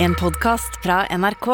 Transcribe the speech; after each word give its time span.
En 0.00 0.14
podcast 0.14 0.82
fra 0.82 1.06
NRK. 1.16 1.46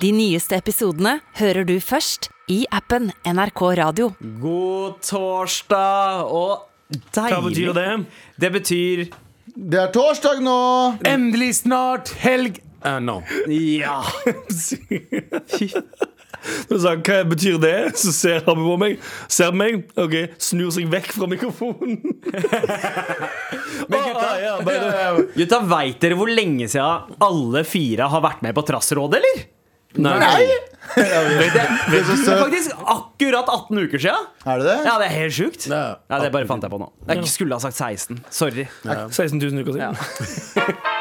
De 0.00 0.12
nyeste 0.14 0.54
episodene 0.54 1.16
hører 1.40 1.66
du 1.66 1.74
først 1.82 2.28
i 2.50 2.60
appen 2.70 3.10
NRK 3.26 3.62
Radio. 3.80 4.12
God 4.42 5.00
torsdag 5.02 6.30
og 6.30 6.68
deilig. 7.10 7.34
Hva 7.34 7.40
betyr 7.48 7.74
det? 7.74 7.88
Det 8.40 8.52
betyr 8.54 9.04
Det 9.50 9.80
er 9.82 9.90
torsdag 9.94 10.38
nå! 10.46 10.58
Endelig 11.10 11.56
snart 11.64 12.14
helg! 12.22 12.62
Uh, 12.80 13.00
no. 13.02 13.18
ja. 13.50 13.98
Du 16.70 16.76
sa, 16.80 16.94
hva 16.96 17.18
betyr 17.28 17.58
det? 17.62 17.74
Så 18.00 18.12
ser 18.16 18.42
han 18.46 18.56
på 18.62 18.76
meg. 18.80 18.98
Ser 19.30 19.52
meg, 19.56 19.82
ok, 20.00 20.16
snur 20.40 20.70
seg 20.74 20.88
vekk 20.92 21.12
fra 21.18 21.28
mikrofonen. 21.30 21.98
Men 23.90 24.04
gutta, 24.06 24.28
Gutta, 25.36 25.62
veit 25.70 26.00
dere 26.02 26.18
hvor 26.18 26.30
lenge 26.30 26.68
siden 26.70 27.16
alle 27.24 27.64
fire 27.68 28.10
har 28.12 28.22
vært 28.24 28.44
med 28.46 28.56
på 28.56 28.64
Trassrådet, 28.68 29.20
eller? 29.20 29.48
Nei! 29.98 30.44
Det, 30.94 31.02
Det 31.02 31.02
er 31.02 31.64
det 31.90 31.98
er 31.98 32.38
faktisk 32.44 32.76
akkurat 32.94 33.48
18 33.50 33.80
uker 33.84 33.98
siden. 34.02 34.28
Er 34.46 34.62
det 34.62 34.68
det? 34.68 34.76
Ja, 34.86 34.94
det 35.02 35.08
er 35.08 35.14
helt 35.16 35.34
sjukt. 35.34 35.66
Ja. 35.66 35.82
Ja, 36.10 36.20
det 36.22 36.30
bare 36.34 36.46
fant 36.50 36.62
jeg 36.66 36.70
på 36.72 36.78
nå. 36.80 36.88
Jeg 37.10 37.26
skulle 37.30 37.58
ha 37.58 37.62
sagt 37.62 37.76
16. 37.78 38.22
Sorry. 38.30 38.68
16 38.86 39.42
000 39.42 39.64
uker 39.64 39.78
siden. 39.80 40.96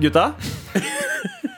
Gutta. 0.00 0.30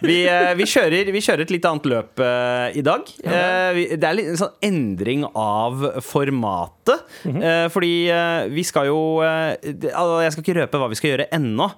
Vi, 0.03 0.17
eh, 0.27 0.49
vi, 0.59 0.65
kjører, 0.67 1.11
vi 1.15 1.21
kjører 1.23 1.45
et 1.45 1.53
litt 1.55 1.67
annet 1.69 1.85
løp 1.87 2.19
uh, 2.19 2.75
i 2.75 2.83
dag. 2.83 3.07
Uh, 3.23 3.69
vi, 3.77 3.85
det 3.95 4.09
er 4.09 4.17
litt 4.19 4.33
en 4.33 4.41
sånn 4.41 4.57
endring 4.67 5.23
av 5.31 5.85
formatet. 6.03 7.05
eh, 7.31 7.69
fordi 7.71 7.93
eh, 8.11 8.49
vi 8.51 8.65
skal 8.67 8.89
jo 8.89 8.99
det, 9.23 9.93
altså, 9.95 10.17
Jeg 10.25 10.35
skal 10.35 10.43
ikke 10.43 10.57
røpe 10.59 10.81
hva 10.83 10.89
vi 10.91 10.99
skal 10.99 11.13
gjøre 11.13 11.29
ennå, 11.39 11.69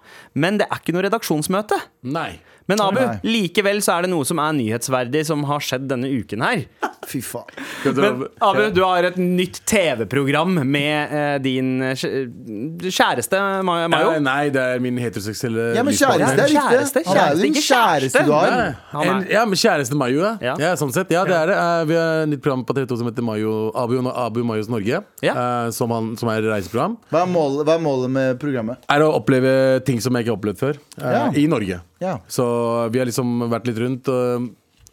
men 0.41 0.57
det 0.61 0.71
er 0.71 0.81
ikke 0.81 0.97
noe 0.97 1.05
redaksjonsmøte. 1.05 1.77
Nei. 2.17 2.31
Men 2.67 2.81
Abu, 2.81 2.97
Nei. 3.01 3.19
likevel 3.29 3.83
så 3.85 3.99
er 3.99 4.07
det 4.07 4.11
noe 4.15 4.25
som 4.25 4.39
er 4.41 4.55
nyhetsverdig 4.57 5.25
som 5.29 5.43
har 5.45 5.61
skjedd 5.61 5.85
denne 5.91 6.09
uken 6.09 6.41
her. 6.47 6.63
Fy 7.11 7.21
faen. 7.21 7.51
Men 7.85 8.23
Abu, 8.41 8.63
du 8.73 8.81
har 8.87 9.05
et 9.05 9.19
nytt 9.21 9.59
TV-program 9.69 10.55
med 10.65 11.13
eh, 11.13 11.35
din 11.45 11.75
kjæreste 11.93 13.37
Ma- 13.65 13.89
Mayo. 13.93 14.15
Eh, 14.17 14.21
nei, 14.25 14.49
det 14.55 14.63
er 14.77 14.81
min 14.83 14.97
heteroseksuelle 15.03 15.67
Ja, 15.77 15.83
men 15.85 15.95
kjæreste 15.97 16.47
er 16.47 16.55
Kjæreste, 16.55 17.03
viktig. 17.03 17.05
Han 17.11 17.19
er 17.19 17.35
jo 17.35 17.53
kjæreste, 17.53 17.61
kjæreste 17.61 17.69
kjæreste. 17.69 18.25
du 18.25 18.33
har. 18.33 19.05
En, 19.05 19.27
ja, 19.31 19.45
men 19.49 19.61
kjæreste 19.61 19.99
Mayo, 20.01 20.23
ja. 20.25 20.33
Ja. 20.45 20.57
ja. 20.65 20.73
sånn 20.81 20.93
sett. 20.97 21.13
Ja, 21.15 21.25
det 21.29 21.37
er 21.37 21.53
det. 21.53 21.59
Eh, 21.61 21.85
vi 21.93 21.99
har 22.01 22.23
et 22.25 22.33
nytt 22.33 22.45
program 22.45 22.65
på 22.69 22.77
TV2 22.81 23.01
som 23.03 23.11
heter 23.11 23.27
Mayo, 23.27 23.55
Abu, 23.77 23.99
Abu 24.15 24.43
Mayos 24.49 24.71
Norge. 24.73 25.03
Ja. 25.25 25.35
eh, 25.37 25.71
som, 25.77 25.93
han, 25.95 26.15
som 26.21 26.33
er 26.33 26.45
reiseprogram. 26.49 26.97
Hva 27.13 27.25
er, 27.27 27.33
målet, 27.37 27.65
hva 27.69 27.77
er 27.79 27.85
målet 27.85 28.15
med 28.17 28.41
programmet? 28.43 28.81
Er 28.93 29.05
å 29.05 29.13
oppleve 29.21 29.55
ting 29.87 30.01
som 30.05 30.15
jeg 30.17 30.25
ikke 30.27 30.35
har 30.35 30.41
opplevd 30.41 30.65
før. 30.65 30.81
eh, 31.01 31.13
Ja. 31.15 31.27
I 31.37 31.47
Norge. 31.51 31.81
Ja. 32.03 32.19
Så 32.29 32.45
vi 32.93 33.01
har 33.03 33.07
liksom 33.11 33.49
vært 33.51 33.67
litt 33.71 33.79
rundt. 33.83 34.11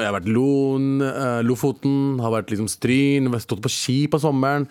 Jeg 0.02 0.08
har 0.08 0.16
vært 0.16 0.30
Lon, 0.34 0.86
eh, 1.06 1.42
Lofoten, 1.46 2.18
har 2.24 2.32
vært 2.34 2.50
liksom 2.50 2.68
Stryn, 2.72 3.28
stått 3.44 3.62
på 3.62 3.70
ski 3.70 4.08
på 4.10 4.18
sommeren. 4.24 4.64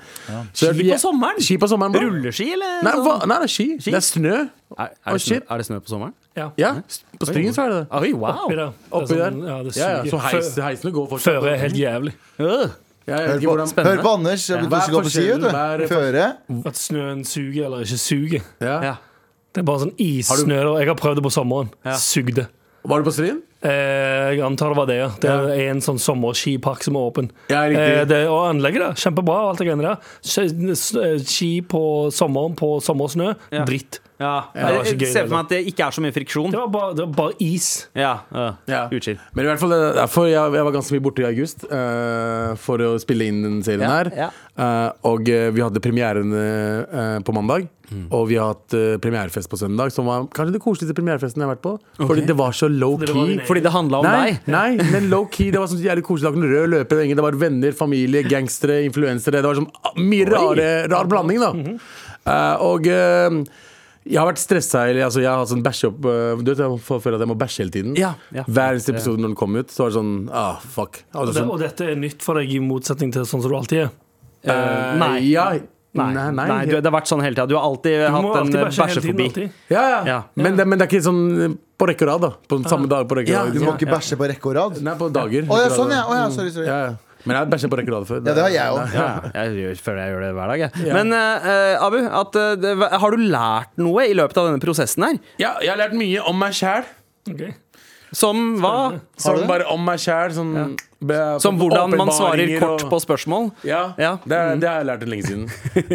Så 0.53 0.73
Ski 0.75 0.89
på 0.91 0.99
sommeren? 0.99 1.39
Ski 1.45 1.57
på 1.61 1.69
sommeren 1.71 1.93
bro. 1.95 2.01
Rulleski, 2.09 2.49
eller? 2.57 2.81
Nei, 2.83 2.95
hva? 3.05 3.15
nei, 3.29 3.37
det 3.45 3.47
er 3.47 3.53
ski. 3.55 3.67
Det 3.85 3.95
er 3.95 4.01
snø. 4.07 4.33
Er, 4.79 4.91
er, 4.91 5.13
det 5.13 5.23
snø, 5.23 5.39
er 5.39 5.63
det 5.63 5.67
snø 5.69 5.79
på 5.85 5.93
sommeren? 5.93 6.15
Ja. 6.39 6.49
Ja, 6.59 6.73
på 7.21 7.29
Stryn 7.29 7.55
så 7.55 7.67
er 7.67 7.71
det 7.75 7.79
det. 7.79 8.01
Oi, 8.01 8.13
wow! 8.13 8.47
Oppi 8.49 8.57
der. 8.59 8.73
Er 8.73 8.97
Oppi 8.99 9.15
der. 9.15 9.31
sånn- 9.31 9.47
Ja, 9.47 9.63
det 9.63 9.77
Ja, 9.77 9.89
ja, 9.91 10.11
så 10.11 10.19
heis, 10.25 10.51
heisene 10.57 10.93
går 10.99 11.09
fortsatt. 11.11 11.43
Føre 11.43 11.55
er 11.55 11.59
helt 11.69 11.79
jævlig. 11.79 12.15
Øh. 12.41 12.71
Ja, 13.07 13.17
Hør 13.27 13.41
på, 13.41 13.83
hør 13.83 14.03
på 14.03 14.11
Anders. 14.15 14.47
Jeg 14.51 14.59
begynte 14.59 14.91
å 14.91 14.95
gå 14.95 15.03
på 15.03 15.11
ski, 15.11 15.27
vet 15.31 15.41
du. 15.81 15.87
Føre. 15.91 16.27
At 16.67 16.75
snøen 16.79 17.25
suger 17.27 17.65
eller 17.67 17.81
ikke 17.87 17.99
suger. 17.99 18.43
Ja. 18.61 18.77
Ja. 18.83 18.95
Det 19.53 19.63
er 19.63 19.67
bare 19.67 19.81
sånn 19.87 19.95
issnø. 19.99 20.79
Jeg 20.79 20.87
har 20.87 20.95
prøvd 20.95 21.17
det 21.19 21.25
på 21.25 21.33
sommeren. 21.35 21.71
Ja. 21.85 21.95
Sugde. 21.99 22.49
Var 22.83 22.99
du 22.99 23.05
på 23.05 23.13
Stryn? 23.13 23.41
Eh, 23.63 24.31
jeg 24.33 24.41
antar 24.41 24.73
det 24.73 24.77
var 24.79 24.87
det, 24.89 24.97
ja. 24.97 25.09
Det 25.21 25.29
er 25.31 25.67
en 25.69 25.83
sånn 25.85 25.99
sommerskipark 26.01 26.81
som 26.87 26.97
er 26.97 27.09
åpen. 27.11 27.27
Ja. 27.53 27.67
Eh, 27.69 28.05
det, 28.09 28.23
og 28.33 28.47
anlegget 28.49 28.81
da. 28.87 28.91
kjempebra. 28.97 29.37
Alt 29.51 29.61
det 29.61 29.67
greiene 29.69 29.85
der. 29.85 31.25
Ski 31.29 31.51
på 31.69 31.83
sommeren 32.15 32.57
på 32.57 32.79
sommersnø, 32.85 33.35
Ja. 33.53 33.65
dritt. 33.69 34.01
Ja. 34.21 34.35
det 34.53 34.63
var 34.63 34.83
ikke 34.85 34.91
Jeg 34.91 34.99
gøy, 35.01 35.13
ser 35.15 35.23
det, 35.25 35.29
for 35.31 35.37
meg 35.39 35.47
at 35.47 35.53
det 35.55 35.61
ikke 35.73 35.87
er 35.87 35.95
så 35.97 36.03
mye 36.05 36.13
friksjon. 36.13 36.51
Det 36.53 36.59
var 36.61 36.69
bare, 36.75 36.93
det 36.99 37.05
var 37.07 37.15
bare 37.17 37.35
is. 37.41 37.69
Ja, 37.97 38.13
uh, 38.37 38.51
Ja. 38.69 38.83
Utskill. 38.93 39.17
Men 39.33 39.47
i 39.47 39.49
hvert 39.49 39.63
fall, 39.63 39.73
er 39.73 39.95
derfor 39.97 40.29
jeg, 40.29 40.53
jeg 40.59 40.67
var 40.69 40.75
ganske 40.77 40.93
mye 40.99 41.05
borte 41.09 41.25
i 41.25 41.29
august 41.31 41.65
uh, 41.71 42.53
for 42.61 42.85
å 42.85 42.91
spille 43.01 43.31
inn 43.33 43.41
den 43.47 43.59
serien 43.65 43.87
Ja, 43.89 43.97
her. 44.03 44.11
ja. 44.27 44.31
Uh, 44.61 44.91
og 45.09 45.29
eh, 45.33 45.47
vi 45.57 45.63
hadde 45.65 45.81
premieren 45.81 46.35
på 47.25 47.33
mandag. 47.33 47.71
Mm. 47.91 48.05
Og 48.15 48.27
vi 48.31 48.37
har 48.39 48.53
hatt 48.53 48.75
premierefest 49.03 49.49
på 49.51 49.57
søndag, 49.59 49.91
som 49.91 50.07
var 50.07 50.27
kanskje 50.31 50.53
det 50.55 50.61
koseligste 50.63 50.95
premierefesten 50.95 51.41
jeg 51.43 51.49
har 51.49 51.55
vært 51.57 51.65
på. 51.65 51.73
Fordi 52.07 52.23
det 52.29 52.37
var 52.39 52.53
så 52.55 52.69
low-key. 52.71 53.09
din 53.09 53.23
egen. 53.25 53.41
Fordi 53.49 53.63
det 53.65 53.73
handla 53.75 54.03
om 54.03 54.07
Nei, 54.07 54.37
deg? 54.37 54.53
nei, 54.53 54.91
men 54.93 55.09
low-key. 55.11 55.49
Det 55.51 55.59
var 55.59 55.73
sånn 55.73 55.81
jævlig 55.83 56.05
koselig. 56.07 56.29
Det 56.29 56.45
var 56.45 56.53
rød 56.55 56.71
løper. 56.77 57.01
ingen. 57.07 57.19
Det 57.19 57.25
var 57.27 57.41
venner, 57.41 57.73
familie, 57.81 58.23
gangstere, 58.31 58.83
influensere. 58.87 59.41
Det 59.41 59.49
var 59.51 59.59
sånn 59.59 59.71
ah, 59.81 59.97
mye 59.99 60.29
rare, 60.31 60.69
rar 60.93 61.11
blanding, 61.11 61.41
da. 61.43 61.51
Mhm. 61.57 61.81
Eh, 62.31 62.63
og 62.69 62.87
jeg 64.11 64.19
har 64.21 64.29
vært 64.29 64.43
stressa. 64.43 64.83
Eller, 64.91 65.07
altså, 65.07 65.23
jeg 65.23 65.31
har 65.31 65.39
hatt 65.41 65.53
sånn 65.53 65.63
bæsje 65.65 65.89
opp 65.91 66.07
eh, 66.11 66.43
Du 66.43 66.51
vet, 66.53 66.61
jeg 66.65 66.79
får 66.91 67.03
føle 67.07 67.19
at 67.21 67.25
jeg 67.25 67.31
må 67.31 67.37
bæsje 67.41 67.63
hele 67.65 67.75
tiden. 67.79 67.97
Ja, 67.99 68.13
ja. 68.35 68.45
Hver 68.51 68.75
eneste 68.77 68.95
episode 68.97 69.23
når 69.23 69.33
den 69.33 69.41
kom 69.41 69.57
ut, 69.59 69.71
så 69.75 69.85
var 69.87 69.93
det 69.93 69.99
sånn 70.01 70.15
ah, 70.35 70.63
fuck. 70.77 71.03
Altså, 71.15 71.33
Det, 71.33 71.41
sånn, 71.41 71.53
og 71.55 71.61
dette 71.63 71.91
er 71.95 72.01
nytt 72.01 72.25
for 72.27 72.41
deg, 72.41 72.51
i 72.51 72.63
motsetning 72.65 73.15
til 73.15 73.27
sånn 73.29 73.45
som 73.45 73.53
du 73.53 73.59
alltid 73.61 73.85
er. 73.87 73.93
Uh, 74.47 74.97
nei. 75.01 75.15
Ja, 75.31 75.53
Nei, 75.91 76.05
nei, 76.15 76.29
nei, 76.31 76.45
nei 76.47 76.59
du, 76.69 76.77
det 76.79 76.87
har 76.87 76.95
vært 76.95 77.09
sånn 77.11 77.19
hele 77.25 77.35
tida. 77.35 77.49
Du 77.51 77.57
har 77.59 77.65
alltid 77.67 77.97
Du 77.99 78.05
hatt 78.15 78.23
en 78.23 78.29
alltid 78.31 78.59
hele 78.61 79.01
tiden. 79.03 79.17
bæsjefobi. 79.19 79.47
ja, 79.75 79.81
ja. 79.91 79.97
Ja. 80.07 80.19
Men, 80.39 80.55
det, 80.55 80.67
men 80.71 80.79
det 80.79 80.87
er 80.87 80.91
ikke 80.93 81.01
sånn 81.03 81.23
eh, 81.49 81.57
på 81.83 81.89
rekke 81.91 82.07
og 82.07 82.11
rad, 82.13 82.23
da. 82.29 82.31
På 82.47 82.59
samme 82.71 82.87
dag 82.93 83.09
på 83.11 83.19
rekke 83.19 83.33
Ja, 83.35 83.41
rad. 83.49 83.57
Du 83.59 83.65
må 83.65 83.73
ikke 83.75 83.89
bæsje 83.91 84.15
på 84.21 84.29
rekke 84.31 84.53
og 84.53 84.55
rad. 84.55 84.79
Nei, 84.87 84.95
på 85.01 85.09
dager. 85.11 85.49
Å 85.51 85.59
ja, 85.59 85.73
sånn, 85.75 85.91
ja. 85.97 86.05
Oh, 86.07 86.15
ja 86.15 86.29
sorry, 86.31 86.53
sorry. 86.55 86.69
Ja, 87.21 87.27
ja. 87.27 87.27
Men 87.27 87.37
jeg 87.37 87.41
har 87.45 87.51
bæsja 87.53 87.69
på 87.71 87.79
rekke 87.81 87.93
og 87.97 88.07
før. 88.09 88.21
Ja, 88.25 88.35
det 88.35 88.43
har 88.43 88.51
jeg 88.51 88.73
òg. 88.73 88.95
Ja, 88.95 89.09
jeg 89.45 89.57
gjør- 89.61 89.81
føler 89.85 90.01
jeg 90.07 90.13
gjør 90.15 90.21
det 90.27 90.35
hver 90.35 90.49
dag. 90.49 90.59
Jeg. 90.61 90.93
Men 90.95 91.13
uh, 91.13 91.87
Abu, 91.87 91.99
at, 92.21 92.37
uh, 92.37 92.99
har 93.01 93.11
du 93.11 93.17
lært 93.31 93.77
noe 93.79 94.07
i 94.09 94.15
løpet 94.15 94.37
av 94.41 94.47
denne 94.51 94.61
prosessen 94.63 95.05
her? 95.05 95.19
Ja, 95.39 95.55
jeg 95.61 95.71
har 95.75 95.79
lært 95.85 95.93
mye 95.99 96.21
om 96.27 96.39
meg 96.39 96.53
sjæl. 96.57 96.85
Okay. 97.31 97.53
Som 98.13 98.57
hva? 98.59 98.99
Som 99.23 99.45
bare 99.47 99.69
om 99.71 99.85
meg 99.87 100.01
sjæl. 100.03 100.33
Sånn, 100.35 100.55
be- 100.99 101.39
Som 101.39 101.59
hvordan 101.61 101.93
man 101.95 102.09
svarer 102.11 102.59
kort 102.59 102.83
og- 102.83 102.91
på 102.91 102.99
spørsmål? 103.05 103.53
Ja, 103.63 103.95
Ja. 103.99 104.17
Det, 104.27 104.33
er- 104.37 104.57
det 104.59 104.69
har 104.69 104.79
jeg 104.83 104.87
lært 104.89 105.07
lenge 105.07 105.27
siden. 105.29 105.47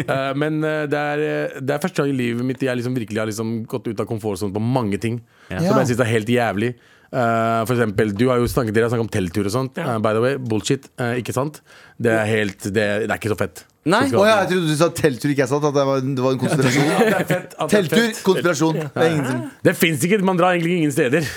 uh, 0.08 0.32
men 0.40 0.60
det 0.62 0.94
er, 0.96 1.60
det 1.60 1.70
er 1.74 1.78
første 1.82 1.96
gang 2.02 2.14
i 2.14 2.16
livet 2.16 2.44
mitt 2.44 2.62
jeg 2.62 2.76
liksom 2.78 2.94
virkelig 2.96 3.18
har 3.18 3.26
liksom 3.28 3.66
gått 3.66 3.86
ut 3.88 4.00
av 4.00 4.06
komfortsonen 4.06 4.54
på 4.54 4.62
mange 4.62 4.98
ting. 4.98 5.20
Som 5.50 5.76
jeg 5.82 5.86
syns 5.92 6.00
er 6.00 6.04
helt 6.14 6.28
jævlig. 6.28 6.74
Eh, 7.12 7.60
for 7.66 7.76
eksempel, 7.76 8.12
du 8.18 8.26
har 8.30 8.40
jo 8.42 8.48
snakket, 8.50 8.74
Dere 8.74 8.88
har 8.88 8.94
snakket 8.94 9.06
om 9.06 9.14
telttur 9.14 9.46
og 9.46 9.54
sånt. 9.54 9.78
Ja. 9.78 9.94
Uh, 9.94 10.02
by 10.02 10.16
the 10.16 10.24
way, 10.24 10.36
bullshit. 10.42 10.90
Uh, 10.98 11.14
ikke 11.20 11.34
sant? 11.36 11.62
Det 12.02 12.12
er 12.12 12.26
helt 12.28 12.60
Det, 12.66 12.84
det 13.06 13.08
er 13.08 13.18
ikke 13.18 13.32
så 13.32 13.38
fett. 13.38 13.64
Nei. 13.86 14.00
Skal 14.10 14.18
Å 14.18 14.24
ja, 14.26 14.34
jeg 14.42 14.48
trodde 14.50 14.72
du 14.72 14.78
sa 14.80 14.88
telttur 14.98 15.30
ikke 15.30 15.44
er 15.44 15.50
sant. 15.50 15.64
At 15.68 15.76
det 15.76 15.84
var, 15.86 16.00
det 16.02 16.24
var 16.24 16.34
en 16.34 16.40
konspirasjon. 16.40 16.88
Er 17.06 17.28
fett, 17.28 17.52
det 17.54 17.68
Telttur, 17.70 18.08
konspirasjon. 18.26 18.80
Det. 18.96 19.10
Det 19.68 19.74
fins 19.78 20.06
ikke. 20.08 20.18
Man 20.26 20.40
drar 20.40 20.56
egentlig 20.56 20.80
ingen 20.80 20.94
steder. 20.94 21.28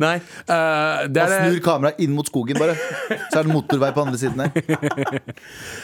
Nei. 0.00 0.14
Eh, 0.16 1.02
det 1.12 1.26
Man 1.28 1.34
snur 1.50 1.60
kameraet 1.66 2.00
inn 2.00 2.14
mot 2.16 2.28
skogen, 2.30 2.56
bare. 2.56 2.78
Så 3.28 3.42
er 3.42 3.44
det 3.44 3.52
motorvei 3.52 3.92
på 3.92 4.06
andre 4.06 4.22
siden 4.22 4.46
her. 4.46 4.56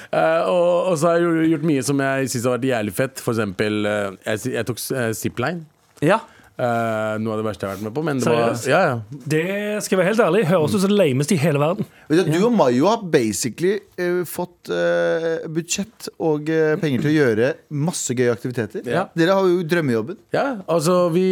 Eh, 0.08 0.46
og, 0.48 0.88
og 0.88 0.94
så 0.96 1.10
har 1.10 1.18
jeg 1.20 1.50
gjort- 1.50 1.64
mye 1.68 1.82
som 1.84 1.98
jeg 2.00 2.30
syns 2.32 2.46
har 2.48 2.54
vært 2.54 2.66
jævlig 2.70 2.94
fett. 2.96 3.20
For 3.20 3.36
eksempel, 3.36 3.84
jeg, 4.24 4.40
jeg 4.54 4.64
tok 4.70 4.80
uh, 4.96 5.10
zipline. 5.12 5.66
Ja. 6.00 6.22
Eh, 6.58 7.12
noe 7.22 7.36
av 7.36 7.38
det 7.38 7.44
verste 7.46 7.62
jeg 7.62 7.70
har 7.70 7.76
vært 7.76 7.86
med 7.86 7.94
på. 7.94 8.02
Men 8.06 8.22
det 8.22 8.32
var, 8.34 8.54
ja, 8.66 8.80
ja. 8.82 9.20
Det 9.30 9.42
skal 9.84 9.94
jeg 9.94 10.00
være 10.00 10.08
helt 10.10 10.22
ærlig 10.24 10.40
høres 10.48 10.74
ut 10.74 10.82
som 10.82 10.90
det 10.90 10.98
lameste 10.98 11.36
i 11.36 11.38
hele 11.38 11.60
verden. 11.62 11.86
Du, 12.10 12.22
du 12.26 12.38
og 12.48 12.56
Mayo 12.56 12.88
har 12.90 13.04
basically 13.12 13.76
uh, 14.00 14.24
fått 14.26 14.72
uh, 14.72 15.46
budsjett 15.54 16.10
og 16.18 16.50
penger 16.82 17.04
til 17.04 17.12
å 17.12 17.14
gjøre 17.14 17.52
masse 17.86 18.16
gøye 18.16 18.34
aktiviteter. 18.34 18.82
Ja. 18.90 19.06
Dere 19.14 19.38
har 19.38 19.46
jo 19.46 19.62
drømmejobben. 19.70 20.18
ja 20.34 20.48
altså, 20.66 21.06
vi, 21.14 21.30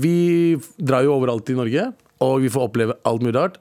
vi 0.00 0.16
drar 0.78 1.04
jo 1.04 1.12
overalt 1.18 1.52
i 1.52 1.58
Norge, 1.58 1.90
og 2.24 2.40
vi 2.40 2.52
får 2.52 2.70
oppleve 2.70 2.96
alt 3.04 3.24
mulig 3.24 3.36
rart. 3.36 3.60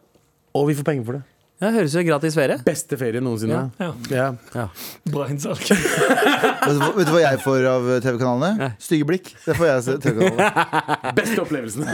Og 0.54 0.69
vi 0.69 0.77
får 0.77 0.86
penger 0.88 1.07
for 1.07 1.18
det. 1.18 1.24
Det 1.61 1.69
høres 1.71 1.94
jo 1.95 2.01
gratis 2.03 2.33
ferie. 2.35 2.57
Beste 2.65 2.97
ferie 3.00 3.21
noensinne. 3.23 3.69
Ja. 4.11 4.25
Ja. 4.51 4.63
Bra 5.07 5.27
innsalg. 5.31 5.61
Vet 5.69 6.75
du, 6.75 6.79
hva- 6.81 6.89
vet 6.97 7.07
du 7.07 7.11
hva 7.13 7.21
jeg 7.23 7.39
får 7.44 7.65
av 7.69 7.85
TV-kanalene? 8.03 8.67
Stygge 8.83 9.05
blikk. 9.07 9.29
Det 9.45 9.55
får 9.55 9.67
jeg 9.69 9.75
av 9.77 10.01
TV-kanalene. 10.03 11.13
Beste 11.19 11.38
opplevelsen. 11.44 11.85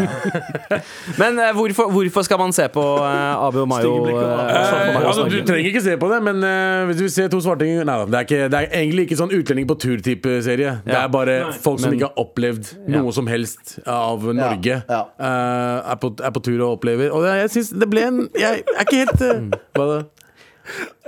Men 1.19 1.37
eh, 1.43 1.51
hvorfor, 1.57 1.91
hvorfor 1.93 2.25
skal 2.25 2.39
man 2.41 2.53
se 2.55 2.65
på 2.73 2.83
eh, 3.03 3.43
Abu 3.45 3.59
og 3.63 3.69
Mayo? 3.69 3.91
Stygge 3.91 4.05
blikk 4.07 4.17
og 4.17 4.25
eh. 4.25 4.55
Eh, 4.55 4.89
Mayo 4.95 5.09
altså, 5.11 5.25
du 5.27 5.35
snakke? 5.35 5.47
trenger 5.51 5.69
ikke 5.73 5.83
se 5.85 5.95
på 6.01 6.09
det, 6.13 6.19
men 6.29 6.41
eh, 6.49 6.83
hvis 6.89 6.99
du 6.99 7.03
vil 7.05 7.13
se 7.17 7.27
to 7.33 7.41
svartinger 7.45 7.85
Nei 7.89 7.97
da, 8.01 8.07
det 8.09 8.19
er, 8.21 8.27
ikke, 8.29 8.41
det 8.53 8.61
er 8.63 8.77
egentlig 8.81 9.05
ikke 9.09 9.19
sånn 9.21 9.35
utlending 9.37 9.69
på 9.69 9.77
tur-type 9.85 10.35
serie. 10.45 10.75
Det 10.87 10.95
Ja. 10.95 11.03
er 11.05 11.13
bare 11.13 11.37
Nei. 11.45 11.53
folk 11.65 11.81
som 11.83 11.89
Men- 11.91 11.99
ikke 11.99 12.09
har 12.09 12.23
opplevd 12.25 12.73
noe 12.95 13.13
som 13.19 13.29
helst 13.29 13.77
av 13.85 14.25
Norge. 14.33 14.81
ja. 14.89 15.01
eh, 15.19 15.93
er, 15.93 16.01
på, 16.01 16.13
er 16.25 16.33
på 16.39 16.45
tur 16.49 16.57
og 16.65 16.77
opplever. 16.79 17.13
Og 17.13 17.25
jeg, 17.29 17.45
jeg 17.45 17.53
syns 17.57 17.73
det 17.85 17.89
ble 17.93 18.05
en 18.09 18.21
Jeg 18.37 18.63
er 18.65 18.85
ikke 18.85 19.03
helt 19.05 19.25
eh, 19.29 19.58
Hva 19.77 19.89
da? 19.89 19.99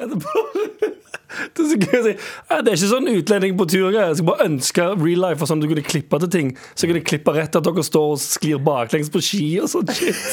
Det 1.32 1.64
er 1.64 1.68
så 1.70 1.78
gøy 1.80 1.98
å 2.00 2.04
si 2.04 2.14
Det 2.14 2.58
er 2.58 2.74
ikke 2.76 2.90
sånn 2.92 3.12
utlending 3.12 3.60
på 3.60 3.68
tur. 3.72 3.92
Jeg 3.96 4.18
skal 4.20 4.28
bare 4.28 4.48
ønske 4.50 4.88
real 5.00 5.22
life 5.30 5.48
sånn 5.48 5.62
du 5.64 5.70
kunne 5.72 5.86
klippe 5.86 6.20
til 6.26 6.32
ting. 6.34 6.50
Så 6.74 6.86
jeg 6.86 6.94
kunne 6.94 7.06
klippe 7.08 7.36
rett 7.38 7.56
at 7.56 7.68
dere 7.68 7.86
står 7.88 8.16
og 8.16 8.20
sklir 8.24 8.60
baklengs 8.64 9.12
på 9.14 9.22
ski 9.24 9.46
og 9.64 9.72
sånn 9.72 9.94
shit. 9.96 10.20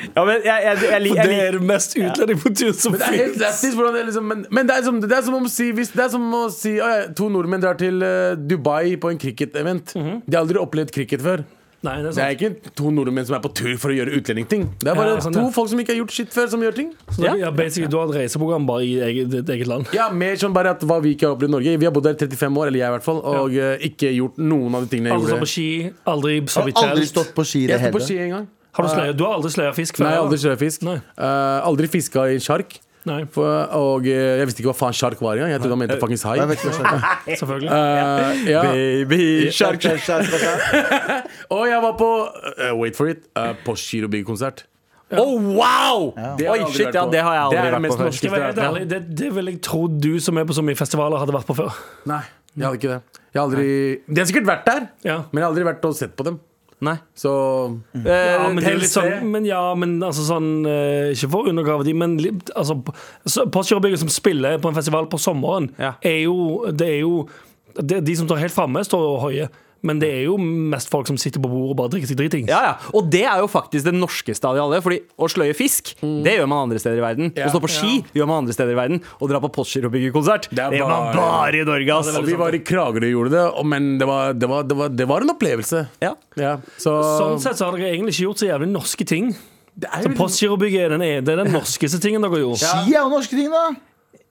Ja, 0.00 0.22
men 0.24 0.42
jeg, 0.44 0.44
jeg, 0.44 0.76
jeg, 0.84 0.90
jeg, 0.90 1.08
For 1.08 1.30
det 1.30 1.36
er 1.46 1.54
det 1.56 1.60
mest 1.64 1.94
utlending 1.96 2.40
på 2.40 2.50
tur 2.56 2.74
som 2.76 2.96
er 2.96 4.04
liksom 4.04 4.26
Men, 4.28 4.42
men 4.52 4.68
det, 4.68 4.74
er 4.76 4.84
som, 4.84 4.98
det 5.00 5.16
er 5.16 5.22
som 5.24 5.36
om 5.38 5.46
å 5.48 5.52
si 5.52 5.70
hvis, 5.76 5.92
Det 5.96 6.02
er 6.04 6.10
som 6.12 6.26
å 6.36 6.42
si 6.52 6.74
«Å, 6.76 6.88
ja, 6.88 7.06
To 7.16 7.28
nordmenn 7.32 7.62
drar 7.62 7.78
til 7.80 8.04
uh, 8.04 8.36
Dubai 8.36 8.98
på 9.00 9.12
en 9.12 9.20
cricket-event. 9.20 9.94
De 9.96 10.36
har 10.36 10.42
aldri 10.42 10.60
opplevd 10.60 10.92
cricket 10.92 11.24
før. 11.24 11.44
Nei, 11.82 11.94
det 12.04 12.10
er 12.10 12.12
Det 12.12 12.24
er 12.24 12.34
ikke 12.36 12.74
to 12.76 12.90
nordmenn 12.92 13.24
som 13.24 13.36
er 13.38 13.40
på 13.40 13.48
tur 13.56 13.76
for 13.80 13.88
å 13.88 13.94
gjøre 13.96 14.12
utlendingting. 14.18 14.66
Det 14.82 14.90
er 14.92 14.94
bare 14.98 15.14
Ja, 15.14 15.20
sånn, 15.24 15.32
to 15.32 15.44
ja. 15.46 15.50
folk 15.56 15.70
som 15.72 15.78
ikke 15.80 15.94
har 15.94 16.00
gjort 16.02 16.12
shit 16.12 16.28
før, 16.34 16.48
som 16.52 16.60
gjør 16.60 16.74
ting. 16.76 16.90
Så 17.08 17.22
da- 17.24 17.36
ja, 17.40 17.50
basically, 17.50 17.88
du 17.88 17.96
har 17.96 18.04
et 18.12 18.18
reiseprogram 18.20 18.66
bare 18.68 18.84
i 18.84 18.98
eget, 19.00 19.30
ditt 19.30 19.48
eget 19.48 19.66
land. 19.66 19.86
Ja, 19.96 20.10
Mer 20.10 20.34
sånn 20.36 20.52
bare 20.52 20.70
at 20.76 20.80
hva 20.84 21.00
vi 21.00 21.14
ikke 21.16 21.28
har 21.30 21.36
opplevd 21.36 21.48
i 21.48 21.56
Norge. 21.56 21.78
Vi 21.80 21.84
har 21.88 21.92
bodd 21.92 22.04
der 22.04 22.14
35 22.20 22.58
år, 22.60 22.66
eller 22.68 22.78
jeg 22.78 22.88
i 22.88 22.94
hvert 22.98 23.02
fall, 23.08 23.20
og 23.24 23.54
eh, 23.56 23.78
ikke 23.88 24.12
gjort 24.12 24.36
noen 24.36 24.74
av 24.74 24.84
de 24.84 24.88
tingene 24.96 25.08
jeg 25.08 25.16
Aldri 25.16 25.32
gjorde. 25.32 25.40
på 25.40 25.52
ski, 25.54 25.92
aldri 26.06 26.40
Har 26.40 26.46
sovet 26.56 26.68
i 26.76 26.84
aldri 26.84 27.06
stått 27.08 27.32
på 27.34 27.44
ski 27.48 27.64
i 27.64 27.66
det 27.68 27.80
hele 27.80 27.92
på 27.92 28.00
ski 28.04 28.18
en 28.18 28.30
gang. 28.30 28.48
Har 28.72 28.84
du, 28.86 29.12
du 29.16 29.24
har 29.24 29.34
aldri 29.40 29.50
sløya 29.50 29.72
fisk 29.74 29.96
før? 29.96 30.04
Nei, 30.04 30.14
aldri 30.20 30.38
sløya 30.38 30.58
fisk. 30.60 30.82
Nei. 30.86 30.94
Eh, 31.16 31.60
aldri 31.66 31.88
fiska 31.88 32.28
i 32.30 32.36
sjark. 32.38 32.76
Nei, 33.08 33.22
For, 33.32 33.48
og 33.78 34.04
eh, 34.04 34.40
jeg 34.40 34.48
visste 34.48 34.60
ikke 34.60 34.74
hva 34.74 34.76
faen 34.76 34.96
sjark 34.96 35.20
var 35.24 35.38
engang. 35.38 35.54
Jeg 35.54 35.62
trodde 35.62 35.76
han 35.76 35.80
mente 35.80 35.96
fuckings 36.02 36.24
hai. 36.28 36.34
Selvfølgelig. 37.40 37.70
Eh, 37.72 38.42
ja. 38.50 38.64
Baby 38.68 39.50
shark. 39.56 39.86
Og 41.56 41.64
jeg 41.70 41.80
var 41.86 41.94
på 41.96 42.10
uh, 42.28 42.74
Wait 42.76 42.98
for 42.98 43.08
it. 43.08 43.24
Uh, 43.32 43.54
Postgirobygg-konsert. 43.64 44.66
Oh, 45.16 45.40
wow! 45.42 46.12
Det 46.38 46.46
har 46.46 46.54
Oi, 46.60 46.68
shit, 46.70 46.92
ja, 46.94 47.02
på. 47.02 47.10
det 47.10 47.22
har 47.24 47.34
jeg 47.34 47.42
aldri 47.48 47.62
det 47.64 47.72
vært 47.72 47.88
på 47.88 47.96
før. 47.98 48.12
Skal 48.14 48.28
jeg 48.28 48.34
være 48.36 48.50
helt 48.50 48.60
ærlig, 48.66 48.82
det, 48.92 49.00
det 49.18 49.30
vil 49.34 49.50
jeg 49.50 49.62
tro 49.66 49.80
du 49.90 50.12
som 50.22 50.38
er 50.38 50.46
på 50.46 50.54
så 50.54 50.62
mye 50.62 50.78
festivaler, 50.78 51.18
hadde 51.18 51.34
vært 51.34 51.48
på 51.48 51.56
før. 51.58 51.80
Nei, 52.10 52.20
jeg 52.54 52.66
hadde 52.68 52.78
ikke 52.78 52.92
det. 52.92 53.24
Jeg 53.30 53.40
har 53.40 53.48
aldri 53.48 53.66
De 54.06 54.20
har 54.20 54.28
sikkert 54.30 54.46
vært 54.52 54.68
der, 54.68 54.86
Ja. 55.08 55.16
men 55.32 55.40
jeg 55.40 55.46
har 55.46 55.50
aldri 55.50 55.66
vært 55.66 55.88
og 55.88 55.96
sett 55.98 56.14
på 56.18 56.28
dem. 56.28 56.38
Nei. 56.80 56.94
Så 57.14 57.30
Ja, 57.92 58.48
men 58.48 58.56
det 58.62 58.70
er 58.70 58.78
litt 58.80 58.88
sånn 58.92 59.26
Men 59.30 59.44
ja, 59.44 59.74
men 59.76 59.98
altså 60.00 60.22
sånn 60.24 60.64
eh, 60.64 61.10
Ikke 61.12 61.28
for 61.28 61.44
å 61.44 61.50
undergrave 61.52 61.84
de, 61.84 61.92
men 61.92 62.14
altså, 62.56 62.78
Postgirobygget 63.52 64.00
som 64.00 64.08
spiller 64.12 64.56
på 64.62 64.70
en 64.72 64.78
festival 64.78 65.08
på 65.12 65.20
sommeren, 65.20 65.68
Ja. 65.78 65.94
er 66.00 66.22
jo 66.24 66.66
Det 66.72 66.88
er 66.88 67.00
jo 67.02 67.26
det, 67.76 68.00
De 68.08 68.16
som 68.16 68.26
står 68.26 68.40
helt 68.46 68.54
framme, 68.56 68.80
står 68.84 69.04
og 69.12 69.20
hoier. 69.26 69.50
Men 69.82 69.98
det 70.02 70.08
er 70.12 70.24
jo 70.26 70.34
mest 70.36 70.90
folk 70.92 71.06
som 71.08 71.16
sitter 71.16 71.40
på 71.40 71.48
bordet 71.48 71.70
og 71.72 71.76
bare 71.78 71.88
drikker 71.94 72.10
seg 72.10 72.18
dritings. 72.20 72.50
Ja, 72.52 72.60
ja. 72.66 72.72
Og 72.92 73.06
det 73.10 73.22
er 73.24 73.38
jo 73.40 73.46
faktisk 73.48 73.86
det 73.86 73.94
norskeste 73.96 74.44
av 74.44 74.54
de 74.58 74.60
alle. 74.60 74.80
Fordi 74.84 74.98
å 75.16 75.28
sløye 75.32 75.54
fisk, 75.56 75.94
det 76.02 76.34
gjør 76.36 76.48
man 76.52 76.66
andre 76.66 76.78
steder 76.82 77.00
i 77.00 77.04
verden. 77.04 77.30
Ja. 77.36 77.46
Å 77.48 77.54
stå 77.54 77.62
på 77.64 77.70
ski 77.72 77.92
gjør 78.18 78.28
man 78.28 78.42
andre 78.44 78.52
steder 78.56 78.74
i 78.74 78.78
verden. 78.80 79.00
Å 79.20 79.28
dra 79.30 79.40
på 79.40 79.48
Postgirobyggerkonsert, 79.56 80.50
det, 80.50 80.56
Det 80.56 80.66
er 80.66 80.78
gjør 80.82 80.88
man 80.92 81.06
bare- 81.14 81.16
bare 81.16 81.62
i 81.62 81.64
Norge. 81.64 81.90
ass. 81.98 82.12
Og 82.16 82.26
vi 82.28 82.36
var 82.36 82.52
i 82.54 82.58
Kragerø 82.60 83.08
og 83.08 83.14
gjorde 83.16 83.30
det, 83.38 83.64
men 83.64 83.98
det 83.98 84.06
var, 84.06 84.32
det, 84.34 84.48
var, 84.48 84.62
det, 84.68 84.76
var, 84.76 84.88
det 85.00 85.08
var 85.08 85.20
en 85.24 85.30
opplevelse. 85.36 85.88
Ja. 86.02 86.14
Ja, 86.36 86.56
så 86.78 86.98
Sånn 87.20 87.40
sett 87.40 87.56
så 87.56 87.70
har 87.70 87.76
dere 87.78 87.90
egentlig 87.94 88.14
ikke 88.18 88.28
gjort 88.28 88.38
så 88.44 88.50
jævlig 88.52 88.68
norske 88.72 89.06
ting. 89.06 89.32
det 89.76 89.88
er, 89.88 90.02
Så 90.02 90.12
Postgirobygget 90.16 90.84
er 90.86 90.88
den, 90.98 91.02
er 91.02 91.20
den 91.24 91.52
norskeste 91.52 92.00
tingen 92.02 92.20
dere 92.20 92.42
gjorde. 92.44 92.60
Ski 92.60 92.92
er 92.94 93.00
jo 93.00 93.08
norske 93.08 93.30
ting, 93.36 93.48
da. 93.50 93.70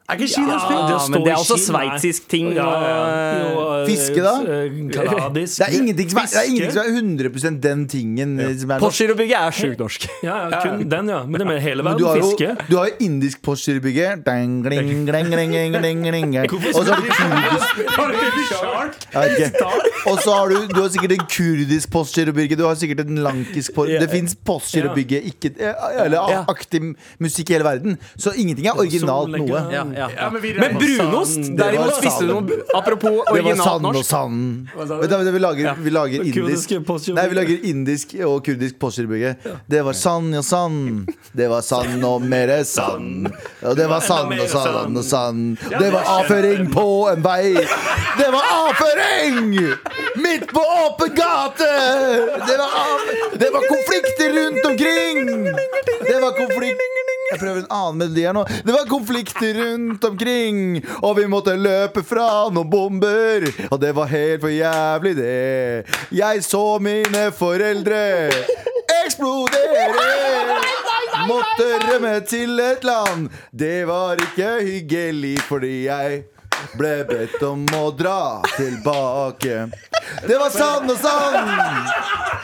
Er 0.10 0.14
ikke 0.18 0.28
ting? 0.36 0.48
Ja, 0.50 0.54
Ja, 0.90 0.98
står 1.00 1.10
men 1.10 1.24
det 1.24 1.32
er 1.32 1.36
også 1.40 1.58
sveitsisk 1.60 2.28
ting. 2.30 2.54
Ja, 2.56 2.64
ja, 2.64 2.68
og- 3.56 3.82
eh, 3.82 3.88
Fiske, 3.90 4.22
da? 4.24 4.34
eh, 4.42 4.46
Kanadisk. 4.94 5.58
Det 5.60 5.68
er 5.68 5.72
ingenting 5.80 6.10
som 6.10 6.18
er, 6.20 6.26
det 6.26 6.36
er, 6.36 6.42
ingenting 6.50 6.72
som 6.72 6.82
er 6.82 6.86
100 6.90 7.60
den 7.62 7.88
tingen 7.88 8.40
Ja. 8.40 8.78
Postgirobygget 8.80 9.38
er 9.38 9.52
sjukt 9.52 9.80
norsk. 9.80 10.08
Ja, 10.24 10.50
ja, 10.50 10.60
kun 10.62 10.90
den, 10.90 11.10
ja. 11.10 11.24
Men 11.26 11.40
det 11.40 11.48
med 11.48 11.60
hele 11.62 11.84
verden. 11.84 11.98
du 12.00 12.06
har 12.08 12.16
jo, 12.18 12.24
fiske. 12.32 12.56
du 12.70 12.78
har 12.78 12.86
jo 12.88 12.92
indisk 13.00 13.42
postgirobygge. 13.42 14.10
Og 16.80 16.86
så 16.86 16.94
har 16.94 17.02
du 17.02 17.08
kurdisk. 17.10 17.66
Og 20.10 20.20
så 20.24 20.32
har 20.34 20.48
du, 20.50 20.56
du 20.74 20.82
har 20.82 20.90
sikkert 20.90 21.12
en 21.12 21.26
kurdisk 21.30 21.92
postgirobygge. 21.92 22.56
Du 22.60 22.64
har 22.66 22.76
sikkert 22.80 23.00
en 23.06 23.16
lankisk 23.24 23.74
post, 23.76 23.90
Det 24.00 24.10
fins 24.12 24.36
postgirobygge 24.46 25.22
ikke 25.32 25.52
Eller 25.60 26.46
aktiv 26.50 26.82
musikk 27.20 27.50
i 27.50 27.54
hele 27.58 27.66
verden. 27.68 27.98
Så 28.18 28.32
ingenting 28.36 28.68
er 28.68 28.72
originalt 28.80 29.30
noe. 29.38 29.60
Ja, 30.00 30.10
ja. 30.16 30.30
Men 30.32 30.42
vi 30.42 30.54
Men 30.54 30.78
brunost, 30.80 31.40
derimot, 31.58 31.96
spiste 32.00 32.24
du 32.24 32.32
noe 32.32 32.60
Apropos 32.74 33.24
Det 33.34 33.42
var 33.44 33.56
sand 33.56 33.86
og 33.90 34.06
sand. 34.06 34.70
vi 35.34 35.40
lager, 35.40 35.76
vi 35.80 35.90
lager 35.90 36.24
indisk 36.24 36.72
Nei, 37.16 37.26
vi 37.28 37.36
lager 37.36 37.66
indisk 37.72 38.16
og 38.26 38.46
kurdisk 38.46 38.80
postgirobygge. 38.80 39.36
Det 39.68 39.82
var 39.86 39.94
sand 39.94 40.36
og 40.40 40.46
sand. 40.46 41.10
Det 41.36 41.50
var 41.52 41.62
sand 41.66 42.06
og 42.06 42.24
mere 42.24 42.64
sand. 42.66 43.28
Og 43.62 43.76
det 43.78 43.90
var 43.92 44.00
sand 44.00 44.40
og 44.40 44.50
sand 44.50 44.98
og 44.98 45.04
sand. 45.04 45.58
Det 45.70 45.92
var 45.94 46.08
avføring 46.20 46.72
på 46.74 46.88
en 47.12 47.24
vei. 47.26 47.54
Det 48.20 48.30
var 48.32 48.44
avføring! 48.56 49.52
Midt 50.16 50.48
på 50.54 50.64
åpen 50.86 51.16
gate! 51.16 51.70
Det 52.48 52.58
var, 52.62 52.70
det 53.40 53.50
var 53.54 53.68
konflikter 53.74 54.30
rundt 54.38 54.66
omkring! 54.66 55.46
Det 56.10 56.22
var 56.22 56.32
konflikt 56.32 56.82
Jeg 57.32 57.40
prøver 57.40 57.58
en 57.62 57.68
annen 57.70 57.98
melodi 58.02 58.24
her 58.26 58.34
nå. 58.34 58.44
Det 58.66 58.74
var 58.74 58.88
konflikter 58.90 59.54
rundt 59.60 59.89
omkring, 60.04 60.82
og 61.02 61.18
vi 61.18 61.26
måtte 61.32 61.56
løpe 61.58 62.04
fra 62.06 62.50
noen 62.54 62.70
bomber. 62.70 63.48
Og 63.70 63.80
det 63.82 63.94
var 63.98 64.12
helt 64.12 64.42
for 64.42 64.54
jævlig, 64.54 65.16
det. 65.18 65.86
Jeg 66.12 66.44
så 66.44 66.80
mine 66.82 67.30
foreldre 67.36 68.04
eksplodere. 69.06 70.08
Måtte 71.30 71.66
rømme 71.84 72.20
til 72.28 72.60
et 72.64 72.84
land. 72.84 73.30
Det 73.52 73.88
var 73.88 74.22
ikke 74.24 74.52
hyggelig 74.64 75.38
fordi 75.50 75.86
jeg 75.86 76.24
ble 76.80 76.94
bedt 77.10 77.44
om 77.44 77.66
å 77.78 77.92
dra 77.96 78.42
tilbake. 78.56 79.70
Det 80.28 80.38
var 80.42 80.50
sann 80.54 80.90
og 80.90 80.98
sann! 80.98 81.50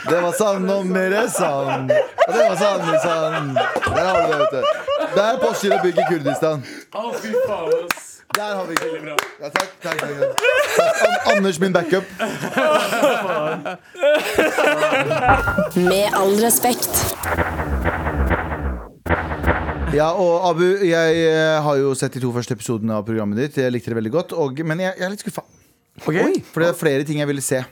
Det 0.06 0.20
var 0.22 0.32
sann 0.38 0.70
og 0.70 0.86
mer 0.86 1.16
sann. 1.28 1.90
Og 2.28 2.34
det 2.34 2.48
var 2.48 2.56
sann 2.60 2.88
og 2.88 3.00
sann. 3.02 3.54
Der 3.56 4.04
har 4.04 4.20
du 4.20 4.32
det, 4.32 4.38
vet 4.38 4.50
du. 4.52 4.60
Det 5.14 5.24
er 5.24 5.40
Postgirobygg 5.42 5.98
i 5.98 6.10
Kurdistan. 6.10 6.66
Å, 6.94 7.08
fy 7.20 7.32
faen, 7.46 7.72
ass. 7.86 8.12
Der 8.36 8.54
har 8.54 8.64
vi 8.68 8.74
det. 8.74 9.16
Ja, 9.40 9.48
takk, 9.48 9.70
takk, 9.82 10.00
takk, 10.00 10.10
takk. 10.76 11.26
An 11.26 11.36
Anders, 11.36 11.58
min 11.60 11.72
backup. 11.72 12.04
Med 15.74 16.14
all 16.14 16.36
respekt. 16.40 17.16
Ja, 19.94 20.08
og 20.18 20.48
Abu, 20.48 20.64
jeg 20.82 21.20
eh, 21.28 21.62
har 21.62 21.78
jo 21.78 21.92
sett 21.94 22.16
de 22.16 22.22
to 22.24 22.32
første 22.34 22.56
episodene 22.56 22.96
av 22.98 23.04
programmet 23.06 23.38
ditt. 23.38 23.60
Jeg 23.62 23.70
likte 23.70 23.92
det 23.92 24.00
veldig 24.00 24.12
godt, 24.14 24.34
og, 24.34 24.58
men 24.66 24.82
jeg, 24.82 24.96
jeg 24.98 25.06
er 25.06 25.12
litt 25.12 25.22
skuffa. 25.22 25.44
Oi, 26.10 26.32
For 26.50 26.64
det 26.64 26.72
er 26.72 26.76
flere 26.76 27.06
ting 27.06 27.22
jeg 27.22 27.30
ville 27.30 27.44
se. 27.44 27.62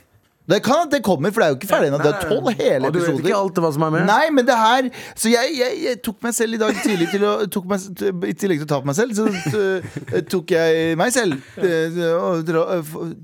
Det 0.44 0.58
kan 0.60 0.82
at 0.84 0.92
det 0.92 1.00
kommer, 1.04 1.32
for 1.32 1.40
det 1.40 1.46
er 1.46 1.52
jo 1.54 1.56
ikke 1.56 1.68
ferdig 1.70 1.88
ennå. 1.88 1.98
Det 2.04 2.10
er 2.10 2.26
tolv 2.28 2.50
hele 2.58 2.88
Og 2.88 2.92
du 2.92 2.98
vet 3.00 3.20
ikke 3.22 3.36
alt 3.38 3.60
hva 3.64 3.70
som 3.72 3.86
er 3.86 3.92
med? 3.94 4.04
Nei, 4.10 4.26
men 4.36 4.44
det 4.44 4.56
her 4.60 4.90
Så 5.16 5.30
jeg, 5.32 5.54
jeg, 5.56 5.78
jeg 5.86 6.00
tok 6.04 6.18
meg 6.26 6.34
selv 6.36 6.58
i 6.58 6.60
dag 6.60 6.82
tidlig 6.84 7.08
til 7.14 7.24
å 7.24 7.62
meg, 7.70 7.86
I 8.28 8.34
tillegg 8.36 8.60
til 8.60 8.66
å 8.66 8.70
ta 8.74 8.80
på 8.82 8.90
meg 8.90 8.98
selv, 8.98 9.16
så 9.16 9.24
eh, 9.32 10.20
tok 10.28 10.52
jeg 10.52 10.98
meg 11.00 11.14
selv 11.16 11.40
eh, 11.64 11.96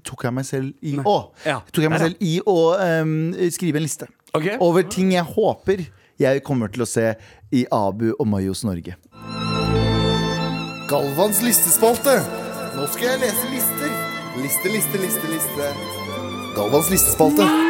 Tok 0.09 0.25
jeg 0.25 0.37
meg 0.39 0.49
selv 0.49 0.73
i 0.81 0.97
Å! 0.97 1.19
Tok 1.69 1.85
jeg 1.85 1.93
meg 1.93 2.07
selv 2.07 2.25
i 2.25 2.35
å 2.41 2.59
um, 3.05 3.15
skrive 3.53 3.83
en 3.83 3.85
liste 3.85 4.09
over 4.63 4.85
ting 4.89 5.11
jeg 5.13 5.27
håper 5.27 5.85
jeg 6.21 6.43
kommer 6.47 6.69
til 6.73 6.85
å 6.85 6.89
se 6.89 7.15
i 7.57 7.65
Abu 7.73 8.11
og 8.19 8.27
Mayos 8.29 8.63
Norge. 8.69 8.97
Galvans 10.91 11.41
listespalte. 11.47 12.17
Nå 12.77 12.87
skal 12.91 13.13
jeg 13.13 13.21
lese 13.25 13.51
lister. 13.53 13.93
Liste, 14.41 14.73
liste, 14.73 15.01
liste, 15.03 15.31
liste. 15.33 15.71
Galvans 16.59 16.93
listespalte. 16.93 17.47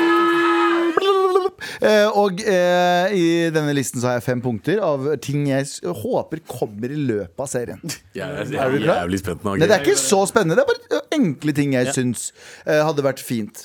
Eh, 1.81 2.09
og 2.17 2.41
eh, 2.45 3.13
i 3.17 3.25
denne 3.53 3.73
listen 3.77 4.01
så 4.03 4.09
har 4.11 4.17
jeg 4.19 4.25
fem 4.27 4.41
punkter 4.45 4.81
av 4.85 5.05
ting 5.25 5.47
jeg 5.49 5.65
s- 5.65 5.79
håper 5.85 6.41
kommer 6.49 6.93
i 6.93 6.97
løpet 6.99 7.41
av 7.41 7.49
serien. 7.49 7.81
Jeg 8.17 8.25
er, 8.27 8.49
jeg 8.53 8.61
Er 8.61 8.75
jævlig 8.85 9.21
spent 9.23 9.45
nå. 9.47 9.55
Nei, 9.61 9.69
det 9.69 9.77
er 9.79 9.85
ikke 9.85 9.97
så 10.01 10.19
spennende. 10.29 10.59
Det 10.61 10.65
er 10.65 11.01
bare 11.01 11.01
enkle 11.17 11.55
ting 11.57 11.73
jeg 11.77 11.93
syns 11.97 12.27
eh, 12.67 12.81
hadde 12.85 13.05
vært 13.07 13.23
fint. 13.25 13.63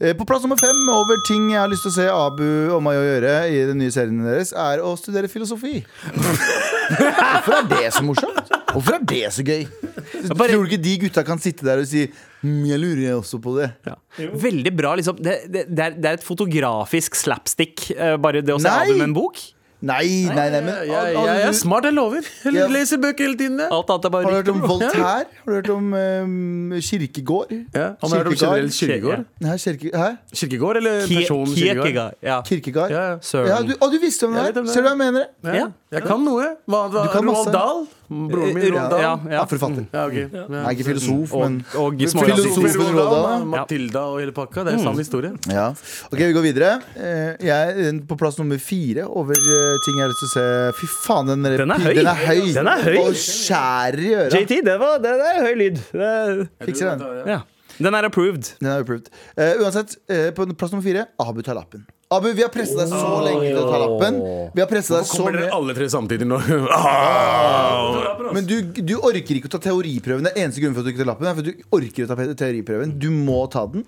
Eh, 0.00 0.14
på 0.16 0.26
plass 0.28 0.44
nummer 0.46 0.60
fem 0.60 0.78
over 0.94 1.20
ting 1.26 1.50
jeg 1.52 1.60
har 1.60 1.70
lyst 1.70 1.86
til 1.86 1.92
å 1.92 1.96
se 1.98 2.06
Abu 2.12 2.46
og 2.74 2.82
Mayo 2.84 3.02
gjøre 3.04 3.34
i 3.52 3.60
den 3.70 3.80
nye 3.82 3.92
serien 3.94 4.22
deres, 4.24 4.54
er 4.56 4.82
å 4.84 4.94
studere 5.00 5.30
filosofi. 5.30 5.80
Hvorfor 6.96 7.58
er 7.58 7.68
det 7.70 7.92
så 7.96 8.04
morsomt? 8.06 8.50
Hvorfor 8.70 8.98
er 9.00 9.06
det 9.10 9.24
så 9.34 9.44
gøy? 9.46 9.64
Tror 10.30 10.64
du 10.64 10.68
ikke 10.68 10.82
de 10.82 10.96
gutta 11.04 11.24
kan 11.26 11.40
sitte 11.42 11.66
der 11.66 11.82
og 11.82 11.88
si 11.90 12.04
mm, 12.06 12.64
'Jeg 12.68 12.78
lurer 12.82 13.02
jeg 13.02 13.16
også 13.18 13.40
på 13.42 13.54
det'? 13.58 13.70
Veldig 14.18 14.72
bra, 14.76 14.94
liksom. 14.98 15.18
Det, 15.18 15.38
det, 15.46 15.64
det, 15.68 15.84
er, 15.84 15.96
det 15.96 16.10
er 16.10 16.18
et 16.18 16.26
fotografisk 16.26 17.18
slapstick, 17.18 17.90
eh, 17.96 18.16
bare 18.16 18.44
det 18.44 18.54
å 18.54 18.60
se 18.62 18.70
Nei! 18.70 18.90
Abu 18.90 19.00
med 19.00 19.08
en 19.10 19.16
bok. 19.16 19.40
Nei, 19.80 20.26
nei, 20.28 20.50
nei, 20.52 20.60
men 20.60 20.74
Jeg, 20.74 20.88
jeg, 20.92 21.14
jeg 21.24 21.44
er 21.48 21.52
smart, 21.56 21.84
jeg 21.88 21.94
lover. 21.96 22.26
Jeg 22.44 22.52
Ja. 22.54 22.66
leser 22.68 22.98
bøker 23.00 23.24
hele 23.24 23.36
tiden. 23.38 23.58
jeg. 23.58 23.68
Alt 23.72 23.88
annet 23.90 24.04
er 24.04 24.10
Har 24.10 24.30
du 24.30 24.36
hørt 24.36 24.48
om 24.52 24.60
Voltaire? 24.60 25.04
Har 25.04 25.24
du 25.46 25.52
hørt 25.54 25.70
om 25.70 25.92
um, 25.94 26.72
Kirkegård? 26.80 27.52
Ja. 27.74 27.86
Har 28.00 28.08
du 28.08 28.14
hørt 28.16 28.26
om 28.26 28.34
generelt 28.34 28.72
Kirkegård? 28.76 29.24
Nei, 29.40 29.56
kirke, 29.56 29.90
hæ? 29.94 30.10
Kirkegård 30.34 30.76
eller 30.76 31.00
personen 31.06 31.46
Kirkegård? 31.46 31.84
Kierkegaard. 31.86 32.14
Ja. 32.22 32.40
Kirkegård? 32.42 32.90
Ja, 32.90 33.02
ja. 33.10 33.16
Søren. 33.22 33.48
Ja, 33.48 33.62
du, 33.62 33.72
å, 33.80 33.88
du 33.90 33.98
visste 34.02 34.26
om 34.28 34.32
det 34.36 34.42
Jeg 34.42 34.44
her? 34.44 34.52
vet 34.52 34.60
om 34.60 34.66
det. 34.66 34.74
Ser 34.74 34.82
du 34.82 34.88
hva 34.88 34.92
jeg 34.92 35.00
mener? 35.00 35.24
Ja. 35.60 35.66
Jeg 35.96 36.02
kan 36.04 36.20
noe. 36.28 36.50
Hva, 36.68 36.82
hva, 36.92 37.06
Du 37.06 37.12
kan 37.16 37.24
Roald 37.24 37.32
masse. 37.32 37.52
Dahl? 37.56 37.86
Broren 38.10 38.54
min, 38.56 38.64
Roald 38.74 38.90
Dahl. 38.90 39.00
Ja, 39.04 39.10
Ja, 39.24 39.32
ja. 39.36 39.44
forfatter. 39.46 39.84
Ja, 39.94 40.04
ok. 40.08 40.14
Jeg 40.18 40.56
er 40.60 40.70
ikke 40.74 40.86
filosof, 40.88 41.34
men 41.38 41.58
og 41.78 41.94
Filosofen 42.00 42.26
smårasist. 42.26 42.80
Roald 42.80 42.98
Dahl, 43.14 43.44
Matilda 43.52 44.02
og 44.10 44.16
hele 44.18 44.34
pakka. 44.34 44.64
Det 44.66 44.72
er 44.74 44.82
sann 44.82 44.98
historie. 44.98 45.30
ja. 45.46 45.68
Ok, 46.10 46.18
vi 46.18 46.32
går 46.34 46.42
videre. 46.48 46.72
Eh, 46.96 47.46
Jeg 47.46 47.76
er 47.86 48.00
på 48.10 48.16
plass 48.18 48.38
nummer 48.40 48.58
fire 48.58 49.04
over 49.06 49.30
eh, 49.38 49.76
ting 49.86 49.94
jeg 50.00 50.02
har 50.02 50.10
lyst 50.10 50.24
til 50.24 50.30
å 50.30 50.34
se. 50.34 50.46
Fy 50.80 50.90
faen, 51.06 51.30
den, 51.30 51.42
Den 51.62 51.70
er 51.70 51.78
høy. 51.86 51.94
Den 52.00 52.10
er 52.10 52.20
høy. 52.26 52.42
Den 52.58 52.66
er 52.74 52.82
høy. 52.88 52.98
Og 53.04 53.14
skjærer 53.14 54.02
i 54.02 54.10
øra. 54.24 54.40
JT, 54.42 54.58
det, 54.66 54.76
var, 54.82 54.98
det, 54.98 55.14
det 55.22 55.30
er 55.36 55.40
høy 55.46 55.54
lyd. 55.62 55.80
Det, 55.92 56.10
Fikser 56.66 56.96
den. 56.98 57.22
ja. 57.30 57.40
Den 57.80 57.94
er 57.96 58.04
approved. 58.10 58.50
Den 58.60 58.68
er 58.74 58.82
approved. 58.82 59.06
Uh, 59.38 59.62
uansett, 59.62 59.94
uh, 60.10 60.28
på 60.36 60.44
plass 60.58 60.74
nummer 60.74 60.84
fire 60.84 61.06
Abu 61.22 61.40
tar 61.46 61.54
lappen. 61.56 61.86
Abu, 62.12 62.32
vi 62.34 62.42
har 62.42 62.50
presset 62.50 62.74
deg 62.80 62.88
så 62.90 63.10
lenge 63.22 63.44
til 63.52 63.58
å 63.60 63.66
ta 63.70 63.78
lappen. 63.78 64.16
Vi 64.56 64.58
har 64.62 64.66
presset 64.66 64.96
deg 64.96 65.04
så 65.06 65.20
Kommer 65.20 65.36
dere 65.36 65.44
mye 65.46 65.58
alle 65.60 65.74
tre 65.76 65.86
samtidig 65.92 66.26
nå? 66.26 66.38
Men 68.34 68.48
du, 68.50 68.56
du 68.82 68.96
orker 68.98 69.36
ikke 69.38 69.46
å 69.46 69.52
ta 69.54 69.60
teoriprøven. 69.68 70.26
Det 70.26 70.32
er 70.34 70.40
eneste 70.48 70.62
grunnen 70.64 70.74
for 70.74 70.82
at 70.82 70.88
du 70.88 70.90
ikke 70.90 71.04
tar 71.04 71.10
lappen, 71.12 71.28
er 71.30 71.36
for 71.38 71.44
at 71.44 71.50
du 71.50 71.76
orker 71.78 72.06
å 72.06 72.10
ta 72.10 72.26
teoriprøven. 72.42 72.96
Du 73.02 73.06
må 73.14 73.44
ta 73.52 73.62
den. 73.70 73.84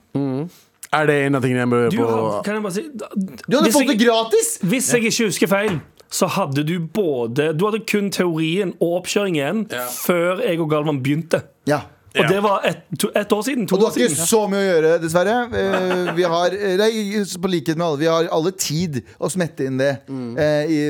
Er 0.95 1.09
det 1.11 1.17
en 1.25 1.39
av 1.39 1.43
tingene 1.43 1.65
jeg 1.65 1.71
bør 1.73 1.89
Du 1.91 1.97
på 1.99 2.07
har, 2.13 2.37
kan 2.47 2.59
jeg 2.59 2.63
bare 2.67 2.75
si 2.77 2.83
Du 2.93 3.57
hadde 3.57 3.63
hvis 3.65 3.75
fått 3.79 3.87
det 3.89 3.95
jeg, 3.97 4.01
gratis! 4.05 4.49
hvis 4.71 4.91
jeg 4.93 5.07
ikke 5.09 5.29
husker 5.31 5.51
feil, 5.51 5.79
så 6.13 6.29
hadde 6.35 6.65
du 6.69 6.75
både 6.93 7.47
Du 7.57 7.65
hadde 7.65 7.81
kun 7.89 8.11
teorien 8.13 8.75
og 8.77 8.99
oppkjøringen 9.01 9.65
Ja. 9.73 9.87
før 9.89 10.43
jeg 10.45 10.61
og 10.61 10.69
Galvan 10.75 11.01
begynte. 11.03 11.43
Ja 11.71 11.81
Og 12.15 12.21
Ja. 12.25 12.29
det 12.29 12.41
var 12.45 12.61
ett 12.69 12.83
to, 13.01 13.09
ett 13.15 13.33
år 13.33 13.43
siden. 13.43 13.67
To 13.69 13.75
Og 13.77 13.81
du 13.81 13.87
har 13.87 13.93
ikke 13.97 14.11
siden. 14.11 14.27
så 14.27 14.41
mye 14.51 14.61
å 14.61 14.69
gjøre, 14.69 14.99
dessverre. 15.01 15.37
Eh, 15.57 16.13
Vi 16.15 16.23
har, 16.23 16.47
eh, 16.53 16.77
nei, 16.77 16.91
på 17.41 17.49
likhet 17.49 17.77
med 17.77 17.87
alle, 17.87 17.99
vi 17.99 18.07
har 18.07 18.29
alle 18.31 18.53
tid 18.53 19.03
å 19.19 19.31
smette 19.33 19.65
inn 19.65 19.79
det 19.79 19.99
eh, 20.11 20.65
i 20.69 20.81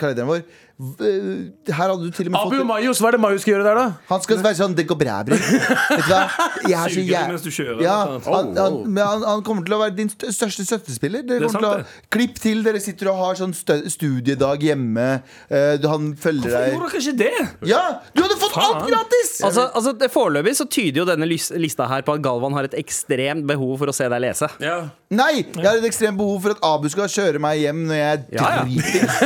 kalenderen 0.00 0.26
vår. 0.32 0.42
Eh, 0.80 1.72
Her 1.72 1.90
hadde 1.92 2.06
du 2.08 2.10
til 2.16 2.26
og 2.26 2.32
med 2.32 2.40
Abu 2.40 2.54
fått 2.56 2.66
Majus, 2.66 2.98
hva 3.02 3.08
er 3.10 3.14
det 3.16 3.20
Majus 3.22 3.42
skal 3.44 3.52
gjøre 3.54 3.66
der, 3.68 3.76
da? 3.78 3.84
Han 4.08 4.22
skal 4.24 4.40
være 4.42 4.56
sånn 4.58 4.72
Det 4.78 4.86
går 4.88 4.98
bra, 4.98 5.18
bror. 5.28 5.36
Vet 5.38 6.00
du 6.00 6.08
hva? 6.08 6.22
Jeg 6.66 6.78
er 6.78 6.94
så 6.94 7.04
jæv- 7.06 7.28
mens 7.30 7.44
du 7.44 7.50
kjører, 7.54 7.82
Ja, 7.84 7.96
han, 8.24 8.48
han, 8.56 8.78
men 8.88 9.02
han, 9.06 9.22
han 9.28 9.42
kommer 9.46 9.66
til 9.68 9.76
å 9.76 9.80
være 9.82 9.94
din 9.98 10.08
st- 10.10 10.32
største 10.34 10.64
støttespiller. 10.66 11.22
Dere 11.28 11.44
Det 11.44 11.50
er 11.50 11.52
kommer 11.52 11.84
til 11.84 11.84
å, 11.84 12.08
klipp 12.16 12.40
til, 12.42 12.62
dere 12.66 12.80
sitter 12.82 13.12
og 13.12 13.20
har 13.20 13.38
sånn 13.42 13.54
stø 13.54 13.76
studiedag 13.92 14.64
hjemme. 14.66 15.06
eh, 15.52 15.76
du, 15.82 15.86
han 15.92 16.12
følger 16.16 16.50
Hvorfor 16.50 16.64
deg 16.64 16.72
gjorde 16.72 16.90
dere 16.90 17.02
ikke 17.04 17.16
det? 17.20 17.68
Ja! 17.70 17.82
Du 18.16 18.22
hadde 18.24 18.40
fått 18.42 18.56
alt 18.64 18.88
gratis! 18.90 19.32
Altså, 19.46 19.68
altså 19.76 19.94
det 20.00 20.10
Foreløpig 20.12 20.56
så 20.58 20.66
tyder 20.72 21.02
jo 21.04 21.06
denne 21.12 21.28
lys- 21.30 21.52
lista 21.58 21.86
her 21.92 22.02
på 22.06 22.16
at 22.16 22.24
Galvan 22.24 22.56
har 22.58 22.64
et 22.70 22.74
ekstremt 22.80 23.46
behov 23.48 23.76
for 23.84 23.92
å 23.92 23.94
se 23.96 24.08
deg 24.10 24.24
lese. 24.24 24.48
Ja. 24.62 24.80
Nei! 25.12 25.44
Jeg 25.44 25.66
har 25.68 25.76
et 25.78 25.84
ekstremt 25.90 26.16
behov 26.18 26.40
for 26.46 26.56
at 26.56 26.62
Abu 26.64 26.88
skal 26.92 27.10
kjøre 27.12 27.38
meg 27.42 27.60
hjem 27.62 27.84
når 27.86 27.98
jeg 28.00 28.12
er 28.12 28.20
Ja, 28.32 28.50
ja. 28.56 28.62
dritings. 28.64 29.18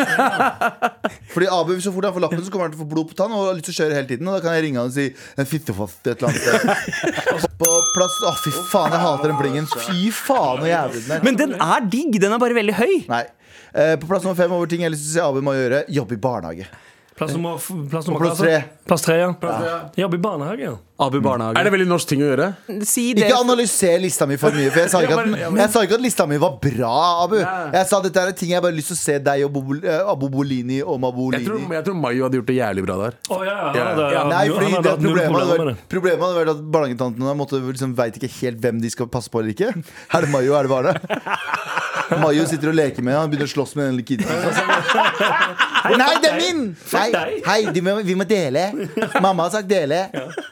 Fordi 1.36 1.48
Abu, 1.52 1.74
så 1.84 1.92
fort 1.92 2.06
han 2.08 2.14
får 2.16 2.22
lappen, 2.24 2.44
så 2.46 2.52
kommer 2.52 2.70
han 2.70 2.72
til 2.72 2.80
å 2.80 2.84
få 2.86 2.88
blod 2.94 3.10
på 3.10 3.16
tann 3.18 3.32
og 3.36 3.42
har 3.50 3.56
lyst 3.58 3.68
til 3.68 3.74
å 3.74 3.78
kjøre 3.82 3.98
hele 3.98 4.08
tiden. 4.08 4.28
Og 4.30 4.38
da 4.38 4.44
kan 4.44 4.56
jeg 4.56 4.64
ringe 4.64 4.80
han 4.80 4.88
og 4.88 4.94
si 4.94 5.04
En 5.36 5.48
fittefast 5.50 6.08
et 6.08 6.22
eller 6.22 6.30
annet 6.30 6.40
sted. 6.40 7.50
På 7.60 7.68
plass 7.92 8.16
Å, 8.24 8.32
fy 8.40 8.52
faen, 8.72 8.94
jeg 8.96 9.02
hater 9.04 9.32
den 9.32 9.40
blingen. 9.40 9.68
Fy 9.68 10.08
faen, 10.16 10.62
så 10.64 10.70
jævlig 10.70 11.02
den 11.04 11.14
er. 11.18 11.26
Men 11.28 11.38
den 11.42 11.54
er 11.60 11.88
digg! 11.92 12.16
Den 12.22 12.32
er 12.32 12.40
bare 12.40 12.56
veldig 12.56 12.76
høy. 12.80 12.94
Nei. 13.12 13.22
Eh, 13.76 13.94
på 14.00 14.08
plass 14.08 14.24
nummer 14.24 14.38
fem 14.38 14.56
over 14.56 14.70
ting 14.70 14.80
jeg 14.80 14.88
har 14.88 14.96
lyst 14.96 15.04
til 15.10 15.12
å 15.12 15.16
si 15.18 15.24
Abu 15.26 15.44
må 15.44 15.52
gjøre, 15.58 15.84
jobbe 15.92 16.16
i 16.16 16.20
barnehage. 16.24 16.68
Plass 17.16 17.32
nummer, 17.36 17.60
plass 17.60 18.08
nummer 18.08 18.24
plass 18.24 18.40
hva, 18.40 18.48
altså? 18.48 18.48
tre. 18.48 18.82
Plass 18.88 19.04
tre, 19.04 19.20
ja. 19.20 19.30
Ja. 19.68 19.78
Jobbe 20.06 20.16
i 20.16 20.24
barnehage, 20.24 20.70
ja. 20.70 20.74
Abu 20.98 21.18
barnehage. 21.20 21.58
Er 21.60 21.66
det 21.66 21.72
veldig 21.74 21.86
norsk 21.90 22.08
ting 22.08 22.22
å 22.24 22.28
gjøre? 22.30 22.46
Si 22.88 23.02
det. 23.12 23.26
Ikke 23.26 23.36
analyser 23.42 23.98
lista 24.00 24.24
mi 24.26 24.38
for 24.40 24.54
mye, 24.56 24.70
for 24.72 24.80
jeg 24.80 24.88
sa 24.94 25.02
ikke 25.04 25.18
at, 25.20 25.34
jeg 25.60 25.72
sa 25.74 25.82
ikke 25.84 25.98
at 25.98 26.04
lista 26.06 26.24
mi 26.30 26.38
var 26.40 26.54
bra, 26.62 26.92
Abu. 27.26 27.36
Jeg 27.36 27.82
sa 27.90 27.98
dette 28.00 28.22
er 28.22 28.32
ting 28.38 28.54
jeg 28.54 28.62
bare 28.64 28.72
har 28.72 28.78
lyst 28.78 28.88
til 28.94 28.96
å 28.96 29.00
se 29.02 29.18
deg 29.26 29.44
og 29.44 29.52
Bobo, 29.58 29.76
eh, 29.76 30.00
Abu 30.08 30.30
Bolini 30.32 30.78
og 30.80 30.94
Jeg 30.96 30.96
tror, 30.96 31.02
Mabolini. 31.04 31.68
jeg 31.76 31.84
tror 31.84 31.98
Mayo 32.00 32.24
hadde 32.24 32.40
gjort 32.40 32.48
det 32.48 32.56
jævlig 32.56 32.86
bra 32.88 32.96
der. 33.02 33.18
Å, 33.28 33.40
ja, 33.44 33.44
ja, 33.44 33.52
Ja. 33.52 33.84
han 33.84 33.92
hadde- 33.92 34.12
Ja, 34.16 34.22
Nei, 34.24 34.36
hadde- 34.40 34.54
fordi 34.56 34.70
hadde 34.72 34.82
det 34.82 34.90
hatt 34.90 35.00
null 35.04 35.12
problemet, 35.12 35.36
hadde 35.36 35.36
problemer 35.36 35.58
med 35.66 35.76
vært, 35.76 35.88
problemet 35.92 36.20
hadde 36.24 36.38
vært 36.40 36.50
at 36.56 36.64
barnehagetantene 36.72 37.36
måtte 37.36 37.60
liksom, 37.60 37.94
vet 38.00 38.16
ikke 38.16 38.32
helt 38.40 38.60
hvem 38.64 38.80
de 38.80 38.90
skal 38.90 39.06
passe 39.06 39.28
på 39.28 39.40
eller 39.44 39.52
ikke. 39.52 39.84
Er 40.16 40.20
det 40.24 40.30
Mayo, 40.32 40.54
er 40.56 40.62
det 40.62 40.70
barnet? 40.72 40.96
Mayo 42.22 42.44
sitter 42.46 42.68
og 42.70 42.76
leker 42.78 43.02
med 43.02 43.16
Han 43.18 43.28
begynner 43.28 43.48
å 43.48 43.52
slåss 43.52 43.74
med 43.76 43.90
den 43.90 44.04
kiden. 44.06 44.26
Nei, 45.98 46.14
det 46.22 46.30
er 46.30 46.36
min! 46.40 46.76
Nei, 46.92 47.10
deg. 47.10 47.42
hei, 47.46 47.56
de 47.74 47.80
må, 47.82 47.96
vi 48.06 48.14
må 48.18 48.24
dele. 48.26 48.62
Mamma 49.20 49.46
har 49.46 49.50
sagt 49.50 49.68
dele. 49.70 50.04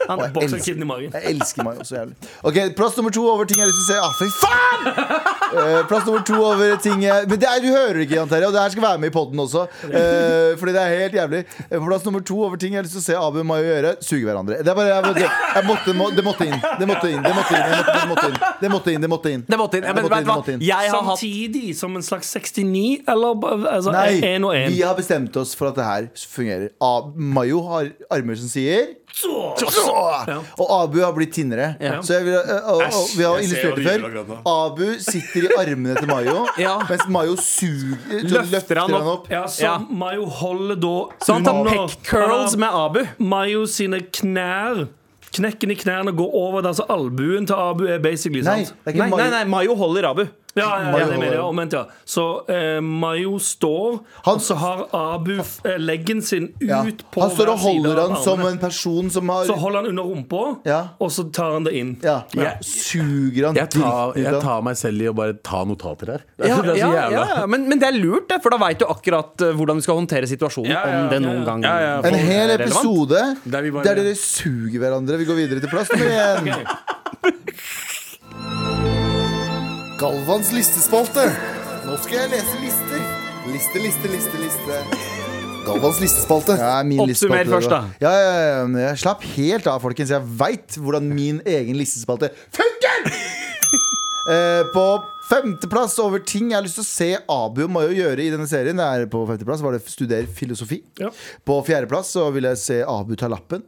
Han 0.08 0.18
bokser 0.34 0.56
elsker- 0.58 0.74
kiden 0.74 0.82
i 0.82 0.88
magen. 0.90 1.14
Jeg 1.14 1.34
elsker 1.34 1.64
Mayo 1.66 1.84
så 1.86 1.96
jævlig. 2.00 2.14
Ok, 2.42 2.58
Plass 2.76 2.96
nummer 2.98 3.14
to 3.14 3.24
over 3.30 3.44
ting 3.48 3.58
jeg 3.62 3.66
har 3.66 3.72
lyst 3.72 3.86
til 3.86 3.86
å 3.86 3.90
se. 3.94 3.98
Ah, 4.04 4.12
fy 4.18 4.28
faen! 4.42 5.32
Uh, 5.54 5.86
plass 5.86 6.04
nummer 6.08 6.22
to 6.26 6.34
over 6.42 6.76
ting 6.82 7.02
jeg 7.04 7.28
Men 7.30 7.38
det 7.38 7.46
er, 7.46 7.60
du 7.62 7.68
hører 7.70 8.00
ikke, 8.02 8.16
Jan 8.18 8.28
Terje, 8.30 8.48
og 8.48 8.54
det 8.56 8.62
her 8.64 8.72
skal 8.74 8.82
være 8.82 8.98
med 9.04 9.12
i 9.12 9.14
poden 9.14 9.38
også. 9.44 9.64
Uh, 9.84 10.56
fordi 10.58 10.72
det 10.74 10.80
er 10.82 10.94
helt 10.98 11.14
jævlig. 11.20 11.42
Uh, 11.70 11.78
plass 11.86 12.04
nummer 12.08 12.24
to 12.26 12.38
over 12.42 12.58
ting 12.60 12.74
jeg 12.74 12.80
har 12.82 12.86
lyst 12.88 12.96
til 12.98 13.02
å 13.02 13.06
se 13.06 13.18
Abu 13.20 13.38
og 13.42 13.46
Mayo 13.48 13.64
gjøre, 13.68 13.92
suge 14.04 14.26
hverandre. 14.26 14.58
Det 14.66 14.72
er 14.72 14.78
bare, 14.80 14.90
jeg, 14.90 15.14
jeg, 15.22 15.30
jeg 15.54 15.64
måtte, 15.68 15.94
må, 16.00 16.08
det 16.16 16.24
måtte 16.26 16.48
inn. 16.48 16.58
Det 16.80 16.88
måtte 16.90 17.12
inn. 17.12 17.22
Det 17.22 17.34
måtte 17.38 17.54
inn. 17.54 17.68
Det 17.70 18.08
måtte 18.10 18.26
inn. 18.26 18.38
Det 18.64 18.72
måtte 18.74 18.94
inn. 18.94 19.04
Det 19.06 19.10
måtte 19.14 19.34
inn. 19.34 19.44
Det 19.54 19.60
måtte 19.60 19.78
inn. 19.78 19.86
Ja, 19.86 19.94
men 19.94 20.02
Det 20.02 20.10
måtte 20.10 20.20
inn, 20.20 20.28
måtte 20.32 20.56
inn. 20.56 20.64
Jeg 20.64 20.90
har 20.90 21.06
hatt 21.10 21.22
Samtidig 21.22 21.76
som 21.78 21.94
en 21.96 22.02
slags 22.04 22.34
69, 22.34 23.04
eller 23.08 23.46
altså, 23.70 23.94
Nei, 23.94 24.18
én 24.34 24.44
og 24.48 24.54
én. 24.58 24.68
vi 24.74 24.82
har 24.82 24.96
bestemt 24.98 25.36
oss 25.40 25.54
for 25.54 25.70
at 25.70 25.78
det 25.78 25.86
her 25.86 26.10
fungerer. 26.34 26.68
A 26.82 26.92
Mayo 27.14 27.62
har 27.70 27.92
armer 28.10 28.36
som 28.40 28.50
sier 28.50 28.90
Ja. 30.28 30.38
Og 30.59 30.73
Abu 30.83 30.99
har 31.02 31.12
blitt 31.16 31.33
tynnere. 31.37 31.75
Ja. 31.81 32.00
Så 32.02 32.14
jeg 32.19 32.25
vil, 32.28 32.35
og, 32.37 32.50
og, 32.75 32.83
og, 32.83 33.09
vi 33.16 33.23
har 33.26 33.37
jeg 33.38 33.45
illustrert 33.49 33.76
det 33.76 33.85
før. 33.87 34.40
Abu 34.54 34.85
sitter 35.04 35.47
i 35.49 35.52
armene 35.61 35.95
til 36.00 36.09
Mayo, 36.11 36.47
Ja. 36.64 36.75
mens 36.88 37.07
Mayo 37.09 37.37
suger 37.37 38.25
løfter, 38.25 38.50
Løfter 38.54 38.81
han 38.85 38.95
opp. 39.14 39.31
Ja, 39.33 39.45
så 39.47 39.62
Ja. 39.66 39.78
Mayo 39.90 40.26
holder 40.26 40.76
da 40.76 40.95
Så 41.25 41.33
han 41.38 41.45
tar 41.45 41.61
under- 41.61 41.71
peck 41.88 42.02
curls 42.11 42.57
med 42.57 42.69
Abu. 42.73 43.00
Mayo 43.19 43.66
sine 43.66 44.00
knær 44.12 44.87
Knekken 45.35 45.73
i 45.73 45.75
knærne 45.75 46.12
går 46.14 46.31
over 46.38 46.62
der, 46.62 46.73
så 46.78 46.85
albuen 46.88 47.47
til 47.47 47.54
Abu 47.59 47.88
er 47.90 47.99
basically 47.99 48.43
Nei, 48.47 48.64
sant? 48.64 48.76
er 48.87 48.93
Nei, 49.00 49.09
nei, 49.11 49.31
nei, 49.33 49.45
Mayo 49.50 49.75
holder 49.75 50.07
Abu. 50.12 50.26
Ja, 50.56 50.68
ja, 50.78 50.90
ja, 50.90 50.99
jeg 51.11 51.18
mener 51.18 51.30
det, 51.34 51.40
omvendt, 51.42 51.73
ja. 51.75 51.84
Så 52.06 52.25
eh, 52.49 52.80
Mayo 52.80 53.38
står, 53.42 53.96
Han- 54.25 54.37
og 54.37 54.40
så 54.40 54.54
har 54.54 54.84
Abu 54.94 55.32
f- 55.42 55.61
eh, 55.66 55.78
leggen 55.82 56.23
sin 56.23 56.44
ut 56.61 56.68
Ja. 56.68 56.84
på 57.11 57.20
Han 57.25 57.30
står 57.30 57.49
og 57.50 57.58
side 57.58 57.73
holder 57.82 57.99
av 58.04 58.11
han 58.14 58.23
som 58.23 58.38
armene. 58.38 58.52
en 58.52 58.58
person 58.58 59.11
som 59.11 59.28
har 59.28 59.44
Så 59.46 59.56
holder 59.58 59.80
han 59.82 59.88
under 59.90 60.02
rumpa, 60.04 60.42
Ja. 60.64 60.78
og 61.00 61.11
så 61.11 61.25
tar 61.32 61.52
han 61.54 61.64
det 61.64 61.73
inn. 61.75 61.96
ja, 62.02 62.23
Jeg- 62.32 62.58
Suger 62.62 63.46
han 63.46 63.54
Jeg 63.56 63.68
tar, 63.70 63.80
dritten 63.80 64.11
ut 64.11 64.16
jeg 64.25 64.34
av- 64.34 64.42
tar 64.42 64.62
meg 64.62 64.76
selv 64.76 65.02
i 65.02 65.06
å 65.11 65.14
bare 65.14 65.32
ta 65.42 65.64
notater 65.64 66.06
her. 66.06 66.20
Det 66.38 66.46
er, 66.46 66.49
Ja, 66.49 66.62
det 66.62 66.70
er 66.70 66.75
så 66.87 66.94
ja, 66.94 67.11
ja, 67.40 67.46
men, 67.46 67.68
men 67.68 67.78
det 67.80 67.88
er 67.88 67.99
lurt, 67.99 68.28
det, 68.28 68.40
for 68.42 68.50
da 68.50 68.58
veit 68.58 68.78
du 68.78 68.84
akkurat 68.87 69.40
eh, 69.42 69.52
hvordan 69.58 69.76
du 69.76 69.82
skal 69.82 69.96
håndtere 69.96 70.26
situasjonen. 70.30 70.70
Ja, 70.70 70.87
ja, 70.87 71.00
Om 71.02 71.08
det 71.11 71.20
ja, 71.23 71.28
noen 71.28 71.38
ja. 71.40 71.44
gang 71.44 71.62
Ja, 71.64 71.78
ja, 71.80 71.99
En 72.04 72.14
hel 72.14 72.49
relevant. 72.49 72.70
episode 72.70 73.37
Der 73.50 73.61
vi 73.62 73.70
bare- 73.73 73.84
der 73.84 73.94
dere 73.96 74.14
suger 74.14 74.78
hverandre. 74.78 75.18
Vi 75.18 75.25
går 75.25 75.34
videre 75.34 75.61
til 75.61 75.68
plass 75.68 75.90
nummer 75.90 76.06
én. 76.54 76.66
Galvans 80.04 80.50
listespalte. 80.52 81.23
Nå 81.87 81.94
skal 82.02 82.18
jeg 82.18 82.30
lese 82.34 82.58
lister. 82.61 83.04
Liste, 83.49 83.80
liste, 83.80 84.11
liste, 84.12 84.40
liste. 84.42 84.80
Galvans 85.64 86.00
listespalte. 86.02 86.58
Ja, 86.61 86.75
min 86.84 87.00
Oppsummer 87.00 87.40
listespalte, 87.40 87.54
først, 87.54 87.73
da. 87.73 87.78
Ja, 88.04 88.11
ja, 88.12 88.34
ja, 88.34 88.50
ja. 88.58 88.82
Jeg 88.90 89.00
slapp 89.00 89.25
helt 89.32 89.70
av, 89.73 89.78
folkens. 89.80 90.12
Jeg 90.12 90.37
veit 90.42 90.76
hvordan 90.76 91.08
min 91.08 91.40
egen 91.49 91.80
listespalte 91.80 92.34
funker! 92.52 93.08
Eh, 94.25 94.62
på 94.73 94.82
femteplass 95.28 95.99
over 96.00 96.23
ting 96.25 96.46
jeg 96.49 96.56
har 96.56 96.64
lyst 96.64 96.78
til 96.78 96.80
å 96.80 96.88
se 96.88 97.08
Abu 97.28 97.58
og 97.66 97.75
Mayo 97.75 97.90
gjøre 97.92 98.23
i 98.25 98.30
denne 98.32 98.46
serien, 98.49 98.78
Det 98.80 98.87
er 98.87 99.11
på 99.12 99.20
femteplass 99.28 99.61
var 99.61 99.76
det 99.76 99.82
studere 99.84 100.25
filosofi. 100.25 100.78
Ja. 100.96 101.11
På 101.44 101.58
fjerdeplass 101.66 102.14
så 102.16 102.30
vil 102.32 102.49
jeg 102.49 102.61
se 102.62 102.78
Abu 102.88 103.12
ta 103.20 103.28
lappen. 103.28 103.61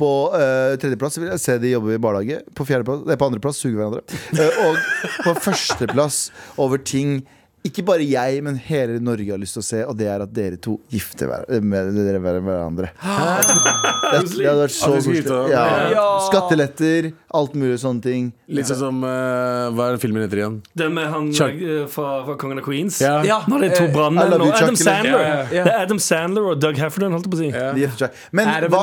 På 0.00 0.10
uh, 0.32 0.74
tredjeplass 0.80 1.18
vil 1.20 1.30
jeg 1.30 1.42
se 1.42 1.56
de 1.62 1.72
jobber 1.74 1.96
i 1.96 2.02
barnehage. 2.02 2.42
På, 2.56 2.66
på 2.66 3.28
andreplass 3.28 3.62
suger 3.62 3.80
hverandre. 3.80 4.02
Uh, 4.36 4.60
og 4.66 4.78
på 5.24 5.36
førsteplass 5.48 6.20
over 6.62 6.80
ting 6.82 7.20
ikke 7.68 7.82
bare 7.86 8.04
jeg, 8.06 8.40
men 8.46 8.56
hele 8.66 8.98
Norge 9.02 9.30
har 9.34 9.40
lyst 9.42 9.56
til 9.58 9.62
å 9.62 9.66
se, 9.66 9.80
og 9.86 9.96
det 9.98 10.06
er 10.12 10.22
at 10.24 10.32
dere 10.36 10.56
to 10.62 10.76
gifter 10.92 11.28
hver- 11.30 11.62
med 11.62 11.92
dere 11.96 12.20
med 12.22 12.40
hverandre. 12.46 12.90
Det, 12.96 14.20
det 14.38 14.46
hadde 14.46 14.62
vært 14.62 14.74
så 14.76 14.90
koselig. 14.94 15.22
Ja. 15.50 15.64
Ja. 15.92 16.04
Skatteletter, 16.28 17.10
alt 17.36 17.56
mulig 17.58 17.78
sånne 17.82 18.02
ting. 18.04 18.28
Litt 18.46 18.68
sånn 18.70 18.78
som 18.78 19.00
uh, 19.02 19.66
Hva 19.74 19.88
er 19.92 20.00
filmen 20.02 20.22
heter 20.24 20.42
igjen? 20.42 20.58
Det 20.78 20.88
med 20.94 21.08
han 21.10 21.28
eh, 21.34 21.84
fra, 21.90 22.10
fra 22.28 22.36
Kongen 22.40 22.60
av 22.62 22.66
Queens. 22.66 23.00
Ja. 23.02 23.18
Ja. 23.26 23.40
Når 23.50 23.64
det 23.66 23.70
er 23.72 23.76
to 23.80 23.84
Eh, 23.86 23.92
brannmenn 23.94 24.32
og 24.36 24.48
Adam? 24.50 24.76
Sandler. 24.78 25.46
Det 25.50 25.62
er 25.62 25.72
Adam 25.84 25.98
Sandler 26.02 26.50
og 26.52 26.60
Doug 26.62 26.78
Heffernan, 26.80 27.14
holdt 27.16 27.26
jeg 27.28 27.34
på 27.34 27.38
å 27.38 28.08
si. 28.08 28.12
Men 28.36 28.50
hva, 28.70 28.82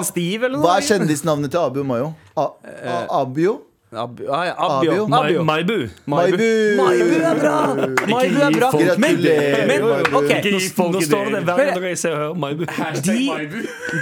hva 0.63 0.77
er 0.79 0.87
kjendisnavnet 0.87 1.51
til 1.53 1.59
Abu 1.63 1.81
og 1.83 1.87
Mayo? 1.89 2.13
A, 2.39 2.49
A, 2.83 2.99
Abio? 3.21 3.59
Abu, 3.95 4.23
Abio. 4.29 5.05
Abio. 5.05 5.43
Maibu. 5.45 5.77
Maibu. 6.05 6.47
Maibu 6.79 7.17
er 7.19 7.35
bra! 7.39 7.55
Maibu 8.09 8.39
er 8.41 8.51
bra. 8.57 8.69
gi 8.71 8.79
folk- 8.89 8.99
Men, 8.99 9.21
men 9.67 9.81
ok, 9.83 10.31
Nå, 10.77 10.91
nå 10.93 11.01
står 11.01 11.23
det 11.25 11.33
det 11.33 11.43
hver 11.57 11.73
gang 11.73 11.83
jeg 11.91 11.97
ser 11.97 12.11
og 12.11 12.17
hører 12.17 12.33
Maibu. 12.33 12.65
de, 13.05 13.19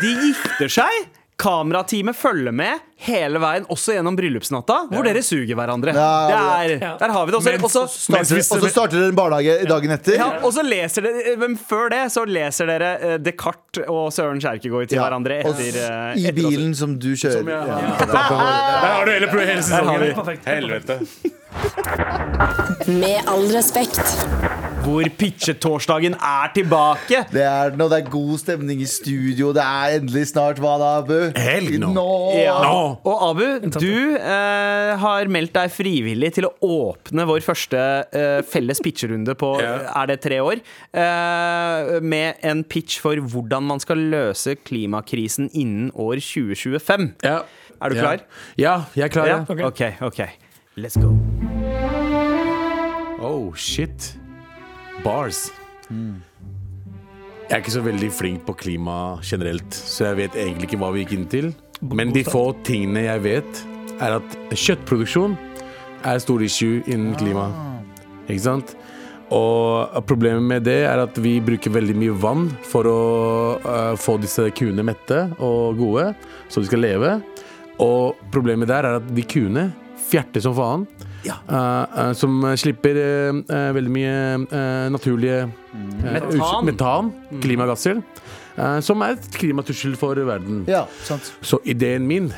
de 0.02 0.12
gifter 0.26 0.68
seg 0.80 0.96
kamerateamet 1.42 2.16
følger 2.16 2.54
med 2.54 2.84
hele 3.02 3.40
veien, 3.42 3.64
også 3.74 3.96
gjennom 3.96 4.14
bryllupsnatta, 4.18 4.76
hvor 4.92 5.04
dere 5.08 5.24
suger 5.26 5.56
hverandre. 5.58 5.90
Ja, 5.98 6.10
det 6.30 6.36
ja, 6.36 6.42
er, 6.62 6.74
ja. 6.86 6.92
Der 7.02 7.14
har 7.16 7.26
vi 7.26 7.32
det. 7.34 7.38
Også, 7.40 7.50
Mens- 7.56 7.64
også, 7.66 7.84
Starter, 7.90 8.36
hvis- 8.36 8.52
og 8.54 8.62
så 8.62 8.70
starter 8.70 9.00
dere 9.00 9.10
en 9.10 9.18
barnehage 9.18 9.56
dagen 9.72 9.92
etter. 9.96 10.20
ja, 10.20 10.28
og 10.46 10.54
så 10.54 10.62
leser 10.62 11.02
dere 11.08 11.36
Men 11.42 11.58
før 11.58 11.90
det 11.90 12.04
så 12.14 12.26
leser 12.30 12.70
dere 12.70 12.92
eh, 13.02 13.18
Descartes 13.18 13.88
og 13.90 14.12
Søren 14.14 14.40
Kjerkegaard 14.44 14.88
til 14.92 14.98
Ja. 15.02 15.08
hverandre 15.08 15.40
etter, 15.42 15.82
eh, 15.82 16.22
I 16.22 16.28
etter 16.30 16.38
bilen 16.38 16.76
som 16.78 16.94
du 17.00 17.10
kjører. 17.16 17.42
ja. 17.50 17.66
Ja. 17.66 18.06
Der 18.06 18.18
har 18.94 19.06
du 19.06 19.12
hele, 19.12 19.28
hele 19.28 19.62
sesongen. 19.66 20.40
Helvete. 20.46 21.00
Med 22.88 23.18
all 23.28 23.48
respekt. 23.58 24.06
Hvor 24.82 25.06
pitchetorsdagen 25.18 26.16
er 26.18 26.52
tilbake. 26.56 27.20
Det 27.30 27.44
er 27.46 27.76
når 27.78 27.90
det 27.92 27.98
er 28.02 28.08
god 28.10 28.40
stemning 28.42 28.80
i 28.82 28.88
studio. 28.90 29.52
Det 29.54 29.62
er 29.62 29.98
endelig 30.00 30.24
snart 30.32 30.62
hva 30.62 30.74
da, 30.82 30.90
Abu? 31.04 31.18
Helg 31.38 31.78
nå. 31.84 32.06
Ja. 32.40 32.56
No. 32.66 32.80
Og 33.06 33.26
Abu, 33.30 33.46
du 33.78 34.18
eh, 34.18 34.92
har 35.04 35.30
meldt 35.32 35.54
deg 35.54 35.70
frivillig 35.74 36.32
til 36.38 36.50
å 36.50 36.54
åpne 36.66 37.28
vår 37.30 37.46
første 37.46 37.84
eh, 38.10 38.40
felles 38.48 38.82
pitcherunde 38.82 39.36
på 39.38 39.54
yeah. 39.62 39.86
er 40.02 40.10
det 40.10 40.20
tre 40.26 40.42
år. 40.42 40.64
Eh, 40.92 41.94
med 42.02 42.42
en 42.48 42.66
pitch 42.66 42.98
for 43.04 43.22
hvordan 43.22 43.70
man 43.70 43.84
skal 43.84 44.02
løse 44.12 44.58
klimakrisen 44.66 45.52
innen 45.54 45.92
år 45.94 46.18
2025. 46.26 47.12
Yeah. 47.22 47.46
Er 47.82 47.94
du 47.94 48.00
klar? 48.02 48.26
klar? 48.26 48.26
Ja, 48.58 48.76
jeg 48.98 49.12
er 49.12 49.14
klar. 49.14 49.30
Ja? 49.30 49.40
Okay. 49.46 49.70
OK, 49.70 50.02
OK. 50.10 50.26
Let's 50.78 50.98
go. 50.98 51.14
Oh, 53.22 53.54
shit. 53.54 54.16
Bars. 55.04 55.50
Jeg 57.52 57.58
er 57.58 57.60
ikke 57.60 57.74
så 57.74 57.84
veldig 57.84 58.12
flink 58.16 58.46
på 58.48 58.56
klima 58.56 58.96
generelt, 59.28 59.74
så 59.76 60.12
jeg 60.12 60.20
vet 60.22 60.38
egentlig 60.40 60.70
ikke 60.70 60.80
hva 60.80 60.92
vi 60.96 61.04
gikk 61.04 61.18
inn 61.18 61.28
til. 61.32 61.50
Men 61.92 62.14
de 62.16 62.24
få 62.24 62.52
tingene 62.64 63.08
jeg 63.08 63.24
vet, 63.26 63.64
er 64.02 64.20
at 64.20 64.38
kjøttproduksjon 64.54 65.36
er 66.06 66.16
et 66.16 66.24
stort 66.24 66.46
issue 66.46 66.80
innen 66.86 67.18
klima. 67.20 67.50
Ikke 68.30 68.46
sant? 68.46 68.76
Og 69.32 70.02
problemet 70.08 70.44
med 70.44 70.66
det 70.68 70.82
er 70.90 71.04
at 71.06 71.20
vi 71.24 71.38
bruker 71.44 71.72
veldig 71.72 71.96
mye 71.96 72.16
vann 72.20 72.50
for 72.68 72.88
å 72.88 73.02
uh, 73.64 73.94
få 74.00 74.18
disse 74.20 74.50
kuene 74.58 74.84
mette 74.84 75.24
og 75.40 75.80
gode, 75.80 76.10
så 76.52 76.64
de 76.64 76.68
skal 76.68 76.84
leve. 76.84 77.14
Og 77.82 78.20
problemet 78.34 78.70
der 78.70 78.88
er 78.88 79.00
at 79.00 79.08
de 79.16 79.24
kuene 79.24 79.70
fjerter 80.12 80.44
som 80.44 80.56
faen. 80.58 80.84
Ja. 81.26 81.36
Uh, 81.46 81.56
uh, 82.10 82.14
som 82.18 82.40
slipper 82.58 82.98
uh, 82.98 83.42
veldig 83.76 83.92
mye 83.94 84.14
naturlige 84.92 85.44
eh, 85.44 86.16
Metan. 86.16 86.66
metan, 86.66 87.12
klimagasser, 87.44 88.00
eh, 88.58 88.80
som 88.82 89.04
er 89.06 89.18
et 89.18 89.28
klimatrussel 89.38 89.94
for 90.00 90.18
verden. 90.28 90.64
Ja, 90.70 90.86
sant. 91.06 91.30
Så 91.46 91.62
ideen 91.70 92.08
min, 92.10 92.32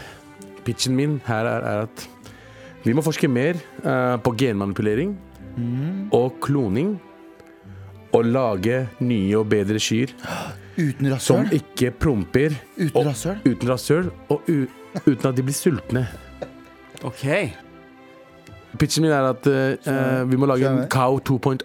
pitchen 0.67 0.97
min 0.99 1.19
her 1.29 1.47
er, 1.47 1.63
er 1.69 1.87
at 1.87 2.07
vi 2.83 2.91
må 2.93 3.03
forske 3.05 3.29
mer 3.31 3.55
på 4.23 4.33
genmanipulering 4.35 5.13
og 6.11 6.35
kloning. 6.43 6.97
Og 8.13 8.27
lage 8.29 8.83
nye 9.01 9.39
og 9.39 9.47
bedre 9.49 9.79
kyr 9.81 10.11
Uten 10.77 11.07
som 11.17 11.47
ikke 11.49 11.89
promper 11.97 12.53
Uten 12.77 13.07
rasshøl? 13.07 13.39
uten 13.41 13.71
rasshøl, 13.71 14.11
og 14.29 14.43
uten 14.51 15.25
at 15.31 15.33
de 15.39 15.45
blir 15.47 15.55
sultne. 15.57 16.03
OK. 17.09 17.23
Pitchen 18.79 19.05
min 19.05 19.13
er 19.13 19.29
at 19.29 19.47
eh, 19.49 20.23
vi 20.29 20.39
må 20.39 20.49
lage 20.49 20.69
en 20.69 20.83
Cow 20.91 21.19
2.0. 21.19 21.63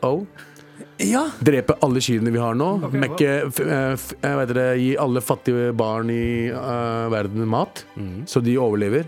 Ja. 1.07 1.29
Drepe 1.45 1.77
alle 1.85 2.03
kyrne 2.03 2.33
vi 2.35 2.41
har 2.43 2.57
nå. 2.59 2.71
Mekke, 2.91 3.35
f, 3.49 3.61
f, 3.63 4.09
eh, 4.19 4.35
hva 4.35 4.47
det, 4.51 4.67
gi 4.81 4.89
alle 4.99 5.23
fattige 5.23 5.71
barn 5.79 6.11
i 6.11 6.49
uh, 6.51 7.07
verden 7.13 7.47
mat, 7.49 7.85
så 8.27 8.43
de 8.43 8.57
overlever. 8.59 9.07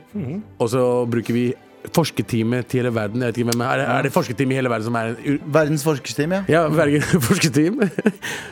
Og 0.61 0.71
så 0.71 0.85
bruker 1.11 1.37
vi 1.37 1.49
forskerteamet 1.95 2.69
til 2.69 2.83
hele 2.83 2.93
verden. 2.95 3.23
Jeg 3.23 3.33
vet 3.33 3.41
ikke 3.41 3.51
hvem 3.53 3.63
er, 3.65 3.81
det, 3.81 3.87
er 3.89 4.07
det 4.07 4.13
forskerteam 4.13 4.53
i 4.53 4.59
hele 4.59 4.71
verden 4.71 4.89
som 4.91 4.99
er 5.01 5.15
en 5.15 5.39
Verdens 5.47 5.85
forskerteam, 5.87 6.35
ja. 6.37 6.43
Ja, 6.49 6.63
verden, 6.69 7.03
forskerteam. 7.29 7.81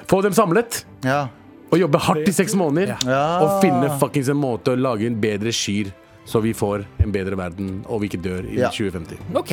Få 0.09 0.23
dem 0.25 0.37
samlet 0.37 0.83
ja. 1.05 1.27
og 1.71 1.79
jobbe 1.83 2.01
hardt 2.09 2.29
i 2.29 2.35
seks 2.35 2.57
måneder. 2.59 2.97
Ja. 3.07 3.23
Og 3.45 3.61
finne 3.65 3.93
fuckings 4.01 4.31
en 4.33 4.41
måte 4.41 4.75
å 4.75 4.81
lage 4.81 5.07
en 5.09 5.19
bedre 5.21 5.53
kyr, 5.55 5.93
så 6.29 6.43
vi 6.45 6.53
får 6.57 6.85
en 7.01 7.13
bedre 7.15 7.39
verden 7.41 7.79
og 7.89 8.03
vi 8.03 8.11
ikke 8.11 8.21
dør 8.23 8.45
i 8.45 8.59
Ja. 8.61 8.69
2050. 8.69 9.17
OK. 9.41 9.53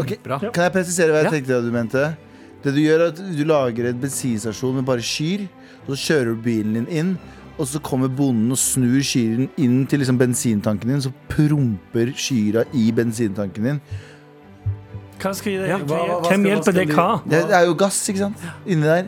okay. 0.00 0.16
Bra. 0.24 0.38
Kan 0.40 0.64
jeg 0.64 0.72
presisere 0.72 1.12
hva 1.12 1.20
jeg 1.22 1.28
Ja. 1.28 1.34
tenkte 1.36 1.58
at 1.58 1.64
du 1.66 1.70
mente? 1.74 2.04
Det 2.64 2.72
du 2.74 2.80
gjør 2.80 3.00
er 3.04 3.08
at 3.12 3.16
du 3.36 3.44
lager 3.44 3.90
en 3.90 3.98
bensinstasjon 4.00 4.74
med 4.78 4.86
bare 4.88 5.04
kyr, 5.04 5.44
og 5.86 5.92
så 5.92 6.00
kjører 6.06 6.30
du 6.32 6.40
bilen 6.46 6.72
din 6.78 6.86
inn, 6.88 7.18
og 7.58 7.66
så 7.68 7.78
kommer 7.84 8.08
bonden 8.08 8.50
og 8.50 8.56
snur 8.58 9.02
kyren 9.04 9.50
inn 9.60 9.84
til 9.86 10.00
liksom 10.00 10.16
bensintanken 10.18 10.88
din, 10.88 11.02
så 11.04 11.12
promper 11.28 12.08
kyra 12.16 12.64
i 12.72 12.90
bensintanken 12.90 13.62
din. 13.68 13.80
Hva 15.20 15.32
skal 15.36 15.52
jeg, 15.52 15.68
Ja, 15.68 15.76
hva, 15.78 15.98
hva- 16.00 16.20
hva 16.24 16.30
hvem 16.32 16.44
hjelper 16.48 16.72
hva 16.72 16.74
det 16.80 16.88
hva? 16.96 17.20
Det 17.28 17.50
er 17.60 17.66
jo 17.68 17.74
gass, 17.74 18.00
ikke 18.08 18.18
sant? 18.24 18.36
Inni 18.66 18.82
der. 18.88 19.06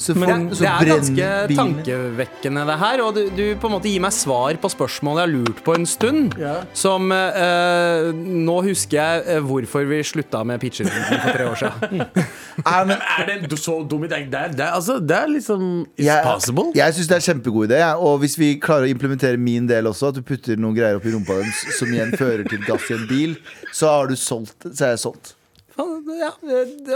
Så, 0.00 0.14
Men 0.16 0.46
Det, 0.48 0.56
så 0.56 0.64
det 0.64 0.70
er 0.70 0.88
ganske 0.88 1.26
bilen. 1.50 1.58
tankevekkende, 1.84 2.62
det 2.70 2.76
her. 2.80 3.02
Og 3.04 3.14
du, 3.18 3.20
du 3.36 3.42
på 3.60 3.68
en 3.68 3.74
måte 3.74 3.90
gir 3.90 4.00
meg 4.00 4.14
svar 4.16 4.56
på 4.62 4.70
spørsmål 4.72 5.18
jeg 5.20 5.26
har 5.26 5.32
lurt 5.34 5.58
på 5.66 5.74
en 5.76 5.84
stund. 5.88 6.36
Ja. 6.40 6.54
Som 6.72 7.10
eh, 7.12 8.08
Nå 8.16 8.54
husker 8.64 8.96
jeg 8.96 9.24
eh, 9.34 9.42
hvorfor 9.44 9.84
vi 9.90 9.98
slutta 10.06 10.40
med 10.48 10.62
pitcherunden 10.62 11.20
for 11.20 11.36
tre 11.36 11.48
år 11.50 11.60
siden. 11.60 12.04
Men 12.88 12.94
Er 12.96 13.28
det 13.44 13.58
så 13.60 13.76
dum 13.84 14.06
idé? 14.08 14.22
Det 14.30 14.40
er, 14.40 14.54
det 14.56 14.64
er, 14.64 14.72
altså, 14.78 14.96
det 15.04 15.16
er 15.18 15.28
liksom 15.34 15.66
It's 15.84 16.06
jeg, 16.06 16.24
possible. 16.24 16.64
jeg 16.80 16.96
syns 16.96 17.10
det 17.10 17.16
er 17.18 17.20
en 17.20 17.26
kjempegod 17.28 17.68
idé. 17.68 17.80
Ja. 17.82 17.90
Og 18.00 18.22
hvis 18.24 18.38
vi 18.40 18.54
klarer 18.62 18.88
å 18.88 18.94
implementere 18.94 19.36
min 19.40 19.68
del 19.68 19.90
også, 19.90 20.14
at 20.14 20.20
du 20.20 20.24
putter 20.24 20.56
noen 20.60 20.78
greier 20.78 20.96
opp 20.96 21.04
i 21.04 21.12
rumpa 21.12 21.36
deres 21.42 21.60
som 21.76 21.92
igjen 21.92 22.16
fører 22.16 22.48
til 22.48 22.64
gass 22.64 22.88
i 22.88 22.96
en 22.96 23.04
bil, 23.10 23.36
så 23.76 23.92
har 23.98 24.08
du 24.08 24.16
solgt 24.16 24.64
Så 24.70 24.86
er 24.88 24.96
jeg 24.96 25.04
solgt. 25.04 25.34
Ja, 25.76 26.32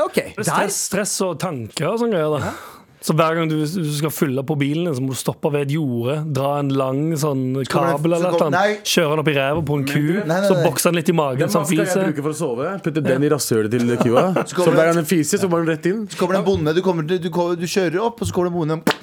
OK. 0.04 0.16
Der. 0.16 0.44
Stress, 0.44 0.80
stress 0.90 1.12
og 1.24 1.36
tanker 1.40 1.92
og 1.92 2.00
sånn 2.02 2.12
greier. 2.12 2.32
da 2.40 2.54
Så 3.04 3.12
hver 3.12 3.34
gang 3.36 3.50
du, 3.50 3.58
du 3.60 3.90
skal 3.92 4.12
fylle 4.14 4.40
på 4.48 4.54
bilen, 4.56 4.88
så 4.96 5.02
må 5.04 5.12
du 5.12 5.18
stoppe 5.20 5.50
ved 5.52 5.66
et 5.66 5.74
jorde, 5.74 6.14
dra 6.32 6.54
en 6.62 6.70
lang 6.72 7.00
sånn 7.20 7.42
kabel 7.68 8.16
eller 8.16 8.32
noe, 8.32 8.62
kjøre 8.80 9.10
den 9.10 9.20
opp 9.20 9.28
i 9.28 9.34
ræva 9.36 9.64
på 9.68 9.76
en 9.76 9.84
ku, 9.90 10.00
Nei, 10.00 10.22
nei, 10.30 10.38
så 10.46 10.56
nei. 10.56 10.62
bokser 10.64 10.88
den 10.94 10.98
litt 11.02 11.10
i 11.12 11.16
magen, 11.18 11.42
Den 11.42 11.52
så 11.52 11.60
han 11.60 11.68
maska 11.68 11.84
jeg 11.84 11.90
bruke 11.92 12.06
bruker 12.14 12.24
for 12.24 12.32
å 12.32 12.38
sove, 12.38 12.70
putte 12.86 13.02
den 13.04 13.26
i 13.26 13.30
rasshølet 13.34 13.76
til 13.76 13.92
kua. 14.06 14.24
Så 14.48 14.64
hver 14.70 14.88
gang 14.88 14.96
den 15.02 15.10
fiser, 15.10 15.42
så 15.42 15.50
må 15.52 15.60
den 15.60 15.68
rett 15.74 15.90
inn. 15.90 16.00
Så 16.08 16.16
kommer 16.16 16.38
det 16.38 16.40
en 16.40 16.48
bonde, 16.48 16.74
du, 16.78 16.80
kommer, 16.86 17.04
du, 17.04 17.18
du 17.20 17.68
kjører 17.68 18.00
opp, 18.06 18.24
og 18.24 18.30
så 18.30 18.38
kommer 18.38 18.48
det 18.48 18.54
en 18.54 18.80
bonde 18.80 18.96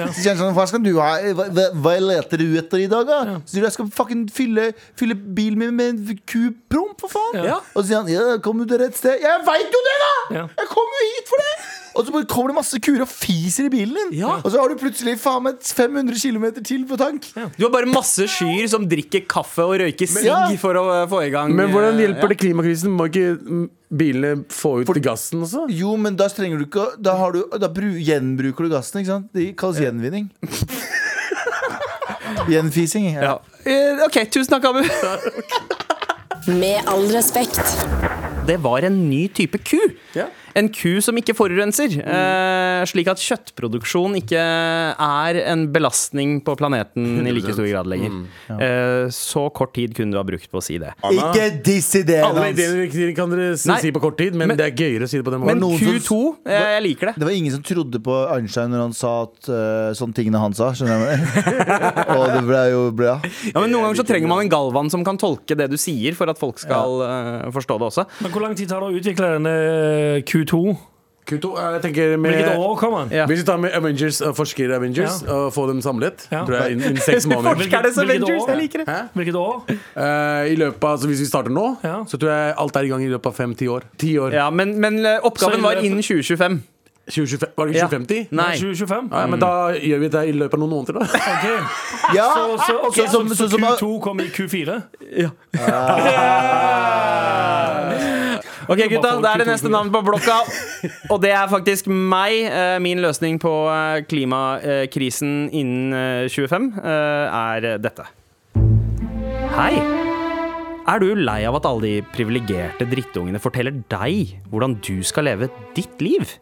Så 0.00 0.16
sier 0.22 0.32
han 0.32 0.40
sånn, 0.40 0.56
hva 0.56 0.68
skal 0.72 0.86
du 0.88 0.92
ha? 0.96 1.12
Hva, 1.36 1.50
hva, 1.52 1.68
hva 1.84 1.96
leter 2.08 2.40
du 2.40 2.48
etter 2.56 2.86
i 2.86 2.90
dag, 2.90 3.04
da? 3.04 3.38
Så 3.44 3.58
sier 3.58 3.66
du, 3.66 3.68
jeg 3.68 3.76
skal 3.76 3.92
fucking 4.00 4.26
fylle, 4.32 4.70
fylle 4.96 5.18
bilen 5.36 5.60
min 5.60 5.76
med 5.76 5.92
en 5.92 6.22
kupromp, 6.24 6.96
for 7.04 7.12
faen. 7.12 7.42
Ja. 7.52 7.60
Og 7.74 7.82
så 7.82 7.90
sier 7.90 8.00
han, 8.00 8.08
ja, 8.16 8.40
kom 8.40 8.64
du 8.64 8.64
til 8.64 8.80
rett 8.80 8.96
sted? 8.96 9.20
Jeg 9.20 9.44
veit 9.44 9.68
jo 9.76 9.88
det, 9.90 9.98
da! 10.06 10.14
Ja. 10.40 10.46
Jeg 10.62 10.72
kom 10.72 10.96
jo 11.02 11.10
hit 11.12 11.28
for 11.34 11.44
det! 11.44 11.56
Og 11.96 12.04
så 12.06 12.12
bare 12.12 12.26
kommer 12.28 12.52
det 12.52 12.56
masse 12.58 12.78
kuer 12.84 13.00
og 13.04 13.08
fiser 13.08 13.66
i 13.66 13.72
bilen 13.72 13.96
din. 13.96 14.10
Ja. 14.20 14.34
Og 14.42 14.50
så 14.52 14.60
har 14.60 14.68
du 14.68 14.76
plutselig 14.80 15.14
faen 15.22 15.46
meg 15.46 15.62
500 15.64 16.18
km 16.20 16.44
til 16.66 16.84
på 16.90 16.98
tank. 17.00 17.28
Du 17.56 17.64
har 17.64 17.72
bare 17.72 17.88
masse 17.88 18.26
skyer 18.28 18.68
som 18.70 18.84
drikker 18.90 19.24
kaffe 19.30 19.64
og 19.64 19.78
røyker 19.80 20.10
sigg 20.10 20.28
Ja. 20.28 20.42
for 20.60 20.76
å 20.76 20.84
eh, 21.02 21.06
få 21.10 21.22
i 21.26 21.30
gang 21.32 21.54
Men 21.56 21.72
hvordan 21.72 21.96
eh, 21.96 22.04
hjelper 22.06 22.32
det 22.34 22.38
klimakrisen? 22.42 22.92
Må 22.92 23.08
ikke 23.08 23.66
bilene 23.96 24.44
få 24.52 24.80
ut 24.82 24.92
gassen 25.04 25.42
også? 25.46 25.66
Jo, 25.72 25.94
men 25.96 26.16
da 26.18 26.28
trenger 26.32 26.60
du 26.60 26.66
ikke 26.66 26.86
Da, 27.00 27.16
har 27.20 27.32
du, 27.36 27.44
da 27.58 27.68
bru, 27.72 27.92
gjenbruker 28.02 28.66
du 28.68 28.74
gassen, 28.76 29.00
ikke 29.02 29.12
sant? 29.14 29.28
Det 29.36 29.50
kalles 29.58 29.80
gjenvinning. 29.80 30.28
Gjenfising. 32.50 33.10
Ja. 33.14 33.22
Ja. 33.22 33.36
Eh, 33.66 34.04
OK, 34.06 34.20
tusen 34.30 34.52
takk, 34.56 34.66
Abu. 34.70 34.82
Med 36.60 36.82
all 36.86 37.08
respekt. 37.10 37.58
Det 38.46 38.60
var 38.62 38.84
en 38.86 38.98
ny 39.10 39.24
type 39.34 39.58
ku. 39.66 39.80
Ja. 40.14 40.28
En 40.56 40.70
ku 40.72 41.00
som 41.04 41.16
ikke 41.20 41.34
forurenser. 41.36 41.98
Eh, 42.00 42.84
slik 42.88 43.10
at 43.12 43.20
kjøttproduksjon 43.20 44.16
ikke 44.22 44.40
er 44.40 45.38
en 45.52 45.66
belastning 45.72 46.38
på 46.44 46.54
planeten 46.56 47.26
i 47.28 47.34
like 47.34 47.52
stor 47.52 47.66
grad 47.68 47.90
lenger. 47.90 48.14
Eh, 48.56 49.08
så 49.12 49.46
kort 49.52 49.74
tid 49.76 49.92
kunne 49.96 50.14
du 50.14 50.20
ha 50.20 50.24
brukt 50.26 50.48
på 50.48 50.60
å 50.60 50.64
si 50.64 50.78
det. 50.80 50.94
Ikke 51.12 51.48
diss 51.64 51.90
ideen 52.00 52.24
Alle 52.24 52.46
hans. 52.46 52.56
ideene 52.56 53.12
kan 53.16 53.32
dere 53.32 53.56
si, 53.60 53.68
Nei. 53.68 53.78
si 53.84 53.92
på 53.92 54.00
kort 54.00 54.16
tid, 54.18 54.34
men, 54.34 54.48
Men- 54.48 54.56
det 54.56 54.66
er 54.70 54.76
gøyere 54.80 55.04
å 55.04 55.10
si 55.10 55.20
det 55.20 55.26
på 55.26 55.34
den 55.34 55.44
Men 55.44 55.60
måten. 55.60 55.84
Men 55.84 56.00
Q2, 56.00 56.36
eh, 56.46 56.66
jeg 56.76 56.82
liker 56.86 57.10
det. 57.10 57.14
Det 57.20 57.28
var 57.28 57.36
ingen 57.36 57.52
som 57.52 57.62
trodde 57.62 58.00
på 58.00 58.16
Einstein 58.32 58.72
når 58.72 58.80
han 58.86 58.96
sa 58.96 59.12
at 59.26 59.50
uh, 59.52 59.92
sånne 59.96 60.16
tingene 60.16 60.40
han 60.40 60.56
sa. 60.56 60.70
Skjønner 60.72 61.04
jeg 61.04 61.20
Og 62.16 62.26
det 62.32 62.42
ble 62.48 62.62
jo 62.72 62.82
bra. 62.96 63.18
Ja, 63.52 63.60
men 63.60 63.70
Noen 63.74 63.90
ganger 63.90 64.00
så 64.00 64.06
trenger 64.08 64.30
man 64.32 64.40
en 64.44 64.52
galvan 64.52 64.90
som 64.92 65.04
kan 65.04 65.18
tolke 65.20 65.56
det 65.58 65.68
du 65.70 65.76
sier, 65.76 66.16
for 66.16 66.32
at 66.32 66.40
folk 66.40 66.58
skal 66.62 67.02
uh, 67.04 67.50
forstå 67.52 67.76
det 67.82 67.90
også. 67.92 68.06
Men 68.24 68.32
hvor 68.32 68.46
lang 68.46 68.56
tid 68.56 68.72
tar 68.72 68.80
det 68.80 68.88
å 68.88 68.96
utvikle 68.96 69.34
denne 69.36 69.54
Q2? 70.24 70.45
Q2, 70.46 71.48
eh, 71.58 71.72
jeg 71.74 71.82
tenker 71.82 72.12
med 72.22 72.30
Hvilket 72.36 72.56
år? 72.62 73.08
Ja. 73.10 73.24
Hvis 73.26 73.40
vi 73.42 73.46
tar 73.48 73.56
med 73.58 73.72
Avengers, 73.74 74.20
uh, 74.22 74.30
forsker 74.32 74.70
Avengers 74.76 75.22
Ja. 75.26 75.32
og 75.34 75.52
får 75.54 75.66
dem 75.72 75.80
samlet, 75.82 76.28
Ja. 76.30 76.44
tror 76.46 76.54
jeg 76.62 76.76
innen 76.76 76.96
seks 77.02 77.26
måneder. 77.26 77.56
Forskernes 77.58 77.96
Hvilket 77.98 78.22
Avengers, 78.22 78.42
år? 78.42 78.48
jeg 78.52 78.58
liker 78.62 78.78
det. 78.84 78.94
Hvilket 79.14 79.34
år? 79.34 79.56
Uh, 79.96 80.46
I 80.52 80.54
løpet 80.56 80.84
av, 80.84 80.90
altså 80.92 81.06
Hvis 81.10 81.20
vi 81.20 81.26
starter 81.26 81.50
nå, 81.50 81.66
Ja. 81.82 82.04
så 82.06 82.16
tror 82.16 82.30
jeg 82.30 82.54
alt 82.56 82.76
er 82.76 82.80
i 82.80 82.88
gang 82.88 83.02
i 83.02 83.08
løpet 83.10 83.26
av 83.26 83.34
fem-ti 83.34 83.66
år. 83.66 83.82
Ti 83.98 84.14
år. 84.18 84.32
Ja, 84.32 84.50
men, 84.50 84.78
men 84.80 85.04
eh, 85.04 85.18
Så 85.18 85.26
oppgaven 85.32 85.62
var 85.62 85.72
innen 85.82 85.98
2025. 86.02 86.62
2025, 87.06 87.48
var 87.56 87.66
det 87.66 87.74
ikke 87.76 87.88
2050? 87.88 88.28
Nei. 88.34 88.56
2025? 88.58 89.08
Ja, 89.12 89.26
men 89.26 89.38
da 89.38 89.50
gjør 89.78 89.98
vi 90.00 90.08
det 90.08 90.22
i 90.28 90.32
løpet 90.32 90.54
av 90.54 90.58
noen 90.58 90.70
måneder, 90.74 90.92
da. 90.98 91.06
Okay. 91.36 91.58
Ja, 92.14 92.30
Så, 92.34 92.58
så, 92.66 92.74
okay. 92.88 93.06
som- 93.06 93.28
så, 93.28 93.48
så 93.50 93.58
Q2 93.58 94.00
kommer 94.02 94.24
i 94.24 94.30
Q4? 94.30 94.82
Ok, 98.66 98.80
gutta, 98.90 99.12
det 99.22 99.30
er 99.30 99.42
det 99.44 99.48
neste 99.48 99.70
navn 99.70 99.92
på 99.94 100.00
blokka. 100.06 100.40
Og 101.12 101.20
det 101.22 101.30
er 101.36 101.46
faktisk 101.50 101.86
meg. 101.92 102.46
Eh, 102.50 102.78
Min 102.82 102.98
løsning 103.04 103.38
på 103.42 103.52
eh, 103.70 104.00
klimakrisen 104.10 105.46
innen 105.54 105.94
eh, 105.94 106.30
25 106.32 106.72
eh, 106.82 107.36
er 107.40 107.68
dette. 107.82 108.08
Hei. 109.56 109.74
Er 110.86 111.02
du 111.02 111.08
lei 111.18 111.40
av 111.48 111.56
at 111.58 111.66
alle 111.66 111.82
de 111.86 111.94
privilegerte 112.14 112.86
drittungene 112.86 113.40
forteller 113.42 113.74
deg 113.90 114.36
hvordan 114.52 114.76
du 114.86 115.00
skal 115.06 115.26
leve 115.30 115.48
ditt 115.78 116.02
liv? 116.02 116.36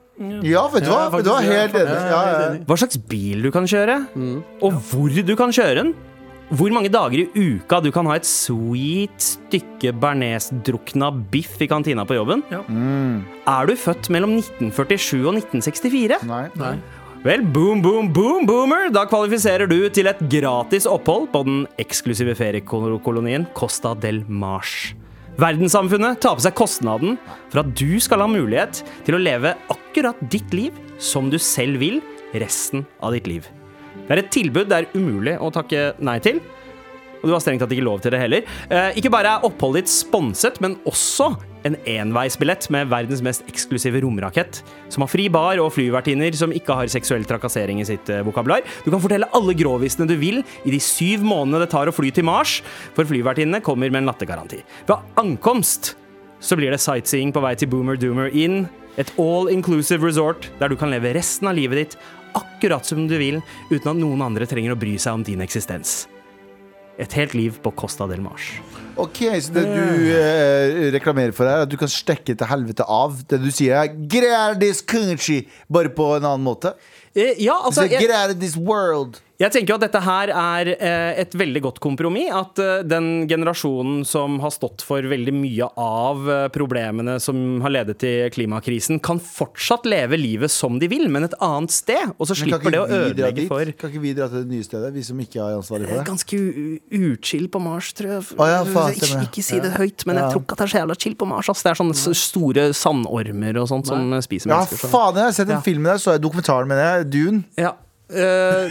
ja, 0.47 0.61
vet 0.71 0.85
du 0.87 0.91
hva? 0.93 0.99
Ja, 1.09 1.11
Vet 1.11 1.25
du 1.27 1.31
hva? 1.33 1.39
Helt 1.43 1.75
enig. 1.75 1.95
Ja, 1.95 2.11
Ja, 2.11 2.35
ja. 2.39 2.51
Hva 2.69 2.77
slags 2.79 3.01
bil 3.11 3.41
du 3.43 3.51
kan 3.55 3.65
kjøre, 3.67 3.97
og 4.63 4.77
hvor 4.91 5.11
du 5.11 5.33
kan 5.37 5.51
kjøre 5.55 5.81
den. 5.81 5.95
Hvor 6.53 6.73
mange 6.75 6.91
dager 6.93 7.23
i 7.23 7.29
uka 7.33 7.79
du 7.81 7.89
kan 7.95 8.07
ha 8.11 8.19
et 8.19 8.29
sweet 8.29 9.17
stykke 9.23 9.95
bearnésdrukna 9.97 11.09
biff 11.33 11.57
i 11.65 11.69
kantina 11.71 12.05
på 12.05 12.19
jobben. 12.19 12.45
Ja. 12.53 12.61
Er 13.49 13.71
du 13.71 13.73
født 13.81 14.11
mellom 14.13 14.37
1947 14.37 15.23
og 15.25 15.39
1964? 15.39 16.21
Nei. 16.29 16.45
Nei. 16.61 16.75
Vel, 17.25 17.41
boom, 17.41 17.81
boom, 17.81 18.11
boom, 18.13 18.45
boomer! 18.45 18.91
Da 18.93 19.07
kvalifiserer 19.09 19.65
du 19.71 19.79
til 19.89 20.11
et 20.11 20.21
gratis 20.29 20.85
opphold 20.85 21.31
på 21.33 21.41
den 21.47 21.63
eksklusive 21.81 22.35
feriekolonien 22.37 23.47
Costa 23.57 23.95
del 23.97 24.21
Mars. 24.29 24.93
Verdenssamfunnet 25.41 26.21
tar 26.21 26.37
på 26.37 26.45
seg 26.45 26.55
kostnaden 26.61 27.17
for 27.49 27.65
at 27.65 27.73
du 27.81 27.97
skal 27.97 28.21
ha 28.21 28.29
mulighet 28.29 28.85
til 29.09 29.17
å 29.17 29.25
leve 29.25 29.57
akkurat 29.73 30.21
ditt 30.29 30.53
liv 30.53 30.77
som 31.01 31.33
du 31.33 31.41
selv 31.41 31.81
vil 31.81 32.03
resten 32.37 32.85
av 33.01 33.17
ditt 33.17 33.33
liv. 33.33 33.49
Det 34.05 34.13
er 34.13 34.23
et 34.25 34.35
tilbud 34.35 34.69
det 34.69 34.83
er 34.83 34.93
umulig 34.97 35.39
å 35.41 35.51
takke 35.55 35.93
nei 36.05 36.19
til. 36.25 36.43
Og 37.25 37.31
du 37.31 37.33
har 37.33 37.41
strengt 37.41 37.63
tatt 37.65 37.73
ikke 37.73 37.87
lov 37.87 38.03
til 38.05 38.13
det 38.13 38.21
heller. 38.21 38.45
Eh, 38.69 39.01
ikke 39.01 39.13
bare 39.13 39.39
er 39.39 39.47
oppholdet 39.49 39.87
ditt 39.87 39.95
sponset, 39.95 40.61
men 40.61 40.77
også 40.85 41.31
en 41.65 41.79
enveisbillett 41.89 42.69
med 42.75 42.91
verdens 42.91 43.23
mest 43.25 43.47
eksklusive 43.49 44.03
romrakett, 44.05 44.61
som 44.93 45.07
har 45.07 45.09
fri 45.09 45.31
bar 45.33 45.57
og 45.63 45.73
flyvertinner 45.73 46.37
som 46.37 46.53
ikke 46.53 46.77
har 46.77 46.93
seksuell 46.93 47.25
trakassering 47.25 47.81
i 47.81 47.89
sitt 47.89 48.13
eh, 48.13 48.21
vokabular. 48.27 48.61
Du 48.85 48.93
kan 48.93 49.01
fortelle 49.01 49.31
alle 49.33 49.57
gråvisene 49.57 50.09
du 50.11 50.19
vil 50.21 50.43
i 50.45 50.75
de 50.75 50.83
syv 50.85 51.25
månedene 51.25 51.65
det 51.65 51.73
tar 51.73 51.89
å 51.89 51.97
fly 51.97 52.13
til 52.13 52.29
Mars, 52.29 52.59
for 52.93 53.09
flyvertinnene 53.09 53.65
kommer 53.65 53.89
med 53.89 54.05
en 54.05 54.13
lattergaranti. 54.13 54.61
Ved 54.85 55.15
ankomst 55.25 55.95
så 56.45 56.59
blir 56.61 56.75
det 56.75 56.83
sightseeing 56.83 57.33
på 57.33 57.41
vei 57.41 57.55
til 57.57 57.71
Boomer 57.73 57.97
Doomer 57.97 58.29
Inn, 58.37 58.67
et 59.01 59.11
all 59.19 59.49
inclusive 59.51 60.05
resort 60.05 60.51
der 60.61 60.71
du 60.71 60.77
kan 60.79 60.93
leve 60.93 61.15
resten 61.17 61.49
av 61.51 61.57
livet 61.57 61.81
ditt 61.81 61.97
akkurat 62.37 62.85
som 62.87 63.07
du 63.09 63.17
vil, 63.19 63.41
uten 63.71 63.95
at 63.95 63.99
noen 64.01 64.23
andre 64.27 64.47
trenger 64.51 64.75
å 64.75 64.79
bry 64.79 64.97
seg 65.01 65.21
om 65.21 65.25
din 65.27 65.43
eksistens. 65.45 66.05
Et 67.01 67.11
helt 67.19 67.35
liv 67.35 67.57
på 67.63 67.73
Costa 67.75 68.07
del 68.11 68.21
Mars. 68.23 68.53
Ok, 69.01 69.25
så 69.43 69.55
det 69.57 69.65
du 69.67 70.11
eh, 70.15 70.93
reklamerer 70.95 71.35
for 71.35 71.49
her, 71.49 71.63
er 71.63 71.67
at 71.67 71.73
du 71.73 71.79
kan 71.79 71.91
stekke 71.91 72.37
til 72.39 72.47
helvete 72.47 72.87
av. 72.87 73.17
Det 73.27 73.41
du 73.43 73.49
sier 73.51 73.81
er 73.81 73.89
'Get 73.91 74.61
this 74.61 74.83
country', 74.83 75.49
bare 75.67 75.91
på 75.91 76.13
en 76.17 76.25
annen 76.25 76.45
måte. 76.47 76.75
Eh, 77.15 77.35
ja, 77.43 77.57
altså 77.65 77.89
jeg, 77.89 78.03
jeg 79.43 79.51
tenker 79.51 79.73
jo 79.73 79.77
at 79.81 79.83
dette 79.89 80.01
her 80.05 80.31
er 80.31 80.69
eh, 80.77 81.21
et 81.25 81.33
veldig 81.35 81.61
godt 81.65 81.79
kompromiss. 81.83 82.31
At 82.35 82.61
eh, 82.63 82.83
den 82.87 83.27
generasjonen 83.31 84.05
som 84.07 84.37
har 84.45 84.53
stått 84.55 84.85
for 84.87 85.03
veldig 85.11 85.35
mye 85.35 85.67
av 85.81 86.29
eh, 86.31 86.45
problemene 86.55 87.17
som 87.23 87.61
har 87.65 87.75
ledet 87.75 87.99
til 87.99 88.29
klimakrisen, 88.35 89.01
kan 89.03 89.19
fortsatt 89.19 89.89
leve 89.91 90.17
livet 90.21 90.53
som 90.55 90.79
de 90.79 90.87
vil, 90.93 91.09
men 91.11 91.27
et 91.27 91.35
annet 91.43 91.75
sted. 91.75 92.15
Og 92.19 92.31
så 92.31 92.37
slipper 92.39 92.71
det 92.71 92.81
å 92.85 92.87
ødelegge 92.87 93.49
for 93.51 93.73
Kan 93.75 93.91
ikke 93.91 94.05
vi 94.05 94.15
dra 94.15 94.29
til 94.31 94.45
det 94.47 94.53
nye 94.55 94.65
stedet, 94.69 94.93
vi 94.95 95.03
som 95.03 95.19
ikke 95.27 95.43
er 95.43 95.59
ansvarlig 95.59 95.91
for 95.91 95.99
det? 95.99 96.07
Ganske 96.13 96.41
uchill 97.11 97.49
på 97.51 97.63
Mars, 97.67 97.91
tror 97.99 98.15
jeg. 98.15 98.27
Å 98.39 98.51
ja, 98.53 98.63
faen, 98.71 98.95
ikke, 98.95 99.23
ikke 99.29 99.47
si 99.51 99.59
det 99.61 99.73
Ja. 99.75 99.79
høyt, 99.83 100.07
men 100.07 100.17
Ja. 100.17 100.29
jeg 100.29 100.37
tror 100.37 100.43
ikke 100.47 100.53
at 100.53 100.59
det 100.63 100.67
er 100.69 100.75
så 100.77 100.81
jævla 100.85 101.01
chill 101.01 101.15
på 101.19 101.27
Mars. 101.27 101.49
Altså. 101.51 101.63
Det 101.67 101.73
er 101.75 101.83
sånne 101.83 102.15
store 102.23 102.69
sandormer 102.73 103.59
og 103.63 103.69
sånt 103.69 103.87
som 103.91 104.15
spiser 104.23 104.49
mennesker. 104.55 104.79
Ja, 104.79 104.91
faen, 104.95 105.15
jeg 105.19 105.25
har 105.25 105.33
sett 105.43 105.49
en 105.51 105.59
Ja. 105.59 105.61
film 105.61 105.83
der, 105.91 105.99
så 105.99 106.13
jeg 106.15 106.23
dokumentaren 106.23 106.69
med 106.71 106.79
det, 106.79 107.11
Dune. 107.11 107.45
Ja. 107.59 107.75
Eh, 108.11 108.69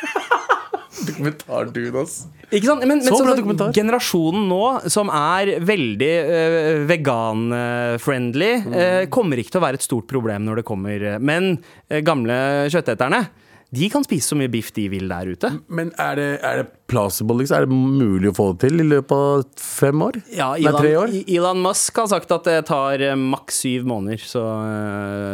Dokumentar-dude, 1.06 2.00
ass. 2.00 2.14
ikke 2.50 2.66
sant? 2.70 2.80
Men, 2.82 2.98
men 2.98 3.02
Så 3.04 3.18
så, 3.18 3.24
bra 3.26 3.34
så, 3.34 3.40
dokumentar. 3.42 3.72
generasjonen 3.76 4.46
nå, 4.48 4.60
som 4.92 5.10
er 5.12 5.54
veldig 5.60 6.12
uh, 6.24 6.84
vegan-friendly, 6.88 8.50
Mm. 8.66 8.74
uh, 8.76 9.02
kommer 9.12 9.38
ikke 9.42 9.52
til 9.54 9.60
å 9.60 9.66
være 9.66 9.80
et 9.80 9.84
stort 9.86 10.08
problem 10.10 10.46
når 10.48 10.62
det 10.62 10.66
kommer 10.68 11.02
eh, 11.14 11.18
Men 11.20 11.58
uh, 11.92 12.00
gamle 12.06 12.38
kjøtteterne, 12.72 13.26
de 13.74 13.88
kan 13.90 14.04
spise 14.06 14.30
så 14.30 14.36
mye 14.38 14.50
biff 14.50 14.70
de 14.76 14.86
vil 14.92 15.08
der 15.10 15.26
ute. 15.34 15.50
Men 15.66 15.90
er 15.98 16.18
det, 16.18 16.28
er 16.46 16.60
det 16.62 16.66
plausible, 16.90 17.40
liksom? 17.40 17.56
Er 17.58 17.66
det 17.66 17.74
mulig 17.74 18.30
å 18.30 18.36
få 18.36 18.46
det 18.52 18.68
til 18.68 18.84
i 18.84 18.86
løpet 18.86 19.16
av 19.16 19.42
fem 19.60 20.04
år? 20.06 20.20
Ja, 20.30 20.52
Nei, 20.54 20.72
tre 20.78 20.92
år? 21.00 21.10
Elon, 21.10 21.34
Elon 21.36 21.64
Musk 21.66 21.98
har 21.98 22.08
sagt 22.14 22.30
at 22.36 22.46
det 22.46 22.60
tar 22.70 23.02
eh, 23.02 23.18
maks 23.18 23.58
syv 23.66 23.88
måneder, 23.90 24.22
så, 24.22 24.44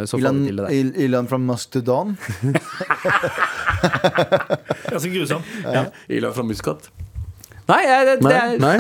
så 0.09 0.19
Elon, 0.19 0.33
får 0.33 0.41
vi 0.41 0.49
til 0.49 0.63
det 0.63 0.67
der. 0.71 1.05
Elon 1.07 1.31
from 1.31 1.47
Musk 1.51 1.77
to 1.77 1.85
Dawn. 1.85 2.17
Ganske 4.89 5.13
grusom. 5.13 5.45
Elon 6.09 6.37
fra 6.37 6.49
Muscat? 6.49 6.89
Nei, 7.71 7.81
eh, 7.87 8.03
det, 8.09 8.15
det 8.25 8.35
er, 8.37 8.57
Nei? 8.63 8.77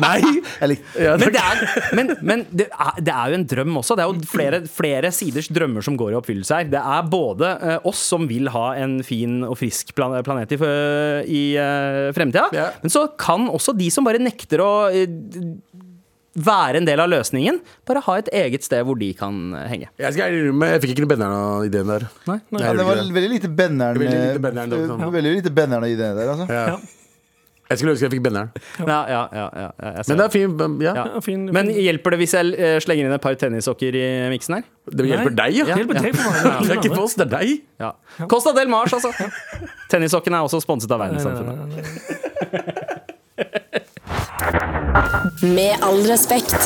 Nei? 0.00 0.18
Ja, 1.04 1.16
men, 1.18 1.32
det 1.34 1.42
er, 1.42 1.62
men, 1.98 2.12
men 2.22 2.44
det, 2.54 2.68
er, 2.70 3.00
det 3.02 3.14
er 3.14 3.32
jo 3.32 3.38
en 3.40 3.46
drøm 3.50 3.80
også. 3.82 3.96
Det 3.98 4.04
er 4.04 4.12
jo 4.12 4.30
flere, 4.30 4.60
flere 4.70 5.10
siders 5.14 5.50
drømmer 5.50 5.84
som 5.86 5.98
går 5.98 6.14
i 6.14 6.18
oppfyllelse 6.20 6.60
her. 6.60 6.70
Det 6.70 6.80
er 6.80 7.10
både 7.10 7.50
uh, 7.58 7.76
oss 7.90 8.02
som 8.12 8.28
vil 8.30 8.50
ha 8.54 8.66
en 8.80 9.00
fin 9.06 9.40
og 9.48 9.58
frisk 9.60 9.94
plan 9.98 10.14
planet 10.26 10.54
i, 10.54 10.60
i 10.60 11.42
uh, 11.58 12.10
fremtida, 12.16 12.46
Ja. 12.56 12.70
men 12.82 12.92
så 12.92 13.06
kan 13.20 13.48
også 13.50 13.74
de 13.78 13.90
som 13.92 14.06
bare 14.06 14.22
nekter 14.22 14.62
å 14.62 14.72
uh, 14.94 15.80
være 16.38 16.78
en 16.80 16.86
del 16.86 17.00
av 17.02 17.10
løsningen, 17.10 17.58
bare 17.88 18.02
ha 18.06 18.16
et 18.20 18.30
eget 18.40 18.62
sted 18.66 18.84
hvor 18.86 18.98
de 19.00 19.10
kan 19.18 19.34
eh, 19.56 19.66
henge. 19.72 19.88
Jeg 19.98 20.14
skal 20.14 20.36
jeg 20.36 20.82
fikk 20.84 20.92
ikke 20.94 21.04
noe 21.04 21.12
Benneren-ideen 21.14 21.90
der. 21.90 22.06
Nei? 22.30 22.38
Nei, 22.54 22.62
Ja, 22.62 22.72
det 22.78 22.86
var 22.86 23.00
veldig 23.00 23.32
lite 23.34 23.50
eh, 23.50 24.38
var 24.78 24.94
sånn. 24.94 25.04
eh, 26.06 26.16
der, 26.20 26.32
altså. 26.36 26.46
Ja. 26.54 26.99
Jeg 27.70 27.78
skulle 27.78 27.92
ønske 27.94 28.02
jeg 28.08 28.12
fikk 28.16 28.22
benderen. 28.24 28.50
Ja, 28.82 28.98
ja, 29.06 29.20
ja, 29.32 29.44
ja, 29.54 29.68
jeg 29.94 30.04
ser 30.04 30.10
Men 30.10 30.18
det 30.18 30.24
er 30.26 30.32
fint. 30.34 30.54
men- 30.58 30.80
Ja. 30.82 30.94
Ja. 30.94 31.04
Ja, 31.14 31.20
fin, 31.22 31.44
Men 31.54 31.68
hjelper 31.70 32.10
det 32.10 32.18
hvis 32.24 32.32
jeg 32.34 32.54
eh, 32.58 32.78
slenger 32.82 33.06
inn 33.06 33.12
et 33.14 33.22
par 33.22 33.34
tennissokker 33.38 33.94
i 33.94 34.04
miksen 34.32 34.54
her? 34.58 34.64
Det 34.90 35.06
hjelper 35.06 35.34
deg, 35.38 35.54
ja. 35.54 35.64
Det 35.70 35.76
Hjelper 35.78 35.94
deg 36.02 36.16
for 36.16 36.30
meg. 36.30 36.34
Det 36.66 36.70
er 36.74 36.80
ikke 36.82 36.94
for 36.96 37.04
oss, 37.06 37.14
det 37.14 37.26
er 37.28 37.32
deg. 37.38 37.60
Ja. 37.78 37.92
Costa 38.26 38.52
del 38.58 38.68
Mars, 38.68 38.92
altså. 38.92 39.12
Tennissokkene 39.88 40.34
er 40.40 40.42
også 40.50 40.60
sponset 40.64 40.90
av 40.90 40.98
Verdenssamfunnet. 41.04 41.58
Med 45.54 45.78
all 45.84 46.02
respekt. 46.08 46.56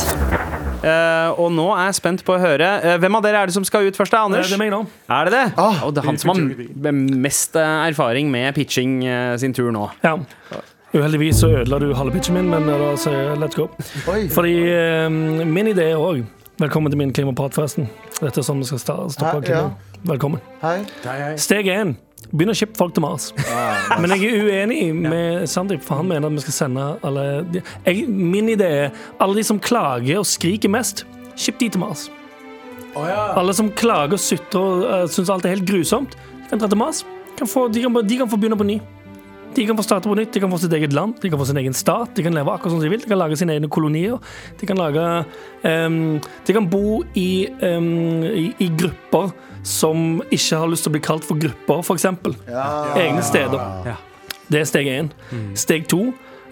Uh, 0.84 1.30
og 1.40 1.48
nå 1.54 1.64
er 1.72 1.86
jeg 1.88 1.94
spent 1.96 2.20
på 2.26 2.34
å 2.34 2.40
høre 2.42 2.66
Uh, 2.84 2.96
Hvem 3.00 3.16
av 3.16 3.22
dere 3.24 3.40
er 3.40 3.48
det 3.48 3.54
som 3.56 3.64
skal 3.64 3.86
ut 3.88 3.96
først? 3.96 4.12
da, 4.12 4.24
Anders? 4.26 4.50
Det 4.50 4.56
er 4.58 4.60
meg 4.60 4.72
nå. 4.74 4.82
Er 5.08 5.24
det 5.30 5.32
det? 5.32 5.44
Ah, 5.56 5.78
oh, 5.86 5.90
det 5.94 6.02
er 6.02 6.08
han 6.10 6.18
som 6.20 6.34
har 6.34 6.92
mest 7.24 7.56
erfaring 7.56 8.28
med 8.32 8.52
pitching 8.56 8.98
uh, 9.08 9.32
sin 9.40 9.54
tur 9.56 9.70
nå. 9.72 9.86
Ja. 10.04 10.18
Uheldigvis 10.94 11.40
så 11.42 11.48
ødela 11.50 11.78
du 11.83 11.88
halve 11.94 12.12
pitchen 12.14 12.37
min, 12.37 12.50
men 12.52 12.68
da 12.70 12.92
sier 13.00 13.16
jeg 13.16 13.38
let's 13.42 13.57
go. 13.59 13.66
Oi. 14.12 14.28
Fordi 14.30 14.54
eh, 14.70 15.11
min 15.11 15.70
idé 15.74 15.90
òg 15.98 16.22
Velkommen 16.62 16.92
til 16.92 16.98
min 17.00 17.11
klimaprat, 17.11 17.50
forresten. 17.50 17.88
Dette 18.20 18.38
er 18.38 18.44
sånn 18.46 18.61
vi 18.62 18.68
skal 18.68 19.09
stoppe 19.11 19.40
klima. 19.42 19.72
Velkommen. 20.07 20.38
Hei. 20.61 20.85
Steg 21.42 21.66
én. 21.66 21.96
Begynn 22.30 22.52
å 22.52 22.54
shippe 22.54 22.78
folk 22.78 22.94
til 22.94 23.02
Mars. 23.02 23.33
Ah, 23.50 23.96
Men 23.98 24.14
jeg 24.14 24.28
er 24.30 24.46
uenig 24.46 24.78
med 24.94 25.48
Sandeep, 25.50 25.83
for 25.83 25.98
han 25.98 26.07
mener 26.12 26.30
at 26.30 26.38
vi 26.38 26.44
skal 26.46 26.57
sende 26.61 26.87
alle 27.02 27.26
jeg, 27.50 28.07
Min 28.07 28.52
idé 28.54 28.70
er 28.85 29.02
alle 29.18 29.40
de 29.40 29.44
som 29.50 29.59
klager 29.59 30.22
og 30.22 30.30
skriker 30.30 30.70
mest, 30.70 31.02
skipp 31.35 31.59
de 31.59 31.72
til 31.74 31.83
Mars. 31.83 32.07
Alle 32.94 33.59
som 33.59 33.74
klager 33.74 34.14
og 34.14 34.22
sutrer 34.22 34.62
og 34.62 34.87
uh, 34.87 35.04
syns 35.11 35.35
alt 35.35 35.50
er 35.50 35.57
helt 35.57 35.66
grusomt, 35.66 36.14
kan 36.52 36.62
dra 36.62 36.70
til 36.70 36.78
Mars. 36.78 37.02
Kan 37.35 37.50
få, 37.50 37.66
de, 37.66 37.83
kan, 37.83 37.98
de 38.07 38.22
kan 38.22 38.30
få 38.30 38.38
begynne 38.38 38.62
på 38.62 38.70
ny. 38.76 38.78
De 39.54 39.66
kan 39.66 39.78
få 39.78 39.84
starte 39.86 40.10
på 40.10 40.16
nytt, 40.18 40.32
de 40.34 40.42
kan 40.42 40.50
få 40.50 40.58
sitt 40.58 40.72
eget 40.74 40.94
land, 40.96 41.16
de 41.22 41.30
kan 41.30 41.38
få 41.38 41.46
sin 41.48 41.58
egen 41.60 41.76
stat. 41.76 42.14
De 42.16 42.24
kan 42.26 42.34
leve 42.34 42.50
akkurat 42.50 42.74
som 42.74 42.82
de 42.82 42.90
vil, 42.90 43.02
de 43.02 43.10
kan 43.10 43.20
lage 43.20 43.38
sine 43.38 43.54
egne 43.54 43.70
kolonier. 43.70 44.18
De 44.60 44.66
kan 44.66 44.78
lage 44.80 45.04
um, 45.62 46.20
De 46.46 46.56
kan 46.56 46.68
bo 46.70 47.02
i, 47.14 47.46
um, 47.62 48.24
i, 48.24 48.48
i 48.58 48.70
grupper 48.74 49.30
som 49.64 50.20
ikke 50.28 50.60
har 50.60 50.68
lyst 50.68 50.84
til 50.84 50.92
å 50.92 50.96
bli 50.96 51.04
kalt 51.04 51.24
for 51.24 51.40
grupper, 51.40 51.80
f.eks. 51.86 52.08
Ja. 52.50 52.68
Egne 53.00 53.24
steder. 53.24 53.62
Ja. 53.88 53.98
Det 54.50 54.60
er 54.60 54.68
steg 54.68 54.90
én. 54.92 55.12
Steg 55.56 55.86
to 55.88 56.10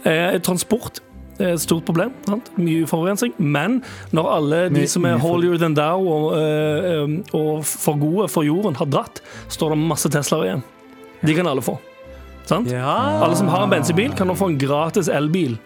er 0.09 0.39
transport. 0.45 1.03
Det 1.37 1.49
er 1.49 1.57
et 1.57 1.65
stort 1.65 1.85
problem. 1.89 2.13
Sant? 2.29 2.49
Mye 2.61 2.87
forurensning. 2.89 3.35
Men 3.39 3.81
når 4.15 4.33
alle 4.37 4.61
de 4.73 4.87
som 4.89 5.05
er 5.09 5.21
holier 5.21 5.59
than 5.61 5.77
thou 5.77 6.07
og, 6.07 6.27
øh, 6.39 6.91
øh, 6.93 7.17
og 7.35 7.65
for 7.67 7.99
gode 8.01 8.29
for 8.33 8.47
jorden, 8.47 8.77
har 8.77 8.89
dratt, 8.89 9.23
står 9.49 9.75
det 9.75 9.81
masse 9.83 10.13
Teslaer 10.13 10.49
igjen. 10.49 10.69
De 11.23 11.35
kan 11.35 11.47
alle 11.47 11.65
få. 11.65 11.79
Sant? 12.53 12.73
Alle 12.77 13.37
som 13.39 13.51
har 13.53 13.67
en 13.67 13.73
bensinbil, 13.73 14.15
kan 14.17 14.29
nå 14.29 14.37
få 14.39 14.53
en 14.53 14.59
gratis 14.61 15.11
elbil 15.13 15.59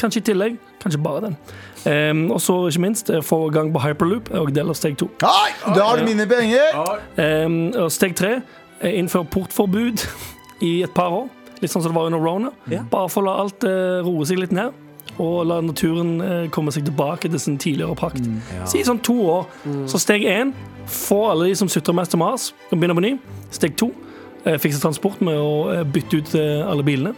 kanskje 0.00 0.20
i 0.20 0.26
tillegg. 0.30 0.58
Kanskje 0.82 1.00
bare 1.02 1.20
den. 1.28 1.36
Um, 1.84 2.30
og 2.30 2.40
så 2.40 2.56
ikke 2.68 2.80
minst 2.80 3.10
eh, 3.10 3.22
få 3.22 3.48
gang 3.52 3.72
på 3.72 3.80
hyperloop 3.80 4.30
og 4.36 4.52
del 4.56 4.72
av 4.72 4.76
steg 4.78 4.96
to. 5.00 5.08
Oi, 5.24 5.50
da 5.76 5.88
har 5.88 6.00
du 6.00 6.06
mine 6.08 6.26
penger! 6.28 6.78
Um, 7.16 7.58
og 7.84 7.90
steg 7.92 8.16
tre 8.16 8.38
innfør 8.84 8.98
innføre 8.98 9.30
portforbud 9.32 10.04
i 10.70 10.82
et 10.84 10.94
par 10.96 11.12
år. 11.22 11.28
Litt 11.62 11.72
sånn 11.72 11.84
som 11.84 11.92
det 11.92 11.98
var 11.98 12.10
under 12.10 12.20
Rona. 12.20 12.52
Bare 12.92 13.08
for 13.12 13.22
å 13.22 13.28
la 13.28 13.36
alt 13.44 13.64
uh, 13.68 14.00
roe 14.04 14.26
seg 14.28 14.40
litt 14.42 14.52
ned. 14.52 14.80
Og 15.20 15.44
la 15.46 15.60
naturen 15.62 16.14
uh, 16.20 16.46
komme 16.52 16.72
seg 16.74 16.88
tilbake 16.88 17.30
til 17.30 17.40
sin 17.40 17.60
tidligere 17.60 17.96
prakt. 17.96 18.24
Si 18.68 18.82
sånn 18.84 19.00
to 19.04 19.16
år. 19.38 19.46
Så 19.88 20.00
steg 20.02 20.26
én, 20.28 20.52
få 20.90 21.22
alle 21.30 21.48
de 21.48 21.60
som 21.60 21.70
sutrer 21.70 21.96
mest 21.96 22.12
til 22.12 22.20
Mars, 22.20 22.50
og 22.68 22.76
begynne 22.76 22.96
på 22.98 23.04
ny. 23.04 23.14
Steg 23.54 23.76
to, 23.80 23.88
eh, 23.88 24.13
fikse 24.60 24.80
transport 24.82 25.22
med 25.24 25.38
å 25.40 25.52
eh, 25.72 25.84
bytte 25.88 26.20
ut 26.20 26.34
eh, 26.38 26.62
alle 26.64 26.84
bilene. 26.86 27.14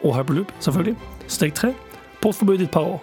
Og 0.00 0.14
hyperloop, 0.16 0.52
selvfølgelig. 0.64 0.96
Steg 1.30 1.54
tre, 1.56 1.74
portforbud 2.22 2.62
i 2.62 2.68
et 2.68 2.74
par 2.74 2.86
år. 2.96 3.00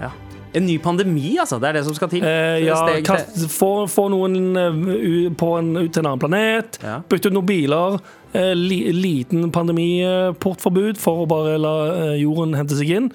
Ja. 0.00 0.10
En 0.56 0.64
ny 0.64 0.76
pandemi, 0.80 1.34
altså. 1.40 1.58
Det 1.60 1.68
er 1.68 1.78
det 1.78 1.84
som 1.86 1.96
skal 1.96 2.10
til. 2.12 2.24
Eh, 2.24 2.64
ja, 2.64 2.78
kast, 3.04 3.38
få, 3.52 3.70
få 3.92 4.06
noen 4.12 4.56
uh, 4.56 5.32
på 5.36 5.50
en, 5.58 5.72
ut 5.76 5.90
til 5.90 6.02
en 6.02 6.10
annen 6.12 6.22
planet. 6.22 6.78
Ja. 6.84 7.00
Bytte 7.08 7.30
ut 7.30 7.36
noen 7.36 7.48
biler. 7.48 7.98
Uh, 8.36 8.52
li, 8.56 8.82
liten 8.96 9.50
pandemiportforbud 9.52 11.00
for 11.00 11.24
å 11.24 11.30
bare 11.30 11.56
la 11.60 11.74
uh, 11.88 12.12
jorden 12.20 12.56
hente 12.56 12.78
seg 12.78 12.94
inn. 12.98 13.10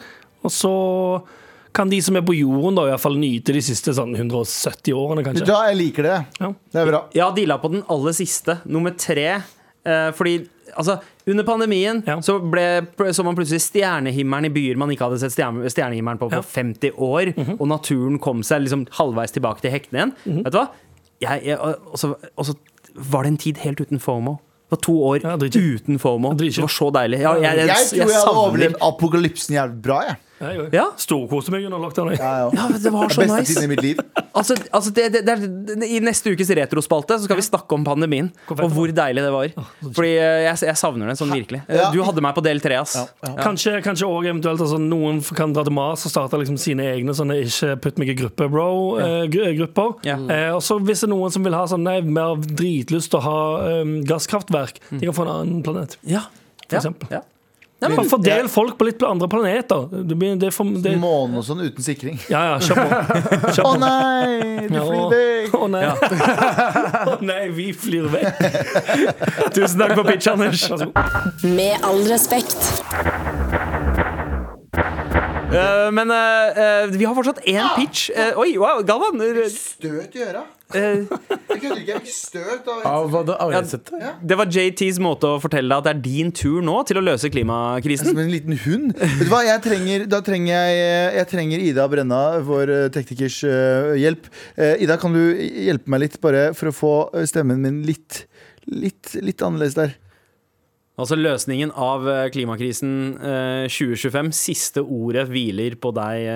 Og 0.46 0.54
så 0.54 0.74
kan 1.74 1.90
de 1.90 2.02
som 2.04 2.18
er 2.20 2.26
på 2.26 2.36
jorden, 2.36 2.76
da 2.76 2.86
i 2.88 2.92
hvert 2.92 3.04
fall 3.04 3.18
nyte 3.20 3.56
de 3.56 3.64
siste 3.64 3.94
sånn 3.96 4.14
170 4.18 4.94
årene, 4.98 5.24
kanskje. 5.26 5.48
Ja, 5.48 5.64
jeg 5.70 5.80
liker 5.80 6.08
det. 6.08 6.18
Ja. 6.42 6.52
Det 6.74 6.82
er 6.84 6.90
bra. 6.90 7.02
Ja, 7.16 7.30
de 7.32 7.46
deala 7.46 7.58
på 7.62 7.72
den 7.72 7.86
aller 7.92 8.16
siste, 8.18 8.60
nummer 8.68 8.94
tre. 8.98 9.40
Eh, 9.86 10.12
fordi 10.14 10.36
altså, 10.78 11.00
under 11.28 11.44
pandemien 11.44 12.04
Ja. 12.06 12.20
så, 12.22 12.36
ble, 12.40 12.86
så 13.14 13.24
man 13.26 13.36
plutselig 13.36 13.62
stjernehimmelen 13.66 14.46
i 14.46 14.54
byer 14.54 14.78
man 14.78 14.90
ikke 14.94 15.08
hadde 15.10 15.20
sett 15.24 15.34
stjerne, 15.34 15.66
stjernehimmelen 15.70 16.20
på 16.22 16.30
på 16.30 16.38
Ja. 16.38 16.42
50 16.42 16.92
år. 16.98 17.34
Og 17.60 17.68
naturen 17.68 18.20
kom 18.20 18.44
seg 18.44 18.62
liksom 18.68 18.86
halvveis 19.00 19.32
tilbake 19.34 19.62
til 19.62 19.72
hektene 19.74 19.98
igjen. 20.04 20.44
Vet 20.46 20.54
du 20.54 20.60
hva? 20.60 20.68
Jeg, 21.22 21.44
jeg, 21.46 21.58
og, 21.60 21.98
så, 21.98 22.16
og 22.38 22.46
så 22.46 22.56
var 23.12 23.24
det 23.24 23.32
en 23.34 23.38
tid 23.38 23.58
helt 23.62 23.82
uten 23.82 24.00
FOMO. 24.02 24.38
Det 24.72 24.78
var 24.78 24.82
to 24.86 24.94
år 25.04 25.24
Ja, 25.26 25.36
uten 25.36 26.00
FOMO. 26.00 26.34
Det 26.40 26.58
var 26.62 26.68
så 26.72 26.90
deilig. 26.96 27.20
Ja, 27.22 27.34
jeg, 27.36 27.58
jeg, 27.58 27.68
Jeg 27.68 27.90
tror 27.90 28.12
jeg 28.12 28.22
hadde 28.26 28.44
overlevd 28.46 28.76
apokalypsen 28.82 29.56
jævlig 29.58 29.82
bra. 29.84 30.00
Jeg. 30.08 30.16
Jeg 30.42 30.60
òg. 30.66 30.74
Ja. 30.76 30.86
Storkoste 31.00 31.54
meg 31.54 31.66
under 31.70 31.82
lockdown. 31.84 32.12
Ja, 32.18 32.32
ja. 32.44 32.50
Ja, 32.58 32.68
det 32.74 32.92
var 32.94 33.08
Det 33.12 33.16
så 33.16 33.22
beste 33.22 33.38
nice. 33.40 33.54
tiden 33.54 33.64
i 33.68 33.70
mitt 33.72 33.84
liv. 33.86 34.02
Altså, 34.32 34.56
altså 34.72 34.92
det, 34.96 35.06
det, 35.14 35.22
det 35.28 35.34
er, 35.36 35.84
I 35.86 36.00
neste 36.04 36.32
ukes 36.32 36.50
retrospalte 36.56 37.18
Så 37.20 37.26
skal 37.28 37.36
vi 37.36 37.44
snakke 37.44 37.76
om 37.76 37.84
pandemien 37.84 38.30
og 38.50 38.62
hvor 38.72 38.92
deilig 38.96 39.24
det 39.26 39.32
var. 39.34 39.52
Fordi 39.84 40.12
eh, 40.16 40.38
jeg, 40.48 40.62
jeg 40.70 40.80
savner 40.80 41.12
det 41.12 41.18
sånn 41.20 41.34
virkelig. 41.36 41.62
Eh, 41.68 41.84
Du 41.94 42.00
hadde 42.08 42.24
meg 42.24 42.34
på 42.38 42.44
del 42.46 42.62
tre, 42.64 42.78
ass. 42.82 42.96
Kanskje, 43.42 43.78
kanskje 43.86 44.08
også 44.08 44.30
eventuelt 44.32 44.64
altså, 44.64 44.80
noen 44.82 45.20
kan 45.36 45.54
dra 45.56 45.66
til 45.68 45.76
Mars 45.76 46.06
og 46.08 46.14
starte 46.14 46.40
liksom, 46.42 46.58
sine 46.62 46.88
egne 46.94 47.14
sånne 47.18 47.38
ikke 47.46 47.76
putt 47.84 48.00
meg 48.02 48.14
i 48.14 48.18
gruppe, 48.22 48.48
bro-grupper. 48.52 49.94
Ja. 50.08 50.18
Eh, 50.32 50.50
og 50.56 50.62
så 50.66 50.80
hvis 50.82 51.04
det 51.04 51.10
er 51.10 51.14
noen 51.16 51.34
som 51.34 51.46
vil 51.46 51.56
ha 51.58 51.66
sånn, 51.70 51.84
nei, 51.86 52.00
mer 52.06 52.40
dritlyst 52.42 53.12
til 53.14 53.20
å 53.22 53.26
ha 53.26 53.38
um, 53.82 53.98
gasskraftverk, 54.08 54.80
de 54.94 55.04
kan 55.08 55.16
få 55.18 55.28
en 55.28 55.34
annen 55.36 55.62
planet. 55.66 55.98
Ja. 56.08 56.26
For 56.68 56.80
eksempel. 56.80 57.12
Ja. 57.12 57.24
Bare 57.82 58.04
fordel 58.06 58.50
folk 58.52 58.76
på 58.78 58.86
litt 58.86 59.02
andre 59.04 59.28
planeter. 59.30 59.88
Det 60.06 60.16
blir, 60.16 60.36
det 60.38 60.52
for, 60.54 60.70
det, 60.84 60.92
Månen 61.02 61.40
og 61.40 61.46
sånn 61.48 61.64
uten 61.66 61.82
sikring. 61.82 62.20
ja, 62.30 62.44
ja, 62.52 62.60
kjør 62.62 62.78
på. 62.78 63.00
Kjør 63.56 63.70
Å 63.70 63.74
nei, 63.82 64.68
du 64.70 64.78
flyr 64.78 65.08
deg 65.10 65.16
vekk! 65.16 65.56
Å 65.58 65.70
nei. 65.74 65.82
Å 67.12 67.16
nei, 67.26 67.42
vi 67.58 67.68
flyr 67.74 68.06
vekk. 68.14 68.46
Tusen 69.58 69.82
takk 69.82 69.96
for 69.98 70.06
pitch, 70.06 70.30
Anders. 70.30 70.68
Med 71.42 71.82
all 71.88 72.06
respekt. 72.06 72.58
Uh, 75.52 75.90
men 75.92 76.14
uh, 76.14 76.54
uh, 76.54 76.94
vi 76.94 77.04
har 77.04 77.18
fortsatt 77.18 77.42
én 77.50 77.66
pitch. 77.76 78.12
Eh, 78.14 78.38
oi, 78.40 78.54
wow, 78.62 78.86
Galvan. 78.86 79.26
Støt 79.50 80.16
i 80.16 80.28
øra. 80.30 80.46
Eh, 80.78 81.04
Jeg 81.52 81.62
kødder 81.62 81.82
ikke. 81.82 81.92
Jeg 81.92 82.02
fikk 82.06 82.16
støt 82.16 82.70
av 82.72 83.54
headsetet? 83.54 83.94
det 84.32 84.38
var 84.40 84.52
JTs 84.52 85.00
måte 85.04 85.30
å 85.36 85.40
fortelle 85.44 85.68
deg 85.72 85.78
at 85.82 85.88
det 85.90 85.94
er 85.96 86.02
din 86.06 86.32
tur 86.36 86.62
nå 86.66 86.78
til 86.90 87.00
å 87.02 87.06
løse 87.06 87.32
klimakrisen. 87.34 88.12
Som 88.12 88.22
en 88.24 88.32
liten 88.32 88.58
hund. 88.66 88.94
Vet 89.00 89.26
du 89.26 89.32
hva, 89.32 89.42
jeg 89.48 89.64
trenger, 89.66 90.06
Da 90.12 90.22
trenger 90.26 90.54
jeg 90.54 91.16
Jeg 91.22 91.30
trenger 91.32 91.66
Ida 91.70 91.88
Brenna, 91.92 92.22
vår 92.48 92.76
eh, 92.76 92.86
teknikers 92.94 93.42
eh, 93.48 93.96
hjelp. 94.02 94.30
Eh, 94.58 94.84
Ida, 94.86 94.98
kan 95.02 95.16
du 95.16 95.22
hjelpe 95.38 95.92
meg 95.92 96.06
litt, 96.08 96.20
bare 96.24 96.52
for 96.58 96.72
å 96.72 96.76
få 96.76 96.94
stemmen 97.30 97.62
min 97.64 97.82
litt 97.88 98.26
Litt, 98.72 99.16
litt 99.26 99.42
annerledes 99.42 99.74
der. 99.74 99.96
Altså 101.02 101.16
løsningen 101.18 101.72
av 101.74 102.06
klimakrisen 102.32 102.92
eh, 103.18 103.64
2025. 103.72 104.30
Siste 104.38 104.84
ordet 104.86 105.24
hviler 105.32 105.74
på 105.82 105.90
deg, 105.98 106.28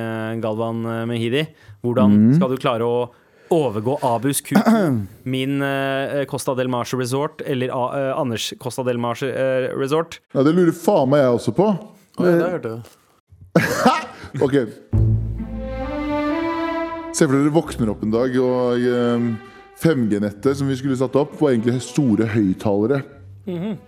Galvan 0.41 0.79
eh, 0.89 1.03
Mehidi. 1.11 1.43
Hvordan 1.85 2.15
skal 2.33 2.49
du 2.55 2.57
klare 2.57 2.87
å 2.87 2.95
overgå 3.53 3.97
Abus 4.05 4.41
Q, 4.41 4.55
min 5.35 5.61
uh, 5.61 6.23
Costa 6.29 6.55
del 6.57 6.69
Marche 6.71 6.97
Resort, 6.97 7.43
eller 7.45 7.69
eh, 7.73 8.11
Anders 8.17 8.53
Costa 8.59 8.83
del 8.83 8.97
Marche 9.01 9.29
uh, 9.29 9.69
Resort? 9.77 10.19
Ja, 10.33 10.43
Det 10.43 10.55
lurer 10.55 10.73
faen 10.75 11.11
meg 11.11 11.23
jeg 11.23 11.39
også 11.39 11.55
på. 11.55 11.67
Oh, 12.17 12.25
ja, 12.25 12.37
det 12.39 12.51
hørte 12.55 12.75
jeg. 12.75 12.81
Ok 14.43 14.55
Se 17.15 17.23
for 17.23 17.31
dere 17.31 17.51
våkner 17.55 17.91
opp 17.93 18.01
en 18.03 18.11
dag, 18.11 18.33
og 18.43 18.87
um, 19.15 19.29
5G-nettet 19.79 20.57
som 20.59 20.67
vi 20.67 20.75
skulle 20.75 20.97
satt 20.99 21.15
opp, 21.15 21.37
var 21.39 21.53
egentlig 21.53 21.77
store 21.85 22.27
høyttalere. 22.33 22.99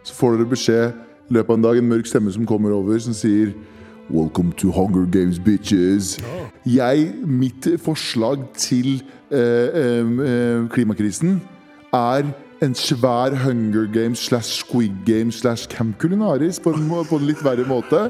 Så 0.08 0.16
får 0.16 0.38
dere 0.38 0.52
beskjed 0.54 0.96
i 1.28 1.36
løpet 1.36 1.52
av 1.52 1.58
en 1.58 1.66
dag, 1.66 1.80
en 1.82 1.90
mørk 1.92 2.08
stemme 2.08 2.32
som 2.32 2.48
kommer 2.48 2.72
over, 2.72 2.96
som 3.04 3.16
sier 3.18 3.52
Welcome 4.08 4.54
to 4.56 4.72
Hunger 4.72 5.04
Games, 5.12 5.40
bitches. 5.44 6.16
Jeg, 6.64 7.10
mitt 7.28 7.68
forslag 7.84 8.46
til 8.56 9.02
klimakrisen 10.74 11.40
er 11.96 12.28
en 12.66 12.74
svær 12.74 13.36
Hunger 13.44 13.86
Games 13.94 14.20
slash 14.28 14.64
Squid 14.64 14.96
Games 15.06 15.36
slash 15.44 15.68
Camp 15.70 15.98
Culinaris 16.02 16.58
på 16.64 16.72
en, 16.74 16.88
på 16.90 17.20
en 17.20 17.28
litt 17.30 17.44
verre 17.46 17.66
måte. 17.70 18.08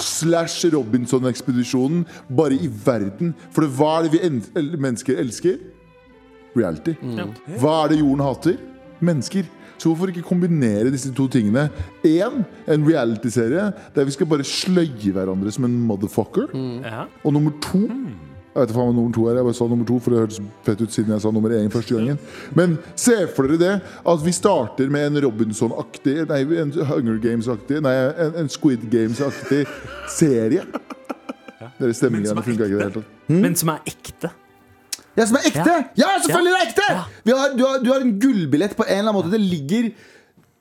Slash 0.00 0.70
Robinson-ekspedisjonen, 0.72 2.06
bare 2.32 2.56
i 2.56 2.70
verden. 2.86 3.34
For 3.52 3.68
hva 3.76 3.98
er 3.98 4.08
det 4.08 4.14
vi 4.14 4.22
en, 4.30 4.40
el- 4.56 4.72
mennesker 4.80 5.20
elsker? 5.20 5.58
Reality. 6.56 6.96
Hva 7.60 7.74
er 7.84 7.92
det 7.92 8.00
jorden 8.00 8.24
hater? 8.24 8.56
Mennesker. 9.04 9.44
Så 9.80 9.88
hvorfor 9.88 10.10
ikke 10.12 10.24
kombinere 10.26 10.90
disse 10.92 11.12
to 11.16 11.24
tingene? 11.32 11.68
Én, 12.04 12.42
en 12.68 12.82
reality-serie 12.88 13.68
der 13.94 14.04
vi 14.08 14.12
skal 14.16 14.28
bare 14.28 14.44
sløye 14.44 15.12
hverandre 15.14 15.52
som 15.54 15.64
en 15.68 15.76
motherfucker. 15.88 16.50
Ja. 16.84 17.04
Og 17.24 17.32
nummer 17.36 17.52
to 17.64 17.84
Jeg 18.50 18.64
vet 18.64 18.72
ikke 18.72 18.80
hva 18.80 18.90
nummer 18.90 19.12
to 19.14 19.24
er. 19.30 19.36
Jeg 19.38 19.46
bare 19.46 19.56
sa 19.60 19.66
nummer 19.70 19.86
to, 19.86 19.96
for 20.02 20.10
det 20.10 20.22
hørtes 20.24 20.40
fett 20.66 20.80
ut 20.82 20.94
siden 20.94 21.14
jeg 21.14 21.22
sa 21.22 21.30
nummer 21.30 21.52
én 21.54 21.70
første 21.70 21.94
gangen. 21.94 22.18
Men 22.58 22.72
se 22.98 23.14
for 23.36 23.46
dere 23.46 23.60
det, 23.60 23.74
at 24.10 24.24
vi 24.26 24.34
starter 24.34 24.90
med 24.90 25.06
en 25.06 25.20
Robinson-aktig 25.22 26.16
Nei, 26.30 26.40
en 26.64 26.72
Hunger 26.88 27.20
Games-aktig 27.22 27.78
Nei, 27.84 27.94
en, 28.10 28.34
en 28.42 28.50
Squid 28.50 28.88
Games-aktig 28.90 29.62
serie. 30.10 30.66
Dere 31.78 31.94
stemmegreiene 31.94 32.42
funka 32.42 32.66
ikke 32.66 32.74
i 32.74 32.78
det 32.80 32.86
hele 32.88 32.94
tatt. 32.98 33.18
Men 33.30 33.54
som 33.60 33.70
er 33.76 33.86
ekte. 33.92 34.32
Ja, 35.18 35.26
som 35.26 35.38
er 35.38 35.46
ekte! 35.50 35.76
Ja, 35.98 36.10
selvfølgelig 36.24 36.52
er 36.52 36.58
det 36.58 36.66
ekte! 36.72 36.88
Vi 37.26 37.36
har, 37.36 37.54
du, 37.54 37.64
har, 37.66 37.78
du 37.84 37.88
har 37.92 38.02
en 38.04 38.12
gullbillett 38.22 38.74
på 38.78 38.86
en 38.86 38.96
eller 38.96 39.12
annen 39.12 39.18
måte. 39.20 39.32
Det 39.32 39.42
ligger 39.42 39.92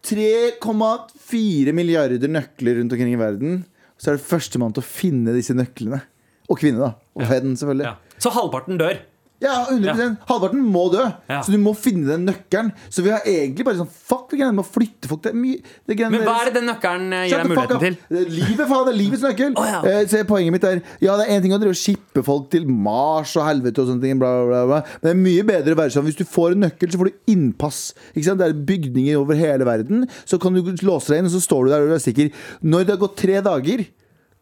3,4 0.05 1.73
milliarder 1.75 2.31
nøkler 2.31 2.79
rundt 2.79 2.93
omkring 2.95 3.13
i 3.13 3.19
verden. 3.19 3.59
Så 3.99 4.11
er 4.11 4.17
det 4.17 4.25
førstemann 4.29 4.73
til 4.75 4.85
å 4.85 4.89
finne 4.89 5.33
disse 5.35 5.57
nøklene. 5.57 6.01
Og 6.49 6.57
kvinne, 6.57 6.81
da. 6.81 6.95
Og 7.19 7.31
hen, 7.31 7.55
selvfølgelig. 7.59 7.91
Ja. 7.91 8.19
Så 8.19 8.33
halvparten 8.35 8.81
dør. 8.81 8.99
Ja, 9.39 9.53
100 9.71 10.17
Halvparten 10.27 10.59
må 10.67 10.89
dø. 10.91 11.03
Ja. 11.29 11.39
Så 11.45 11.53
du 11.53 11.59
må 11.63 11.71
finne 11.77 12.09
den 12.09 12.25
nøkkelen. 12.27 12.73
Så 12.91 13.03
vi 13.05 13.11
har 13.13 13.23
egentlig 13.27 13.63
bare 13.67 13.79
sånn 13.79 13.87
Fuck, 14.09 14.33
vi 14.33 14.43
å 14.43 14.65
flytte 14.65 15.07
folk. 15.07 15.29
Er 15.29 15.37
mye 15.37 15.61
Men 15.87 16.25
hva 16.25 16.35
er 16.41 16.49
det 16.49 16.55
den 16.57 16.67
nøkkelen 16.67 17.13
eh, 17.15 17.25
gir 17.29 17.39
deg 17.39 17.51
muligheten 17.53 17.83
til? 17.85 17.95
Livet, 18.33 18.65
faen, 18.67 18.83
det 18.89 18.93
er 18.93 18.99
livets 18.99 19.25
nøkkel. 19.25 19.55
Oh, 19.59 19.65
ja. 19.67 19.79
Eh, 19.87 20.01
så 20.07 20.21
poenget 20.27 20.53
mitt 20.53 20.65
er 20.67 20.81
Ja, 21.03 21.15
det 21.19 21.25
er 21.25 21.37
en 21.37 21.43
ting 21.43 21.53
å 21.55 21.59
drive 21.61 21.75
og 21.75 21.79
shippe 21.79 22.23
folk 22.25 22.49
til 22.53 22.67
Mars 22.69 23.33
og 23.39 23.45
helvete 23.47 23.81
og 23.83 23.89
sånne 23.89 24.03
ting, 24.03 24.19
bla, 24.21 24.29
bla, 24.43 24.49
bla, 24.49 24.61
bla. 24.69 24.99
Men 24.99 25.07
det 25.07 25.13
er 25.13 25.21
mye 25.23 25.47
bedre 25.47 25.75
å 25.75 25.79
være 25.79 25.95
sånn 25.95 26.07
hvis 26.07 26.19
du 26.19 26.25
får 26.27 26.55
en 26.55 26.65
nøkkel, 26.65 26.91
så 26.91 26.99
får 27.01 27.11
du 27.11 27.33
innpass. 27.33 27.79
Ikke 28.13 28.27
sant? 28.27 28.41
Det 28.41 28.49
er 28.49 28.59
bygninger 28.73 29.21
over 29.21 29.39
hele 29.39 29.67
verden. 29.67 30.03
Så 30.27 30.39
kan 30.41 30.55
du 30.55 30.73
låse 30.83 31.13
deg 31.13 31.23
inn, 31.23 31.31
og 31.31 31.35
så 31.35 31.43
står 31.43 31.67
du 31.67 31.73
der 31.73 31.85
og 31.85 31.93
du 31.93 31.95
er 31.95 32.03
sikker. 32.03 32.31
Når 32.65 32.87
det 32.87 32.95
har 32.95 33.01
gått 33.05 33.17
tre 33.23 33.39
dager, 33.45 33.87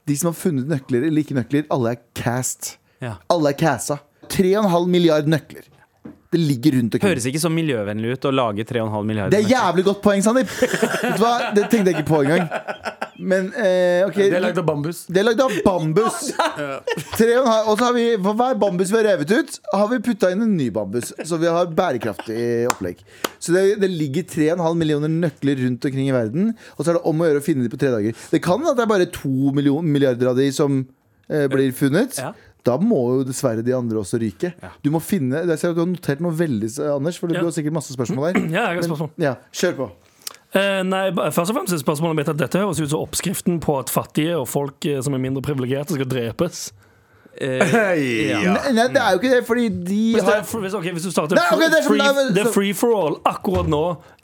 de 0.07 0.15
som 0.17 0.31
har 0.31 0.37
funnet 0.39 0.69
nøkler 0.71 1.07
eller 1.09 1.23
ikke 1.23 1.35
nøkler, 1.37 1.65
alle 1.73 1.95
er 1.95 2.03
cast. 2.15 2.77
Ja. 3.03 3.17
Alle 3.31 3.51
er 3.51 3.59
cassa. 3.59 3.99
3,5 4.31 4.87
milliard 4.91 5.27
nøkler. 5.29 5.67
Det 6.31 6.39
ligger 6.39 6.75
rundt 6.75 6.95
omkring. 6.95 7.11
Høres 7.13 7.25
ikke 7.29 7.39
så 7.39 7.49
miljøvennlig 7.51 8.17
ut 8.17 8.25
å 8.27 8.31
lage 8.35 8.65
3,5 8.67 9.03
milliarder. 9.07 9.31
Det 9.31 9.45
er 9.45 9.53
jævlig 9.53 9.85
godt 9.87 10.01
poeng, 10.03 10.23
Sandeep! 10.23 10.51
Det 11.55 11.67
tenkte 11.71 11.91
jeg 11.91 11.95
ikke 11.95 12.09
på 12.09 12.23
engang. 12.25 12.49
Men 13.19 13.47
eh, 13.57 14.03
ok 14.05 14.15
Det 14.19 14.33
er 14.37 14.43
lagd 14.43 14.59
av 14.61 14.65
bambus. 14.67 14.99
Det 15.09 15.21
er 15.21 15.25
lagd 15.25 15.41
av 15.41 15.53
bambus. 15.65 16.17
Tre 17.17 17.29
og 17.39 17.45
en 17.45 17.49
halv- 17.51 17.69
Og 17.71 17.77
så 17.79 17.87
har 17.87 17.93
vi 17.95 18.03
For 18.21 18.37
hver 18.37 18.57
bambus 18.61 18.91
vi 18.93 18.97
har 18.99 19.07
revet 19.11 19.31
ut, 19.33 19.55
har 19.73 19.87
vi 19.91 19.99
putta 20.05 20.29
inn 20.33 20.43
en 20.45 20.55
ny 20.57 20.69
bambus. 20.75 21.13
Så 21.25 21.39
vi 21.41 21.49
har 21.49 21.69
bærekraftig 21.77 22.67
opplegg. 22.71 23.01
Så 23.39 23.55
det, 23.55 23.63
det 23.81 23.89
ligger 23.89 24.27
3,5 24.29 24.77
millioner 24.77 25.09
nøkler 25.13 25.63
rundt 25.65 25.85
omkring 25.89 26.09
i 26.11 26.15
verden. 26.15 26.51
Og 26.77 26.83
så 26.85 26.91
er 26.93 26.99
det 26.99 27.05
om 27.09 27.21
å 27.23 27.29
gjøre 27.31 27.41
å 27.41 27.47
finne 27.47 27.65
dem 27.65 27.73
på 27.73 27.79
tre 27.81 27.93
dager. 27.95 28.17
Det 28.33 28.43
kan 28.45 28.65
at 28.69 28.77
det 28.77 28.85
er 28.85 28.91
bare 28.93 29.09
to 29.13 29.53
million, 29.55 29.85
milliarder 29.85 30.31
av 30.33 30.37
de 30.39 30.49
som 30.53 30.83
eh, 31.29 31.47
blir 31.51 31.73
funnet, 31.75 32.17
Ja. 32.21 32.33
da 32.67 32.77
må 32.83 32.97
jo 33.17 33.23
dessverre 33.27 33.63
de 33.63 33.73
andre 33.75 34.01
også 34.01 34.19
ryke. 34.21 34.53
Du 34.83 34.89
må 34.91 34.99
finne 35.03 35.45
Jeg 35.47 35.57
ser 35.61 35.71
at 35.71 35.77
du 35.77 35.81
har 35.85 35.89
notert 35.89 36.19
noe 36.23 36.35
veldig, 36.35 36.69
Anders, 36.93 37.17
for 37.21 37.31
Ja. 37.31 37.39
du 37.41 37.47
har 37.49 37.55
sikkert 37.55 37.73
masse 37.79 37.95
spørsmål 37.95 38.29
der. 38.33 38.41
Ja, 38.51 38.65
jeg 38.73 38.81
har 38.81 38.87
spørsmål. 38.89 39.11
Ja, 39.23 39.35
kjør 39.55 39.75
på. 39.81 39.87
Eh, 40.55 40.81
nei, 40.87 41.09
først 41.11 41.51
og 41.51 41.55
fremst 41.57 41.73
er 41.75 41.81
spørsmålet 41.81 42.15
mitt 42.21 42.29
at 42.31 42.37
Dette 42.39 42.59
høres 42.61 42.79
ut 42.79 42.87
som 42.89 43.01
oppskriften 43.03 43.57
på 43.63 43.75
at 43.81 43.89
fattige 43.91 44.37
og 44.39 44.47
folk 44.47 44.85
eh, 44.87 45.01
som 45.03 45.13
er 45.13 45.19
mindre 45.19 45.41
privilegerte, 45.43 45.93
skal 45.97 46.07
drepes. 46.07 46.69
Eh, 47.37 47.59
Ja. 48.31 48.39
Nei, 48.55 48.71
nei, 48.73 48.87
det 48.89 48.97
er 49.01 49.11
jo 49.13 49.19
ikke 49.19 49.29
det, 49.35 49.41
fordi 49.45 49.67
de 49.69 49.97
Hvis, 50.15 50.23
det 50.23 50.33
har 50.33 50.41
hvis, 50.63 50.73
okay, 50.73 50.91
hvis 50.95 51.03
du 51.05 51.11
starter 51.13 51.35
Nei, 51.37 51.43
okay, 51.53 51.67
det 51.69 51.83
er 51.83 51.85
free, 51.85 51.99
free, 51.99 52.13
men- 52.17 52.33
Det 52.33 52.41
er 52.47 52.51
free 52.55 52.73
for 52.73 52.95
all 52.97 53.19
akkurat 53.29 53.67
nå. 53.69 53.81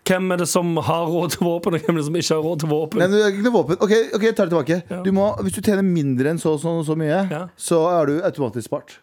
Hvem 0.08 0.32
er 0.34 0.38
det 0.42 0.48
som 0.50 0.72
har 0.78 1.06
råd 1.08 1.30
til 1.36 1.46
våpen, 1.46 1.74
og 1.76 1.80
hvem 1.80 1.96
er 1.96 2.00
det 2.02 2.06
som 2.08 2.16
ikke 2.16 2.34
har 2.36 2.42
råd 2.44 2.60
til 2.64 2.70
våpen? 2.74 3.00
Nei, 3.00 3.08
det 3.08 3.22
er 3.22 3.28
ikke 3.36 3.44
noe 3.46 3.54
våpen. 3.54 3.76
Ok, 3.80 3.92
ok, 4.18 4.24
jeg 4.24 4.36
tar 4.36 4.46
det 4.50 4.56
tilbake. 4.56 4.82
Ja. 4.90 5.02
Du 5.06 5.12
må, 5.16 5.30
hvis 5.44 5.54
du 5.54 5.62
tjener 5.62 5.84
mindre 5.86 6.30
enn 6.34 6.40
så 6.42 6.54
og 6.56 6.60
så, 6.64 6.74
så 6.90 6.96
mye, 6.98 7.22
Ja. 7.32 7.44
så 7.56 7.84
er 8.02 8.06
du 8.10 8.18
automatisk 8.24 8.66
spart. 8.72 8.98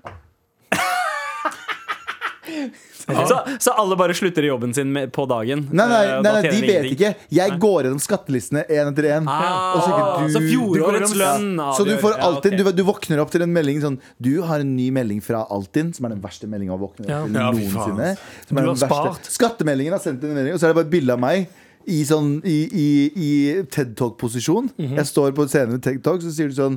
Så, 3.28 3.36
så 3.66 3.74
alle 3.80 3.96
bare 4.00 4.14
slutter 4.16 4.44
i 4.46 4.50
jobben 4.50 4.74
sin 4.74 4.92
med, 4.92 5.10
på 5.12 5.26
dagen? 5.30 5.66
Nei, 5.72 5.86
nei, 5.90 6.00
eh, 6.06 6.20
nei, 6.24 6.32
nei 6.36 6.42
de 6.50 6.60
vet 6.66 6.88
ikke. 6.94 7.10
Jeg 7.36 7.56
går 7.62 7.86
gjennom 7.88 8.00
skattelistene 8.02 8.64
én 8.68 8.90
etter 8.92 9.08
én. 9.16 9.28
Ah, 9.30 9.76
så 9.80 10.32
så 10.34 10.42
du 10.42 10.48
fjorårets 10.50 11.14
lønn 11.18 11.50
avgjør. 11.60 11.76
Så 11.80 11.86
du 11.88 11.94
får 12.02 12.16
Ja, 12.16 12.20
alltid 12.28 12.56
du, 12.58 12.64
du 12.80 12.82
våkner 12.88 13.22
opp 13.24 13.30
til 13.34 13.42
en 13.46 13.52
melding 13.54 13.80
sånn 13.82 13.98
Du 14.22 14.32
har 14.46 14.60
en 14.64 14.74
ny 14.76 14.90
melding 14.94 15.20
fra 15.24 15.44
Altinn, 15.50 15.92
som 15.96 16.06
er 16.08 16.14
den 16.16 16.22
verste 16.24 16.48
meldinga 16.50 16.76
å 16.76 16.80
våkne 16.80 17.06
opp 17.08 17.26
til 17.30 17.40
Ja, 17.40 17.50
noensinne. 17.52 18.12
Som 18.48 18.58
er 18.58 18.62
Du 18.62 18.70
den 18.70 18.70
har 18.70 18.76
verste. 18.76 18.88
spart. 18.90 19.30
Skattemeldingen 19.38 19.96
har 19.96 20.02
sendt 20.04 20.24
en 20.24 20.34
melding, 20.36 20.54
og 20.54 20.60
så 20.62 20.68
er 20.68 20.74
det 20.74 20.80
bare 20.80 20.88
et 20.88 20.94
bilde 20.94 21.16
av 21.16 21.20
meg. 21.22 21.48
I, 21.90 22.02
sånn, 22.04 22.34
i, 22.44 22.58
i, 22.76 22.88
i 23.16 23.30
TED 23.72 23.94
Talk-posisjon. 23.96 24.68
Mhm. 24.76 24.98
Jeg 25.00 25.08
står 25.08 25.32
på 25.34 25.46
scenen 25.48 25.78
med 25.78 25.82
TED 25.86 26.02
Talk, 26.04 26.20
så 26.22 26.30
sier 26.34 26.52
du 26.52 26.54
sånn 26.58 26.76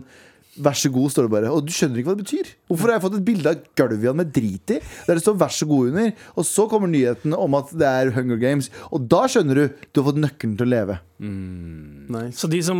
Vær 0.61 0.75
så 0.77 0.89
god, 0.93 1.09
står 1.09 1.25
det 1.25 1.31
bare. 1.33 1.49
Og 1.49 1.63
du 1.65 1.71
skjønner 1.73 1.97
ikke 1.97 2.11
hva 2.11 2.17
det 2.17 2.25
betyr. 2.27 2.49
Hvorfor 2.69 2.91
har 2.91 2.99
jeg 2.99 3.03
fått 3.07 3.15
et 3.17 3.25
bilde 3.25 3.49
av 3.49 3.61
Gulvian 3.79 4.19
med 4.19 4.29
drit 4.35 4.73
i? 4.75 4.77
Der 5.07 5.15
det 5.17 5.23
står 5.23 5.37
'vær 5.39 5.49
så 5.49 5.65
god' 5.65 5.87
under. 5.89 6.11
Og 6.37 6.45
så 6.45 6.67
kommer 6.69 6.87
nyheten 6.87 7.33
om 7.33 7.55
at 7.55 7.71
det 7.73 7.87
er 7.89 8.11
Hunger 8.13 8.37
Games. 8.37 8.69
Og 8.91 9.07
da 9.09 9.25
skjønner 9.25 9.55
du 9.55 9.63
du 9.93 10.01
har 10.01 10.11
fått 10.11 10.21
nøkkelen 10.21 10.57
til 10.57 10.67
å 10.67 10.69
leve. 10.69 10.99
Nice. 11.19 12.37
Så, 12.37 12.47
de 12.49 12.61
som, 12.61 12.77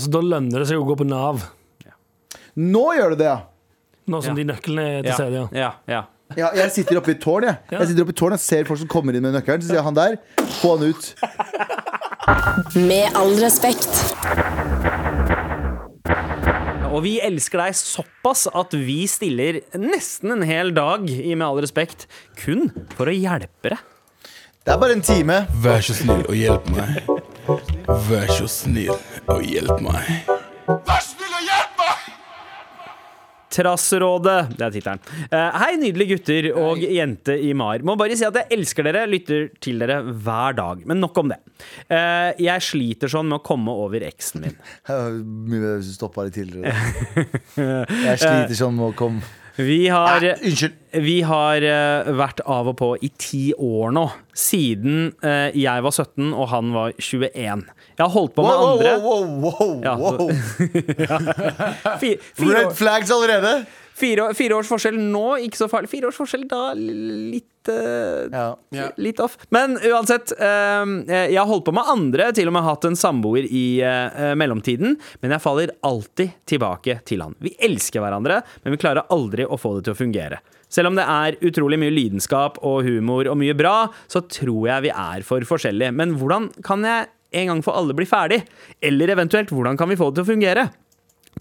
så 0.00 0.08
da 0.10 0.20
lønner 0.24 0.58
det 0.60 0.68
seg 0.68 0.78
å 0.80 0.86
gå 0.88 0.96
på 0.96 1.06
Nav, 1.06 1.42
Nå 2.56 2.94
gjør 2.96 3.10
det 3.10 3.18
det, 3.18 3.24
ja. 3.26 3.40
nå 4.08 4.22
som 4.24 4.32
Ja. 4.32 4.42
de 4.42 4.44
nøklene 4.54 4.80
er 4.80 5.02
til 5.02 5.10
Ja, 5.10 5.14
stede. 5.14 5.32
Ja. 5.36 5.48
ja, 5.52 5.72
ja. 5.86 6.02
Ja, 6.36 6.48
jeg 6.54 6.72
sitter 6.72 6.96
oppe 6.96 7.10
i 7.10 7.14
tårn, 7.20 7.42
jeg. 7.44 7.58
Ja. 7.70 7.78
Jeg 7.80 7.88
sitter 7.88 8.02
oppe 8.02 8.10
i 8.10 8.18
tårn 8.18 8.32
og 8.32 8.40
ser 8.40 8.64
folk 8.64 8.78
som 8.80 8.88
kommer 8.88 9.14
inn 9.14 9.22
med 9.22 9.34
nøkkelen. 9.34 9.60
Så 9.60 9.68
sier 9.68 9.76
jeg 9.76 9.84
han 9.84 9.94
der, 9.94 10.16
få 10.62 10.78
han 10.78 10.88
ut. 10.88 11.14
Med 12.74 13.14
all 13.14 13.36
respekt. 13.38 13.92
Og 16.96 17.02
vi 17.04 17.18
elsker 17.20 17.60
deg 17.60 17.76
såpass 17.76 18.46
at 18.56 18.72
vi 18.72 19.02
stiller 19.10 19.58
nesten 19.76 20.32
en 20.32 20.44
hel 20.48 20.72
dag 20.76 21.04
i 21.10 21.34
Med 21.34 21.44
all 21.44 21.60
respekt 21.60 22.06
kun 22.40 22.70
for 22.96 23.12
å 23.12 23.14
hjelpe 23.14 23.74
deg. 23.74 23.82
Det 24.64 24.72
er 24.72 24.80
bare 24.80 24.96
en 24.96 25.04
time. 25.04 25.42
Vær 25.62 25.84
så 25.84 25.94
snill 25.94 26.24
og 26.24 26.34
hjelp 26.34 26.72
meg. 26.72 26.96
Vær 28.08 28.32
så 28.32 28.48
snill 28.50 28.96
og 29.28 29.44
hjelp 29.44 29.84
meg. 29.84 30.32
Trassrådet, 33.56 34.56
det 34.58 34.66
er 34.66 34.74
tittelen. 34.74 35.00
Eh, 35.30 35.58
hei, 35.62 35.70
nydelige 35.80 36.16
gutter 36.16 36.50
og 36.60 36.82
jente 36.82 37.38
i 37.40 37.54
MAR. 37.56 37.84
Må 37.86 37.96
bare 37.98 38.18
si 38.18 38.26
at 38.26 38.36
jeg 38.36 38.50
elsker 38.58 38.84
dere, 38.88 39.06
lytter 39.08 39.48
til 39.64 39.80
dere 39.80 40.02
hver 40.04 40.58
dag. 40.58 40.84
Men 40.88 41.00
nok 41.00 41.22
om 41.22 41.32
det. 41.32 41.40
Eh, 41.88 42.34
jeg 42.44 42.66
sliter 42.66 43.12
sånn 43.12 43.30
med 43.30 43.40
å 43.40 43.44
komme 43.46 43.72
over 43.86 44.04
eksen 44.06 44.44
min. 44.44 44.60
Mye 45.48 45.62
bedre 45.62 45.78
hvis 45.80 45.94
du 45.94 45.96
stoppa 45.96 46.26
litt 46.26 46.36
tidligere. 46.36 46.74
Jeg 48.06 48.20
sliter 48.20 48.56
sånn 48.58 48.76
med 48.76 48.90
å 48.90 48.94
komme 48.96 49.24
Vi 49.56 49.88
har 49.88 50.20
Nei. 50.20 50.68
Vi 50.96 51.16
har 51.28 51.64
eh, 51.64 52.08
vært 52.16 52.40
av 52.48 52.70
og 52.70 52.76
på 52.78 52.90
i 53.04 53.10
ti 53.20 53.50
år 53.52 53.92
nå. 53.96 54.04
Siden 54.36 55.10
eh, 55.24 55.52
jeg 55.56 55.84
var 55.84 55.92
17 55.92 56.30
og 56.32 56.48
han 56.52 56.72
var 56.76 56.94
21. 56.96 57.64
Jeg 57.96 58.02
har 58.02 58.12
holdt 58.12 58.34
på 58.36 58.44
med 58.44 58.52
Wow, 58.52 58.70
andre 58.70 58.92
wow, 59.00 59.24
wow, 59.44 59.50
wow, 59.50 59.74
Ja, 59.86 59.94
wow. 60.00 60.30
Fire, 62.00 62.18
Red 62.52 62.72
flags 62.76 63.12
allerede. 63.12 63.58
Fire, 63.96 64.30
fire 64.36 64.56
års 64.58 64.70
forskjell 64.70 64.96
nå, 65.00 65.26
ikke 65.46 65.60
så 65.60 65.68
farlig. 65.72 65.90
Fire 65.92 66.10
års 66.10 66.18
forskjell 66.20 66.46
da, 66.50 66.62
litt 66.76 67.70
uh, 67.70 68.26
Ja. 68.30 68.88
Litt 69.00 69.20
off. 69.22 69.38
Men 69.54 69.78
uansett, 69.80 70.34
uh, 70.38 70.84
jeg 71.08 71.38
har 71.38 71.48
holdt 71.48 71.66
på 71.68 71.74
med 71.76 71.90
andre, 71.92 72.30
til 72.36 72.50
og 72.50 72.56
med 72.56 72.66
hatt 72.66 72.86
en 72.88 72.98
samboer 72.98 73.48
i 73.48 73.66
uh, 73.82 74.34
mellomtiden. 74.38 74.98
Men 75.22 75.36
jeg 75.36 75.44
faller 75.44 75.74
alltid 75.86 76.36
tilbake 76.48 77.00
til 77.08 77.24
han. 77.24 77.36
Vi 77.42 77.56
elsker 77.68 78.04
hverandre, 78.04 78.42
men 78.64 78.76
vi 78.76 78.82
klarer 78.82 79.08
aldri 79.14 79.46
å 79.46 79.58
få 79.60 79.76
det 79.78 79.88
til 79.88 79.96
å 79.96 80.00
fungere. 80.04 80.40
Selv 80.72 80.90
om 80.90 80.96
det 80.98 81.04
er 81.06 81.36
utrolig 81.46 81.78
mye 81.78 81.94
lidenskap 81.94 82.58
og 82.66 82.86
humor 82.86 83.28
og 83.30 83.38
mye 83.38 83.54
bra, 83.56 83.76
så 84.10 84.24
tror 84.26 84.66
jeg 84.72 84.88
vi 84.88 84.94
er 84.94 85.22
for 85.26 85.44
forskjellige. 85.46 85.94
Men 85.94 86.16
hvordan 86.18 86.50
kan 86.66 86.82
jeg 86.86 87.12
en 87.36 87.52
gang 87.52 87.62
for 87.62 87.78
alle 87.78 87.94
bli 87.96 88.06
ferdig? 88.08 88.40
Eller 88.84 89.12
eventuelt, 89.14 89.52
hvordan 89.54 89.78
kan 89.78 89.90
vi 89.90 89.98
få 89.98 90.10
det 90.10 90.20
til 90.20 90.26
å 90.26 90.32
fungere? 90.32 90.66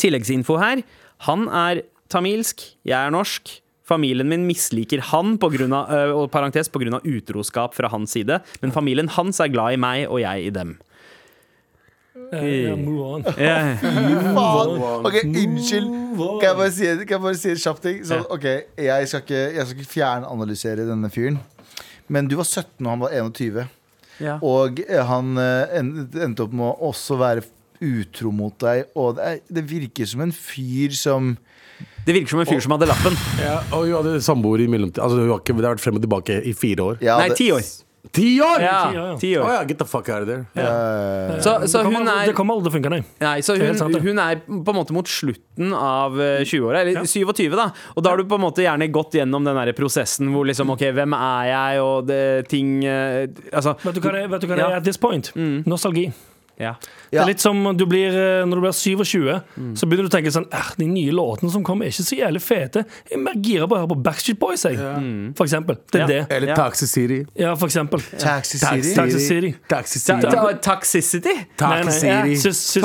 Tilleggsinfo 0.02 0.60
her. 0.62 0.84
Han 1.26 1.48
er 1.48 1.86
tamilsk, 2.12 2.64
jeg 2.86 2.98
er 2.98 3.14
norsk. 3.14 3.60
Familien 3.86 4.26
min 4.26 4.48
misliker 4.48 5.04
han 5.12 5.36
på 5.38 5.52
grunn 5.54 5.74
av, 5.78 5.92
øh, 5.94 6.16
og 6.24 6.32
parentes, 6.34 6.72
på 6.74 6.82
grunn 6.82 6.98
av 6.98 7.06
utroskap 7.06 7.76
fra 7.78 7.92
hans 7.94 8.16
side. 8.18 8.40
Men 8.64 8.74
familien 8.74 9.12
hans 9.14 9.40
er 9.40 9.52
glad 9.54 9.76
i 9.76 9.82
meg, 9.82 10.08
og 10.10 10.24
jeg 10.24 10.48
i 10.48 10.54
dem. 10.56 10.74
Uh, 12.34 12.42
yeah, 12.42 12.76
move 12.76 13.02
on. 13.04 13.26
Yeah. 13.38 13.84
move 14.34 14.82
on. 14.82 15.06
Ok, 15.06 15.20
unnskyld. 15.24 15.90
Kan 16.18 16.48
jeg 16.48 16.58
bare 16.58 16.72
si, 16.72 16.88
kan 17.04 17.18
jeg 17.18 17.24
bare 17.28 17.38
si 17.38 17.52
en 17.52 17.60
kjapp 17.62 17.82
ting? 17.84 18.00
Så, 18.08 18.22
ok, 18.34 18.46
jeg 18.82 19.10
skal 19.12 19.26
ikke, 19.26 19.42
jeg 19.58 19.68
skal 19.68 19.82
ikke 19.84 19.92
fjernanalysere 19.92 20.88
denne 20.90 21.12
fyren. 21.14 21.38
Men 22.08 22.30
du 22.30 22.38
var 22.40 22.48
17 22.48 22.86
og 22.86 22.90
han 22.90 23.04
var 23.04 23.14
21. 23.20 23.60
ja. 24.24 24.38
Og 24.46 24.82
eh, 24.86 25.02
han 25.06 25.38
eh, 25.42 25.76
endte 25.82 26.46
opp 26.46 26.54
med 26.56 26.66
å 26.70 26.90
også 26.90 27.18
være 27.20 27.46
utro 27.84 28.32
mot 28.34 28.56
deg. 28.64 28.88
Og 28.96 29.18
det, 29.18 29.30
er, 29.30 29.44
det 29.60 29.66
virker 29.70 30.10
som 30.10 30.24
en 30.26 30.34
fyr 30.34 30.96
som 30.98 31.36
Det 32.06 32.14
virker 32.14 32.30
som 32.36 32.40
en 32.44 32.46
fyr 32.46 32.62
som 32.62 32.72
hadde 32.78 32.88
lappen. 32.92 33.16
Ja, 33.42 33.56
og 33.74 33.88
hun 33.88 33.96
hadde 33.98 34.20
samboer 34.22 34.62
i 34.62 34.68
mellomtiden. 34.70 35.02
Altså, 35.04 35.18
hun 35.24 35.30
har 35.34 35.40
ikke, 35.42 35.56
det 35.58 35.66
har 35.66 35.74
vært 35.76 35.82
frem 35.88 35.96
og 35.98 36.02
tilbake 36.06 36.38
i 36.46 36.54
fire 36.54 36.84
år. 36.92 37.02
ja, 37.02 37.18
Nei, 37.18 37.30
det- 37.30 37.38
ti 37.38 37.50
år. 37.52 37.66
Ti 38.14 38.28
år! 38.40 38.62
Ja, 38.62 39.16
Ti. 39.18 39.32
Å 39.34 39.42
år. 39.42 39.50
ja, 39.50 39.64
get 39.66 39.80
the 39.80 39.86
fuck 39.90 40.08
out 40.14 40.22
of 40.22 40.28
there. 40.30 40.46
eh, 40.56 41.40
Så, 41.42 41.56
så 41.68 41.80
det, 41.82 41.86
hun 41.88 41.96
kommer, 41.96 42.12
er 42.22 42.26
det 42.30 42.36
kommer 42.38 42.54
aldri 42.54 42.70
til 42.70 42.72
å 42.72 42.76
funke, 42.78 42.90
nei. 42.94 43.00
Nei, 43.20 43.40
så 43.42 43.56
Det 43.58 43.64
er 43.64 43.72
helt 43.74 43.82
hun, 43.82 43.92
det. 43.96 44.02
hun 44.06 44.20
er 44.22 44.36
på 44.46 44.70
en 44.70 44.78
måte 44.78 44.94
mot 44.94 45.10
slutten 45.10 45.74
av 45.74 46.14
eh, 46.22 46.44
20-åra, 46.46 46.84
eller 46.86 47.02
27, 47.04 47.50
da. 47.58 47.72
Og 47.98 48.04
da 48.06 48.12
har 48.14 48.18
du 48.22 48.24
på 48.30 48.36
en 48.38 48.42
måte 48.46 48.62
gjerne 48.62 48.88
gått 48.94 49.18
gjennom 49.18 49.44
den 49.44 49.56
der 49.58 49.74
prosessen 49.74 50.30
hvor 50.32 50.46
liksom 50.46 50.70
OK, 50.70 50.86
hvem 50.94 51.18
er 51.18 51.50
jeg, 51.50 51.82
og 51.82 52.06
det, 52.08 52.22
ting 52.48 52.86
eh, 52.86 53.26
Altså 53.52 53.74
Vet 53.84 53.96
du 53.98 54.02
hva 54.06 54.14
det, 54.14 54.24
er- 54.24 54.28
vet 54.36 54.42
du 54.42 54.48
hva 54.48 54.56
det 54.56 54.64
Ja. 54.64 54.70
er 54.70 54.78
at 54.78 54.84
this 54.86 54.98
point? 55.02 55.32
Nostalgi. 55.66 56.14
Ja. 56.60 56.74
Det 57.12 57.20
er 57.20 57.26
litt 57.28 57.40
som 57.40 57.62
du 57.78 57.86
blir, 57.86 58.08
eh, 58.16 58.46
når 58.46 58.56
du 58.56 58.62
blir 58.62 58.72
27, 58.72 59.42
så 59.76 59.88
begynner 59.88 60.08
du 60.08 60.10
å 60.10 60.14
tenke 60.16 60.32
sånn 60.32 60.48
De 60.78 60.86
nye 60.88 61.12
låtene 61.12 61.52
som 61.52 61.64
kommer, 61.64 61.86
er 61.86 61.90
ikke 61.92 62.06
så 62.08 62.18
jævlig 62.20 62.42
fete. 62.42 62.86
Jeg 63.10 63.18
er 63.20 63.24
mer 63.24 63.34
gira 63.42 63.68
på 63.68 63.76
å 63.76 63.80
høre 63.84 63.92
på 63.94 64.02
Backstreet 64.04 64.40
Boys, 64.40 64.64
jeg. 64.64 64.78
For 65.36 65.46
eksempel. 65.46 65.78
Det 65.92 66.00
Ja. 66.00 66.04
er 66.06 66.08
det. 66.08 66.28
Eller 66.32 66.56
Taxi 66.56 66.88
City. 66.88 67.26
Ja, 67.36 67.56
for 67.56 67.68
eksempel. 67.68 68.00
Taxi 68.20 68.58
City. 68.58 68.94
Taxi 68.96 69.20
City. 69.20 69.56
Taxi 69.70 70.00
Ta, 70.00 70.20
City. 70.22 70.32
ta, 70.32 70.54
Toxicity? 70.76 71.36
Nei, 71.62 71.84
nei, 71.84 71.92
City. 71.92 72.36
Sys- 72.36 72.76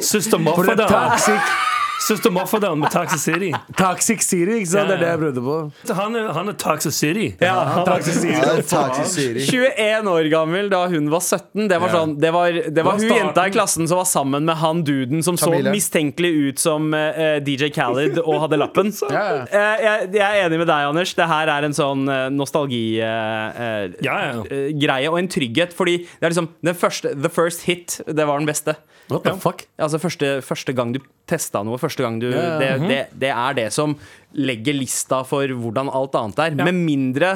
sys- 0.00 1.73
Det 1.94 2.12
er 2.12 2.30
toxic, 2.34 2.60
med 2.76 2.90
Taxi 2.90 3.18
City. 3.18 3.50
toxic 3.78 4.22
City, 4.22 4.58
ikke 4.58 4.68
sant? 4.68 4.88
Det 4.90 4.96
er 4.96 5.00
det 5.00 5.08
jeg 5.08 5.18
prøvde 5.20 5.42
på. 5.44 5.56
Han 5.96 6.16
er, 6.18 6.26
han 6.36 6.48
er 6.50 6.56
Taxi 6.60 6.90
City. 6.92 7.26
Ja, 7.40 7.84
Toxic 7.86 8.18
City. 8.18 8.34
Ja, 8.34 8.80
er 8.82 9.04
City. 9.08 9.44
21 9.48 10.10
år 10.12 10.28
gammel 10.32 10.68
da 10.72 10.84
hun 10.92 11.08
var 11.12 11.22
17. 11.24 11.68
Det 11.70 11.78
var, 11.80 11.94
sånn, 11.94 12.14
det 12.20 12.32
var, 12.34 12.52
det 12.52 12.84
var 12.84 12.98
hun 12.98 13.06
starten. 13.06 13.20
jenta 13.22 13.46
i 13.48 13.54
klassen 13.54 13.88
som 13.88 14.00
var 14.02 14.08
sammen 14.10 14.44
med 14.48 14.58
han 14.60 14.82
duden 14.84 15.24
som 15.24 15.38
så 15.40 15.50
mistenkelig 15.70 16.32
ut 16.50 16.62
som 16.62 16.90
uh, 16.92 17.38
DJ 17.44 17.70
Khaled 17.74 18.20
og 18.24 18.40
hadde 18.44 18.60
lappen. 18.60 18.92
yeah. 19.10 19.44
uh, 19.48 19.76
jeg, 19.86 20.10
jeg 20.18 20.24
er 20.24 20.48
enig 20.48 20.60
med 20.60 20.68
deg, 20.70 20.88
Anders. 20.90 21.14
Det 21.16 21.28
her 21.30 21.52
er 21.56 21.68
en 21.68 21.76
sånn 21.76 22.04
uh, 22.10 22.26
nostalgigreie 22.34 24.00
yeah. 24.04 24.42
greie 24.76 25.12
og 25.12 25.20
en 25.22 25.30
trygghet. 25.30 25.72
Fordi 25.76 26.02
det 26.04 26.26
er 26.26 26.34
liksom 26.34 26.52
den 26.64 26.76
første, 26.76 27.14
The 27.14 27.32
first 27.32 27.64
hit, 27.68 28.00
det 28.04 28.28
var 28.28 28.42
den 28.42 28.50
beste. 28.50 28.76
What 29.10 29.24
the 29.26 29.34
fuck? 29.40 29.66
Altså 29.78 29.98
første, 30.00 30.38
første 30.44 30.72
gang 30.76 30.94
du 30.94 31.00
testa 31.28 31.60
noe, 31.64 31.76
første 31.84 32.02
gang 32.06 32.18
du 32.22 32.30
Ja, 32.32 32.58
det, 32.60 32.70
det, 32.88 33.02
det 33.26 33.30
er 33.34 33.54
det 33.60 33.68
som 33.76 33.94
legger 34.34 34.74
lista 34.74 35.22
for 35.28 35.46
hvordan 35.46 35.92
alt 35.94 36.16
annet 36.18 36.40
er. 36.48 36.56
Ja. 36.58 36.64
Med 36.66 36.74
mindre 36.84 37.34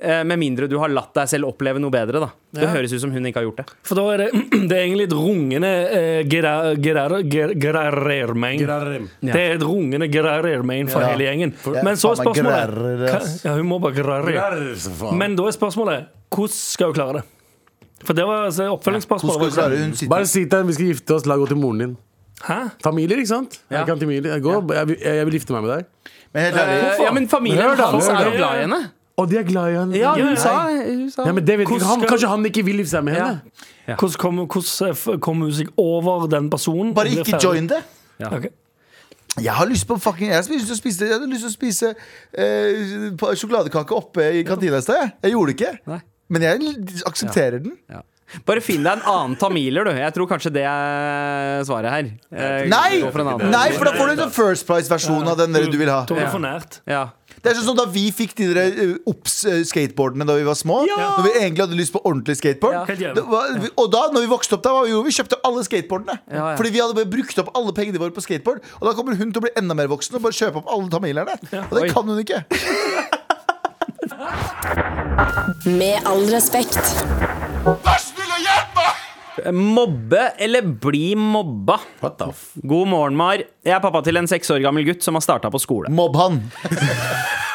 eh, 0.00 0.22
med 0.24 0.38
mindre 0.40 0.66
du 0.66 0.78
har 0.80 0.88
latt 0.90 1.12
deg 1.14 1.28
selv 1.30 1.50
oppleve 1.52 1.78
noe 1.78 1.92
bedre. 1.92 2.18
da 2.24 2.30
Det 2.56 2.62
Ja. 2.64 2.70
høres 2.72 2.92
ut 2.96 3.00
som 3.04 3.12
hun 3.12 3.26
ikke 3.28 3.38
har 3.42 3.44
gjort 3.46 3.60
det. 3.60 3.66
For 3.86 3.94
da 4.00 4.04
er 4.14 4.22
det, 4.24 4.28
det 4.70 4.72
er 4.78 4.82
egentlig 4.86 5.06
et 5.10 5.14
rungende 5.14 5.70
eh, 5.94 6.22
gerar- 6.26 6.74
gerar- 6.82 7.22
ger- 7.22 7.52
gerarermein. 7.60 8.58
Det 9.20 9.36
er 9.36 9.54
et 9.58 9.62
rungende 9.62 10.08
gerarermein 10.10 10.88
for 10.90 11.04
Ja. 11.04 11.12
hele 11.12 11.28
gjengen. 11.28 11.52
Ja, 11.76 11.82
Men 11.86 11.94
så 12.00 12.14
er 12.16 12.22
spørsmålet. 12.24 13.44
Ja, 13.44 13.54
hun 13.54 13.68
må 13.68 13.78
bare 13.80 13.94
faen. 14.00 15.18
Men 15.20 15.36
da 15.36 15.46
er 15.46 15.54
spørsmålet 15.58 16.08
hvordan 16.30 16.54
skal 16.56 16.86
hun 16.90 16.94
klare 16.94 17.12
det? 17.20 17.24
For 18.00 18.14
det 18.16 18.24
var 18.24 18.46
altså, 18.48 18.70
oppfølgingsspørsmålet. 18.72 20.08
Bare 20.08 20.24
si 20.26 20.46
til 20.46 20.56
henne 20.58 20.70
vi 20.70 20.72
skal 20.78 20.86
gifte 20.94 21.14
oss, 21.18 21.26
la 21.28 21.36
gå 21.36 21.46
til 21.50 21.58
moren 21.60 21.78
din. 21.82 21.96
Hæ? 22.46 22.58
Familier, 22.84 23.16
ikke 23.20 23.28
sant? 23.28 23.60
Ja. 23.70 23.78
Jeg 23.78 23.86
kan 23.86 23.98
til 23.98 24.08
Jeg, 24.24 24.42
går, 24.42 24.72
jeg, 24.74 24.96
jeg 25.04 25.26
vil 25.26 25.34
gifte 25.36 25.52
meg 25.52 25.62
med 25.62 25.70
deg. 25.74 25.84
Men 26.32 26.42
helt 26.42 26.56
ærlig 26.56 26.78
Eh, 26.80 27.02
Ja, 27.04 27.12
men 27.12 27.28
familien 27.28 27.76
hans 27.76 28.08
er 28.08 28.24
jo 28.24 28.30
glad 28.36 28.56
i 28.56 28.60
henne. 28.64 28.80
Og 29.20 29.28
de 29.30 29.36
er 29.36 29.42
glad 29.44 29.68
i 29.72 29.74
henne. 29.76 29.96
Ja, 29.98 30.14
hun 30.16 30.36
sa, 30.36 30.54
hun 30.70 31.10
sa. 31.12 31.26
Ja, 31.26 31.32
men 31.36 31.44
det 31.46 31.58
vet 31.58 31.68
ikke. 31.68 31.84
Han, 31.84 32.00
kanskje 32.08 32.28
han 32.30 32.46
ikke 32.48 32.64
vil 32.64 32.80
gifte 32.80 32.94
seg 32.96 33.04
med 33.04 33.18
henne. 33.18 33.96
Kommer 34.16 34.46
hvordan, 34.46 34.94
eh, 35.12 35.18
kommer 35.20 35.50
hun 35.50 35.54
seg 35.58 35.68
over 35.76 36.26
den 36.30 36.48
personen? 36.50 36.94
Bare 36.94 37.08
ikke 37.12 37.36
join 37.42 37.68
det. 37.68 37.82
Ja. 38.20 38.30
Ok. 38.36 38.48
Jeg 39.40 39.52
har 39.54 39.66
lyst 39.66 39.86
på 39.86 39.94
fucking 39.96 40.28
Jeg 40.32 40.36
har 40.36 40.48
lyst 40.50 40.66
til 40.66 40.74
å 40.74 40.78
spise, 40.78 41.06
jeg 41.06 41.28
lyst 41.30 41.44
til 41.44 41.50
å 41.50 41.52
spise 41.52 41.90
eh, 42.34 43.36
sjokoladekake 43.38 43.94
oppe 43.94 44.24
i 44.40 44.42
kantina 44.42 44.80
i 44.80 44.82
sted. 44.82 44.96
jeg. 45.22 45.32
Gjorde 45.32 45.52
det 45.52 45.60
ikke. 45.60 45.78
Nei. 45.86 46.00
Men 46.30 46.42
jeg 46.42 47.02
aksepterer 47.06 47.58
den. 47.62 47.76
Ja. 47.90 48.00
Bare 48.46 48.62
finn 48.64 48.84
deg 48.86 48.98
en 49.00 49.06
annen 49.10 49.36
tamiler, 49.40 49.88
du. 49.88 49.92
Jeg 49.98 50.14
tror 50.16 50.28
kanskje 50.30 50.52
det 50.54 50.64
er 50.66 51.64
svaret 51.66 51.90
her. 51.94 52.10
Eh, 52.30 52.66
Nei! 52.70 53.00
for. 53.10 53.24
Nei, 53.50 53.66
for 53.76 53.88
da 53.88 53.94
får 53.96 54.12
du 54.12 54.22
en 54.26 54.34
First 54.34 54.68
Price-versjon 54.68 55.26
av 55.30 55.40
den 55.40 55.56
du 55.56 55.78
vil 55.78 55.90
ha. 55.90 56.04
Ja. 56.08 56.30
det. 56.30 56.82
Ja. 56.90 57.02
Er 57.40 57.56
sånn 57.56 57.70
som 57.70 57.76
da 57.78 57.86
vi 57.88 58.02
fikk 58.12 58.34
de 58.36 58.48
der 58.52 58.74
uh, 58.76 58.96
Obs-skateboardene 59.08 60.26
da 60.28 60.34
vi 60.36 60.44
var 60.44 60.58
små. 60.58 60.82
Når 60.90 61.22
vi 61.24 61.30
egentlig 61.38 61.64
hadde 61.64 61.78
lyst 61.78 61.94
på 61.94 62.02
ordentlig 62.04 62.36
skateboard. 62.40 62.90
Ja. 63.00 63.14
Var- 63.16 63.70
Og 63.80 63.86
da 63.92 64.02
når 64.12 64.26
vi 64.26 64.30
vokste 64.32 64.58
opp, 64.58 64.64
da 64.66 64.74
var 64.76 64.88
vi 64.88 64.98
vi 65.10 65.14
kjøpte 65.16 65.38
alle 65.48 65.64
skateboardene. 65.64 66.18
Ja, 66.28 66.50
ja. 66.52 66.56
Fordi 66.58 66.74
vi 66.74 66.82
hadde 66.82 66.98
bare 66.98 67.08
brukt 67.10 67.40
opp 67.40 67.50
alle 67.56 67.72
pengene 67.76 68.02
våre 68.02 68.12
på 68.14 68.24
skateboard. 68.24 68.60
Og 68.80 68.90
da 68.90 68.94
kommer 68.98 69.16
hun 69.16 69.32
til 69.32 69.40
å 69.40 69.46
bli 69.46 69.54
enda 69.56 69.74
mer 69.78 69.88
voksen 69.90 70.20
og 70.20 70.26
bare 70.26 70.36
kjøpe 70.36 70.60
opp 70.60 70.68
alle 70.76 70.92
tamilerne. 70.92 71.38
Og 71.64 71.74
det 71.78 71.86
Oi. 71.86 71.90
kan 71.94 72.04
hun 72.04 72.20
ikke. 72.20 72.44
Med 75.64 76.04
all 76.04 76.28
respekt. 76.28 76.76
Mobbe 79.52 80.30
eller 80.38 80.62
bli 80.62 81.14
mobba? 81.18 81.78
What 82.00 82.18
the 82.20 82.30
f... 82.30 82.50
God 82.62 82.90
morgen, 82.92 83.16
Mar. 83.18 83.42
Jeg 83.64 83.76
er 83.76 83.82
pappa 83.82 84.02
til 84.06 84.20
en 84.20 84.28
seks 84.30 84.50
år 84.52 84.62
gammel 84.64 84.86
gutt 84.88 85.06
som 85.06 85.18
har 85.18 85.24
starta 85.24 85.50
på 85.52 85.60
skole. 85.62 85.92
Mobb 85.92 86.18
han. 86.20 86.42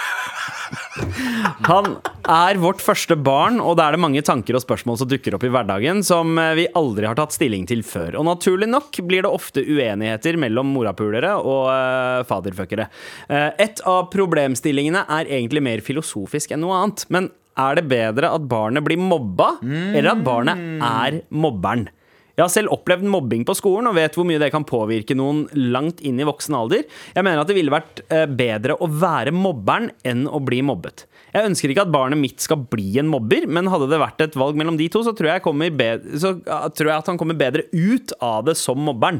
Han 1.65 1.89
er 2.31 2.59
vårt 2.61 2.81
første 2.83 3.17
barn, 3.19 3.57
og 3.59 3.75
da 3.77 3.87
er 3.87 3.95
det 3.95 4.01
mange 4.03 4.23
tanker 4.25 4.55
og 4.57 4.63
spørsmål 4.63 4.99
som 5.01 5.09
dukker 5.11 5.35
opp 5.35 5.43
i 5.47 5.51
hverdagen 5.51 6.01
som 6.05 6.37
eh, 6.39 6.53
vi 6.59 6.67
aldri 6.79 7.07
har 7.09 7.17
tatt 7.19 7.35
stilling 7.35 7.65
til 7.69 7.83
før. 7.85 8.15
Og 8.19 8.27
naturlig 8.29 8.69
nok 8.71 9.01
blir 9.07 9.25
det 9.25 9.31
ofte 9.31 9.63
uenigheter 9.65 10.39
mellom 10.41 10.71
morapulere 10.75 11.33
og 11.41 11.67
uh, 11.69 12.23
faderfuckere. 12.27 12.87
Uh, 13.27 13.51
et 13.61 13.81
av 13.87 14.07
problemstillingene 14.13 15.03
er 15.17 15.33
egentlig 15.39 15.63
mer 15.65 15.83
filosofisk 15.85 16.55
enn 16.55 16.63
noe 16.63 16.79
annet. 16.79 17.05
Men 17.11 17.29
er 17.59 17.79
det 17.79 17.87
bedre 17.91 18.31
at 18.35 18.47
barnet 18.51 18.83
blir 18.85 18.99
mobba, 18.99 19.55
eller 19.63 20.11
at 20.11 20.23
barnet 20.25 20.63
er 20.83 21.21
mobberen? 21.31 21.87
Jeg 22.35 22.43
har 22.43 22.51
selv 22.51 22.73
opplevd 22.75 23.07
mobbing 23.07 23.45
på 23.47 23.55
skolen 23.55 23.87
og 23.87 23.95
vet 23.95 24.15
hvor 24.17 24.27
mye 24.27 24.39
det 24.41 24.51
kan 24.51 24.65
påvirke 24.67 25.15
noen 25.15 25.45
langt 25.55 26.01
inn 26.03 26.19
i 26.19 26.27
voksen 26.27 26.57
alder. 26.57 26.83
Jeg 27.15 27.23
mener 27.23 27.39
at 27.39 27.47
det 27.47 27.55
ville 27.55 27.71
vært 27.71 28.01
eh, 28.09 28.25
bedre 28.27 28.75
å 28.75 28.89
være 28.91 29.31
mobberen 29.35 29.87
enn 30.03 30.25
å 30.27 30.41
bli 30.43 30.59
mobbet. 30.65 31.05
Jeg 31.35 31.49
ønsker 31.49 31.71
ikke 31.71 31.83
at 31.83 31.91
barnet 31.91 32.19
mitt 32.19 32.43
skal 32.43 32.61
bli 32.71 32.93
en 32.99 33.09
mobber, 33.11 33.47
men 33.47 33.67
hadde 33.71 33.89
det 33.91 33.99
vært 33.99 34.23
et 34.23 34.37
valg 34.39 34.59
mellom 34.59 34.77
de 34.79 34.87
to, 34.91 35.01
så 35.03 35.11
tror 35.15 35.33
jeg, 35.33 35.41
så 36.19 36.31
tror 36.39 36.91
jeg 36.91 36.95
at 36.95 37.09
han 37.11 37.19
kommer 37.19 37.39
bedre 37.39 37.65
ut 37.71 38.13
av 38.23 38.45
det 38.47 38.55
som 38.59 38.79
mobberen. 38.79 39.19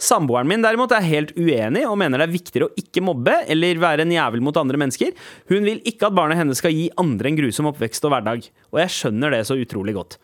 Samboeren 0.00 0.48
min 0.50 0.64
derimot 0.64 0.92
er 0.92 1.08
helt 1.08 1.32
uenig 1.36 1.86
og 1.88 1.96
mener 2.00 2.20
det 2.20 2.28
er 2.28 2.36
viktigere 2.36 2.68
å 2.68 2.76
ikke 2.80 3.04
mobbe 3.04 3.38
eller 3.52 3.80
være 3.80 4.04
en 4.04 4.12
jævel 4.12 4.44
mot 4.44 4.60
andre 4.60 4.80
mennesker. 4.80 5.16
Hun 5.52 5.64
vil 5.68 5.80
ikke 5.88 6.10
at 6.10 6.16
barnet 6.16 6.40
hennes 6.40 6.60
skal 6.60 6.76
gi 6.76 6.90
andre 7.00 7.32
en 7.32 7.40
grusom 7.40 7.72
oppvekst 7.72 8.04
og 8.04 8.16
hverdag, 8.16 8.48
og 8.72 8.84
jeg 8.84 8.96
skjønner 8.98 9.36
det 9.36 9.44
så 9.48 9.56
utrolig 9.60 9.96
godt. 9.96 10.20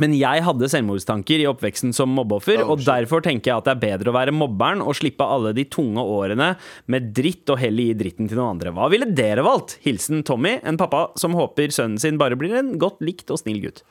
Men 0.00 0.14
jeg 0.16 0.40
hadde 0.46 0.68
selvmordstanker 0.72 1.42
i 1.42 1.46
oppveksten 1.50 1.90
som 1.92 2.08
mobbeoffer, 2.16 2.62
og 2.64 2.80
derfor 2.80 3.20
tenker 3.20 3.50
jeg 3.50 3.58
at 3.60 3.66
det 3.66 3.72
er 3.74 3.82
bedre 3.98 4.08
å 4.08 4.14
være 4.16 4.32
mobberen 4.32 4.80
og 4.80 4.94
slippe 4.96 5.20
alle 5.20 5.52
de 5.52 5.66
tunge 5.68 6.00
årene 6.00 6.54
med 6.88 7.10
dritt 7.12 7.50
og 7.52 7.58
heller 7.60 7.90
gi 7.90 7.98
dritten 8.00 8.30
til 8.30 8.40
noen 8.40 8.54
andre. 8.56 8.72
Hva 8.72 8.88
ville 8.88 9.10
dere 9.12 9.44
valgt? 9.44 9.76
Hilsen 9.84 10.22
Tommy, 10.24 10.54
en 10.64 10.78
pappa 10.80 11.10
som 11.20 11.36
håper 11.36 11.68
sønnen 11.76 12.00
sin 12.00 12.16
bare 12.16 12.38
blir 12.40 12.56
en 12.56 12.78
godt 12.80 13.04
likt 13.04 13.28
og 13.34 13.42
snill 13.42 13.60
gutt. 13.66 13.82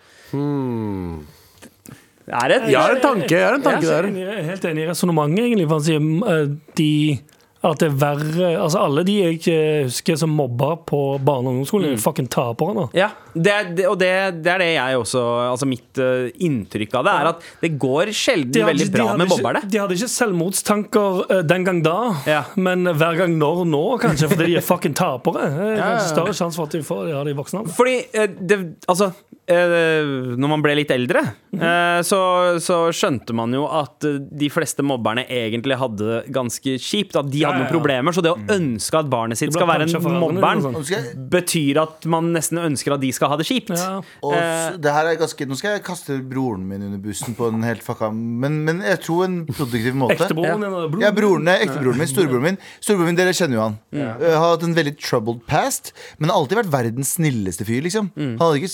Det 2.21 2.37
er 2.37 2.53
et 2.55 2.67
Jeg 2.71 2.79
har 2.79 2.95
en 2.95 3.01
tanke, 3.03 3.29
jeg 3.33 3.45
har 3.45 3.55
en 3.57 3.63
tanke 3.65 3.85
Jeg 3.85 3.91
er 3.91 4.01
der. 4.01 4.09
enig- 4.09 4.25
jeg 4.25 4.39
er 4.39 4.49
helt 4.49 4.65
enig 4.69 4.83
i 4.83 4.89
resonnementet, 4.91 5.45
egentlig. 5.45 5.67
For 5.67 5.75
han 5.77 5.85
sier 5.85 6.01
eh, 6.33 6.55
de 6.77 7.19
at 7.61 7.81
det 7.81 7.87
er 7.91 7.97
verre 8.01 8.47
Altså 8.57 8.79
Alle 8.81 9.03
de 9.05 9.15
jeg 9.19 9.39
eh, 9.51 9.83
husker 9.85 10.17
som 10.17 10.31
mobba 10.33 10.73
på 10.87 10.99
barne- 11.21 11.49
og 11.49 11.53
ungdomsskolen, 11.55 11.93
er 11.93 12.01
fucking 12.01 12.29
tapere. 12.31 12.87
Ja, 12.97 13.11
det 13.35 13.51
er, 13.53 13.69
det, 13.77 13.85
og 13.89 13.99
det, 14.01 14.09
det 14.41 14.51
er 14.53 14.63
det 14.63 14.69
jeg 14.73 14.97
også 14.97 15.21
Altså 15.51 15.67
mitt 15.69 16.01
uh, 16.01 16.27
inntrykk 16.41 16.95
av 16.99 17.05
det 17.07 17.13
er 17.13 17.29
at 17.31 17.45
det 17.61 17.71
går 17.81 18.11
sjelden 18.15 18.65
veldig 18.71 18.87
bra 18.93 19.07
med 19.19 19.29
mobberne. 19.31 19.61
De 19.69 19.79
hadde 19.81 19.97
ikke 19.97 20.09
selvmordstanker 20.11 21.21
uh, 21.29 21.37
den 21.47 21.67
gang 21.67 21.83
da, 21.85 21.97
Ja. 22.29 22.41
men 22.55 22.87
hver 22.89 23.19
gang 23.21 23.37
når 23.39 23.63
nå, 23.69 23.83
kanskje, 24.01 24.31
fordi 24.31 24.51
de 24.51 24.57
er 24.61 24.65
fucking 24.71 24.97
tapere. 24.97 25.47
Det 25.51 25.75
er 25.77 25.83
kanskje 25.83 26.09
større 26.15 26.37
sjanse 26.37 26.59
for 26.59 26.69
at 26.69 26.75
de 26.77 26.83
får 26.85 27.11
ja, 27.13 27.21
de 27.27 27.35
voksne. 27.37 27.65
Fordi 27.77 27.97
uh, 28.17 28.25
det, 28.41 28.59
altså 28.89 29.11
Når 29.51 30.51
man 30.51 30.63
ble 30.63 30.75
litt 30.79 30.91
eldre, 30.93 31.21
eh, 31.55 31.99
så, 32.07 32.19
så 32.63 32.77
skjønte 32.95 33.35
man 33.37 33.53
jo 33.55 33.65
at 33.67 34.05
eh, 34.07 34.19
de 34.21 34.49
fleste 34.53 34.83
mobberne 34.85 35.25
egentlig 35.31 35.77
hadde 35.81 36.21
ganske 36.33 36.75
kjipt. 36.81 37.17
At 37.19 37.29
de 37.31 37.43
hadde 37.45 37.63
noen 37.63 37.71
problemer. 37.71 38.15
Så 38.15 38.23
det 38.25 38.33
å 38.33 38.39
ønske 38.55 39.01
at 39.01 39.09
barnet 39.11 39.39
sitt 39.39 39.53
skal 39.55 39.69
være 39.69 39.87
en 39.87 40.19
mobberen, 40.21 40.63
liksom. 40.65 41.25
Betyr 41.31 41.81
at 41.83 42.07
man 42.11 42.31
nesten 42.35 42.61
ønsker 42.61 42.95
at 42.95 43.03
de 43.03 43.11
skal 43.15 43.33
ha 43.33 43.39
det 43.39 43.47
kjipt. 43.49 43.73
Ja. 43.75 43.99
og 44.25 44.79
det 44.81 44.93
her 44.93 45.07
er 45.07 45.17
ganske, 45.19 45.45
nå 45.47 45.55
skal 45.57 45.77
jeg 45.77 45.83
kaste 45.85 46.17
broren 46.27 46.63
min 46.67 46.83
under 46.85 47.01
bussen 47.01 47.35
på 47.37 47.47
en 47.51 47.63
helt 47.65 47.83
fucka 47.85 48.09
Men, 48.11 48.59
men 48.67 48.81
jeg 48.85 48.99
tror 49.05 49.25
en 49.25 49.37
produktiv 49.49 49.95
måte. 49.97 50.17
Ektebroren 50.17 50.65
din 50.65 51.03
Ja, 51.03 51.11
broren, 51.15 51.47
Ektebroren 51.51 52.01
min, 52.01 52.09
storebroren 52.09 52.47
min. 52.51 52.59
Storebroren 52.79 53.11
min, 53.11 53.19
Dere 53.19 53.35
kjenner 53.37 53.57
jo 53.57 53.63
han. 53.67 53.77
Har 54.21 54.47
hatt 54.53 54.65
en 54.67 54.75
veldig 54.77 54.95
troubled 55.01 55.43
past, 55.49 55.91
men 56.19 56.31
har 56.31 56.41
alltid 56.41 56.61
vært 56.61 56.73
verdens 56.73 57.15
snilleste 57.17 57.67
fyr. 57.67 57.81
liksom 57.85 58.11
Han 58.15 58.37
hadde 58.41 58.61
ikke 58.61 58.71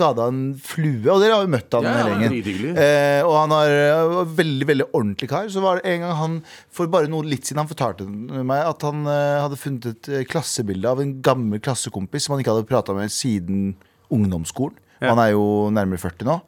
skada 0.00 0.26
en 0.32 0.42
flue, 0.64 1.04
og 1.04 1.20
dere 1.22 1.36
har 1.36 1.46
jo 1.46 1.52
møtt 1.52 1.76
han 1.78 1.86
Ja, 1.86 1.94
hele 2.00 2.40
gjengen. 2.40 2.74
Eh, 2.74 3.20
og 3.26 3.36
han 3.36 3.54
er 3.60 3.76
uh, 3.76 4.16
var 4.16 4.34
veldig 4.40 4.70
veldig 4.72 4.88
ordentlig 4.90 5.30
kar. 5.30 5.48
Så 5.52 5.62
var 5.64 5.78
det 5.78 5.92
en 5.92 6.06
gang 6.06 6.18
han 6.24 6.36
for 6.72 6.90
bare 6.90 7.12
noe 7.12 7.28
litt 7.28 7.46
siden 7.46 7.62
han 7.62 7.70
fortalte 7.70 8.08
meg 8.08 8.64
at 8.64 8.88
han 8.88 9.04
uh, 9.06 9.44
hadde 9.44 9.60
funnet 9.60 9.90
et 9.92 10.12
uh, 10.12 10.20
klassebilde 10.28 10.90
av 10.90 11.04
en 11.04 11.16
gammel 11.22 11.62
klassekompis 11.62 12.26
som 12.26 12.34
han 12.34 12.42
ikke 12.42 12.56
hadde 12.56 12.70
prata 12.72 12.96
med 12.96 13.12
siden 13.14 13.74
ungdomsskolen. 14.10 14.80
Han 15.00 15.20
er 15.22 15.32
jo 15.32 15.44
nærmere 15.72 16.00
40 16.02 16.28
nå. 16.28 16.40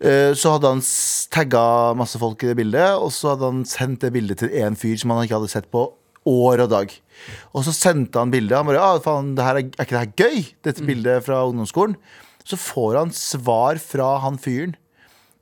Eh, 0.00 0.32
Så 0.34 0.54
hadde 0.54 0.68
han 0.68 0.82
tagga 1.32 1.94
masse 1.98 2.18
folk 2.20 2.42
i 2.44 2.50
det 2.50 2.56
bildet, 2.58 2.96
og 2.96 3.12
så 3.12 3.34
hadde 3.34 3.50
han 3.50 3.64
sendt 3.68 4.04
det 4.04 4.12
bildet 4.14 4.40
til 4.42 4.54
en 4.62 4.76
fyr 4.78 4.96
som 5.00 5.12
han 5.12 5.26
ikke 5.26 5.38
hadde 5.38 5.52
sett 5.52 5.70
på 5.72 5.90
år 6.28 6.64
og 6.64 6.70
dag. 6.72 6.92
Og 7.56 7.64
så 7.66 7.74
sendte 7.76 8.20
han 8.20 8.32
bildet. 8.32 8.56
Han 8.56 8.68
bare 8.68 8.80
ah, 8.80 9.00
faen, 9.04 9.34
det 9.36 9.44
her 9.44 9.60
er, 9.60 9.68
er 9.68 9.86
ikke 9.86 9.96
det 9.96 10.04
her 10.04 10.16
gøy? 10.24 10.42
Dette 10.64 10.84
bildet 10.84 11.24
fra 11.26 11.42
ungdomsskolen. 11.48 11.96
Så 12.44 12.56
får 12.58 12.96
han 13.00 13.10
svar 13.16 13.78
fra 13.82 14.18
han 14.24 14.38
fyren 14.40 14.76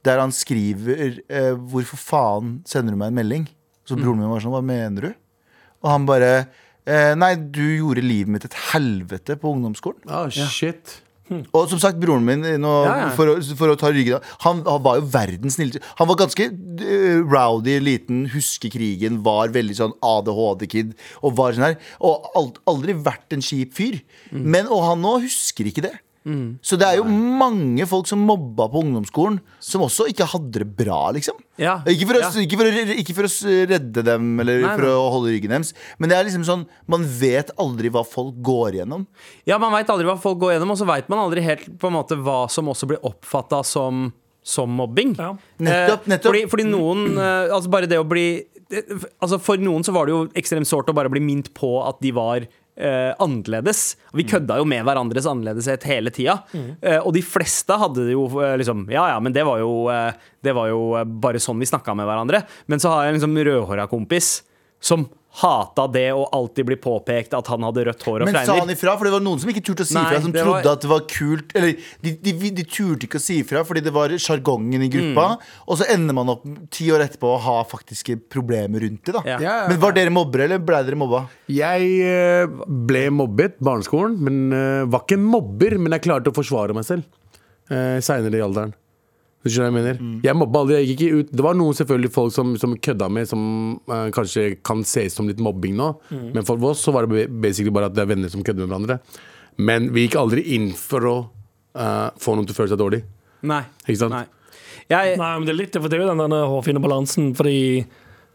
der 0.07 0.21
han 0.23 0.31
skriver 0.33 1.19
eh, 1.29 1.55
'Hvorfor 1.59 1.99
faen 1.99 2.53
sender 2.65 2.95
du 2.95 2.99
meg 3.01 3.09
en 3.13 3.19
melding?' 3.19 3.49
Så 3.89 3.97
broren 3.99 4.19
min 4.21 4.29
var 4.31 4.41
sånn 4.41 4.53
'Hva 4.55 4.63
mener 4.65 5.01
du?' 5.11 5.15
Og 5.83 5.91
han 5.91 6.07
bare 6.07 6.31
eh, 6.87 7.15
'Nei, 7.15 7.35
du 7.37 7.61
gjorde 7.79 8.03
livet 8.07 8.29
mitt 8.29 8.45
et 8.47 8.55
helvete 8.73 9.37
på 9.37 9.51
ungdomsskolen'. 9.55 10.07
Oh, 10.09 10.29
shit. 10.31 11.03
Og 11.53 11.69
som 11.69 11.77
sagt, 11.79 11.99
broren 12.01 12.25
min 12.25 12.41
nå, 12.41 12.71
Ja, 12.89 12.95
ja. 13.03 13.09
For, 13.13 13.29
å, 13.29 13.57
for 13.59 13.69
å 13.69 13.77
ta 13.77 13.91
ryggen 13.93 14.15
av 14.17 14.23
han, 14.47 14.63
han 14.65 14.81
var 14.83 14.97
jo 14.97 15.03
verdens 15.13 15.59
snilleste 15.59 15.83
Han 15.99 16.09
var 16.09 16.17
ganske 16.17 16.47
uh, 16.49 17.21
rowdy, 17.29 17.75
liten, 17.85 18.23
husker 18.33 18.71
krigen, 18.73 19.19
var 19.23 19.49
veldig 19.53 19.77
sånn 19.77 19.93
ADHD-kid. 20.01 20.95
Og 21.21 21.37
var 21.37 21.53
sånn 21.53 21.67
her 21.67 21.77
Og 22.01 22.31
ald- 22.35 22.63
aldri 22.67 22.95
vært 22.97 23.37
en 23.37 23.45
kjip 23.45 23.75
fyr. 23.77 24.01
Mm. 24.33 24.45
Men, 24.55 24.69
og 24.73 24.81
han 24.87 25.03
nå 25.05 25.19
husker 25.27 25.69
ikke 25.69 25.85
det. 25.85 25.99
Så 26.63 26.77
det 26.81 26.87
er 26.89 26.97
jo 26.99 27.05
mange 27.09 27.87
folk 27.89 28.07
som 28.11 28.21
mobba 28.29 28.67
på 28.73 28.83
ungdomsskolen, 28.85 29.39
som 29.65 29.83
også 29.87 30.07
ikke 30.13 30.27
hadde 30.29 30.61
det 30.63 30.67
bra, 30.79 30.99
liksom. 31.17 31.39
Ja. 31.59 31.79
Ikke, 31.89 32.07
for 32.11 32.19
å, 32.19 32.23
Ja. 32.23 32.31
ikke, 32.43 32.59
for 32.61 32.69
å, 32.69 32.83
ikke 33.03 33.15
for 33.17 33.27
å 33.29 33.55
redde 33.73 34.05
dem 34.07 34.29
eller 34.45 34.61
Nei, 34.63 34.75
for 34.77 34.85
nei. 34.87 34.93
å 34.95 35.09
holde 35.15 35.33
ryggen 35.35 35.51
deres, 35.57 35.73
men 35.99 36.11
det 36.13 36.19
er 36.19 36.25
liksom 36.29 36.45
sånn 36.47 36.67
Man 36.87 37.03
vet 37.19 37.51
aldri 37.59 37.91
hva 37.91 38.05
folk 38.07 38.37
går 38.45 38.77
igjennom. 38.79 39.07
Ja, 39.49 39.59
man 39.59 39.73
veit 39.73 39.89
aldri 39.91 40.07
hva 40.07 40.19
folk 40.21 40.39
går 40.39 40.55
gjennom, 40.57 40.71
og 40.75 40.79
så 40.79 40.87
veit 40.87 41.09
man 41.11 41.19
aldri 41.25 41.43
helt 41.43 41.67
på 41.81 41.89
en 41.91 41.97
måte 41.99 42.17
hva 42.21 42.45
som 42.53 42.69
også 42.71 42.87
blir 42.93 43.03
oppfatta 43.03 43.63
som, 43.65 44.13
som 44.45 44.71
mobbing. 44.71 45.17
Ja. 45.19 45.33
Nettopp, 45.59 46.07
Eh, 46.07 46.13
nettopp. 46.15 46.31
Fordi, 46.33 46.45
fordi 46.53 46.69
noen 46.69 47.19
eh, 47.19 47.51
Altså 47.55 47.73
bare 47.73 47.89
det 47.91 47.99
å 47.99 48.07
bli 48.09 48.27
eh, 48.71 48.95
Altså 49.21 49.41
For 49.43 49.57
noen 49.59 49.83
så 49.85 49.93
var 49.97 50.07
det 50.07 50.15
jo 50.15 50.23
ekstremt 50.39 50.69
sårt 50.71 50.89
å 50.93 50.95
bare 50.97 51.11
bli 51.11 51.21
minnet 51.25 51.51
på 51.57 51.73
at 51.89 51.99
de 52.05 52.13
var 52.17 52.47
eh, 52.79 53.11
annerledes. 53.19 53.97
Vi 54.17 54.27
kødda 54.29 54.59
jo 54.61 54.67
med 54.69 54.87
hverandres 54.87 55.29
annerledeshet 55.29 55.87
hele 55.91 56.13
tida. 56.15 56.39
Eh, 56.55 56.99
og 56.99 57.13
de 57.17 57.23
fleste 57.27 57.77
hadde 57.79 58.07
det 58.09 58.15
jo 58.15 58.27
uh, 58.39 58.55
liksom 58.59 58.87
Ja 58.93 59.09
ja, 59.13 59.19
men 59.23 59.35
det 59.35 59.45
var 59.47 59.61
jo, 59.63 59.89
det 60.45 60.55
var 60.57 60.71
jo 60.71 60.81
bare 61.23 61.43
sånn 61.43 61.59
vi 61.61 61.69
snakka 61.69 61.95
med 61.99 62.09
hverandre. 62.09 62.43
Men 62.71 62.83
så 62.83 62.93
har 62.93 63.07
jeg 63.07 63.15
en 63.15 63.21
liksom 63.21 63.39
rødhåra 63.51 63.89
kompis 63.91 64.39
som 64.81 65.09
hata 65.39 65.85
det 65.93 66.09
å 66.17 66.25
alltid 66.35 66.67
bli 66.67 66.77
påpekt 66.81 67.35
at 67.37 67.47
han 67.53 67.63
hadde 67.63 67.85
rødt 67.87 68.03
hår 68.09 68.25
og 68.25 68.31
Men 68.31 68.39
sa 68.49 68.57
han 68.59 68.73
ifra? 68.73 68.95
For 68.99 69.07
det 69.07 69.13
var 69.13 69.23
noen 69.23 69.39
som 69.43 69.51
ikke 69.53 69.63
turte 69.69 69.85
å 69.85 69.89
si 69.89 69.95
Nei, 69.95 70.07
ifra, 70.09 70.23
som 70.25 70.33
trodde 70.33 70.65
var- 70.65 70.73
at 70.73 70.81
det 70.83 70.91
var 70.91 71.05
kult. 71.13 71.53
Eller 71.55 71.77
de, 72.03 72.15
de, 72.25 72.51
de 72.57 72.65
turte 72.65 73.07
ikke 73.07 73.21
å 73.21 73.23
si 73.23 73.39
ifra 73.45 73.63
fordi 73.69 73.85
det 73.85 73.93
var 73.95 74.15
sjargongen 74.17 74.83
i 74.83 74.91
gruppa. 74.93 75.27
Mm. 75.37 75.47
Og 75.69 75.79
så 75.79 75.89
ender 75.95 76.17
man 76.17 76.33
opp 76.35 76.49
ti 76.75 76.89
år 76.95 77.05
etterpå 77.07 77.35
å 77.37 77.39
ha 77.45 77.59
faktiske 77.69 78.19
problemer 78.33 78.83
rundt 78.87 79.05
det. 79.05 79.15
da 79.15 79.23
Ja. 79.27 79.39
Ja, 79.39 79.55
ja. 79.63 79.69
Men 79.69 79.79
var 79.85 79.95
dere 79.95 80.11
mobbere, 80.11 80.49
eller 80.49 80.59
ble 80.59 80.83
dere 80.89 80.99
mobba? 80.99 81.23
Jeg 81.53 81.93
eh, 82.03 82.49
ble 82.67 83.05
mobbet 83.15 83.61
barneskolen, 83.61 84.19
men 84.19 84.53
eh, 84.53 84.85
var 84.91 85.05
ikke 85.07 85.21
mobber, 85.21 85.79
men 85.79 85.93
jeg 85.93 86.09
klarte 86.09 86.33
å 86.33 86.37
forsvare 86.37 86.75
meg 86.75 86.89
selv 86.89 87.05
uh, 87.71 87.99
seinere 88.05 88.41
i 88.41 88.45
alderen. 88.45 88.75
Du 89.45 89.51
skjønner 89.53 89.71
hva 89.71 89.71
jeg 89.71 89.77
mener? 89.79 90.23
Jeg 90.27 90.35
mobba 90.37 90.63
aldri. 90.65 90.79
Jeg 90.81 90.89
gikk 90.91 91.03
ikke 91.07 91.19
ut. 91.21 91.29
Det 91.39 91.45
var 91.47 91.59
noen 91.59 91.77
selvfølgelig 91.79 92.11
folk 92.15 92.35
som, 92.35 92.55
som 92.59 92.75
kødda 92.89 93.09
med, 93.15 93.29
som 93.31 93.43
uh, 93.91 94.09
kanskje 94.15 94.49
kan 94.67 94.83
ses 94.89 95.15
som 95.15 95.29
litt 95.31 95.43
mobbing 95.43 95.77
nå. 95.79 95.93
Men 96.35 96.47
for 96.49 96.59
oss 96.71 96.83
så 96.85 96.95
var 96.95 97.07
det 97.07 97.29
basically 97.31 97.75
bare 97.75 97.91
at 97.91 97.95
det 97.95 98.03
er 98.03 98.11
venner 98.11 98.33
som 98.33 98.43
kødder 98.43 98.67
med 98.67 98.75
hverandre. 98.75 98.99
Men 99.63 99.93
vi 99.95 100.07
gikk 100.07 100.19
aldri 100.19 100.43
inn 100.57 100.73
for 100.79 101.07
å 101.07 101.15
uh, 101.79 102.09
få 102.19 102.35
noen 102.35 102.49
til 102.49 102.57
å 102.57 102.59
føle 102.59 102.73
seg 102.75 102.83
dårlig. 102.83 103.05
Nei. 103.47 103.63
Ikke 103.87 104.03
sant? 104.03 104.17
Nei. 104.17 104.27
Jeg, 104.89 105.17
Nei, 105.21 105.33
men 105.37 105.47
det 105.47 105.53
er 105.53 105.61
litt 105.61 105.77
for 105.77 105.91
det 105.93 105.99
er 105.99 106.07
jo 106.07 106.13
den 106.17 106.35
hårfine 106.35 106.83
balansen, 106.83 107.33
fordi 107.37 107.59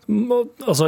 Altså, 0.07 0.87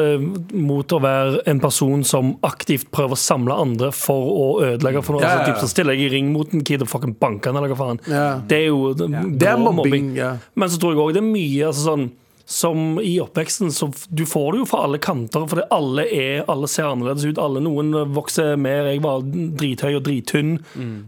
mot 0.54 0.92
å 0.96 1.00
være 1.04 1.40
en 1.48 1.60
person 1.64 2.04
som 2.08 2.34
aktivt 2.46 2.90
prøver 2.96 3.16
å 3.16 3.20
samle 3.20 3.56
andre 3.56 3.92
for 3.96 4.28
å 4.32 4.48
ødelegge 4.66 5.04
for 5.06 5.16
noe. 5.16 5.24
Yeah. 5.24 5.40
Altså, 5.40 5.54
typ, 5.54 5.62
så 5.64 5.72
stiller 5.72 5.96
jeg 5.96 6.10
i 6.10 6.14
ring 6.18 6.34
mot 6.34 6.52
en 6.54 6.64
kid 6.68 6.84
og 6.84 6.92
fucking 6.92 7.16
banker 7.22 7.52
han, 7.54 7.62
eller 7.62 7.72
hva 7.76 7.80
faen. 7.80 8.02
Yeah. 8.12 8.44
Det 8.50 8.60
er 8.64 8.68
jo 8.68 8.94
Det 8.94 9.48
er 9.48 9.58
mobbing. 9.62 10.12
mobbing. 10.12 10.40
Men 10.56 10.70
så 10.70 10.80
tror 10.82 10.96
jeg 10.96 11.04
òg 11.06 11.14
det 11.16 11.24
er 11.24 11.30
mye 11.32 11.68
altså 11.72 11.90
sånn 11.92 12.08
som 12.46 13.00
i 13.02 13.20
oppveksten, 13.20 13.72
så 13.72 13.90
du 14.08 14.26
får 14.26 14.52
det 14.52 14.60
jo 14.60 14.68
fra 14.70 14.84
alle 14.86 15.00
kanter. 15.02 15.48
For 15.50 15.64
alle 15.74 16.06
er, 16.14 16.44
alle 16.52 16.70
ser 16.70 16.92
annerledes 16.92 17.26
ut. 17.26 17.42
Alle, 17.42 17.64
Noen 17.66 17.90
vokser 18.14 18.54
mer. 18.62 18.86
Jeg 18.92 19.02
var 19.06 19.26
drithøy 19.26 19.96
og 19.96 20.04
drittynn. 20.06 20.60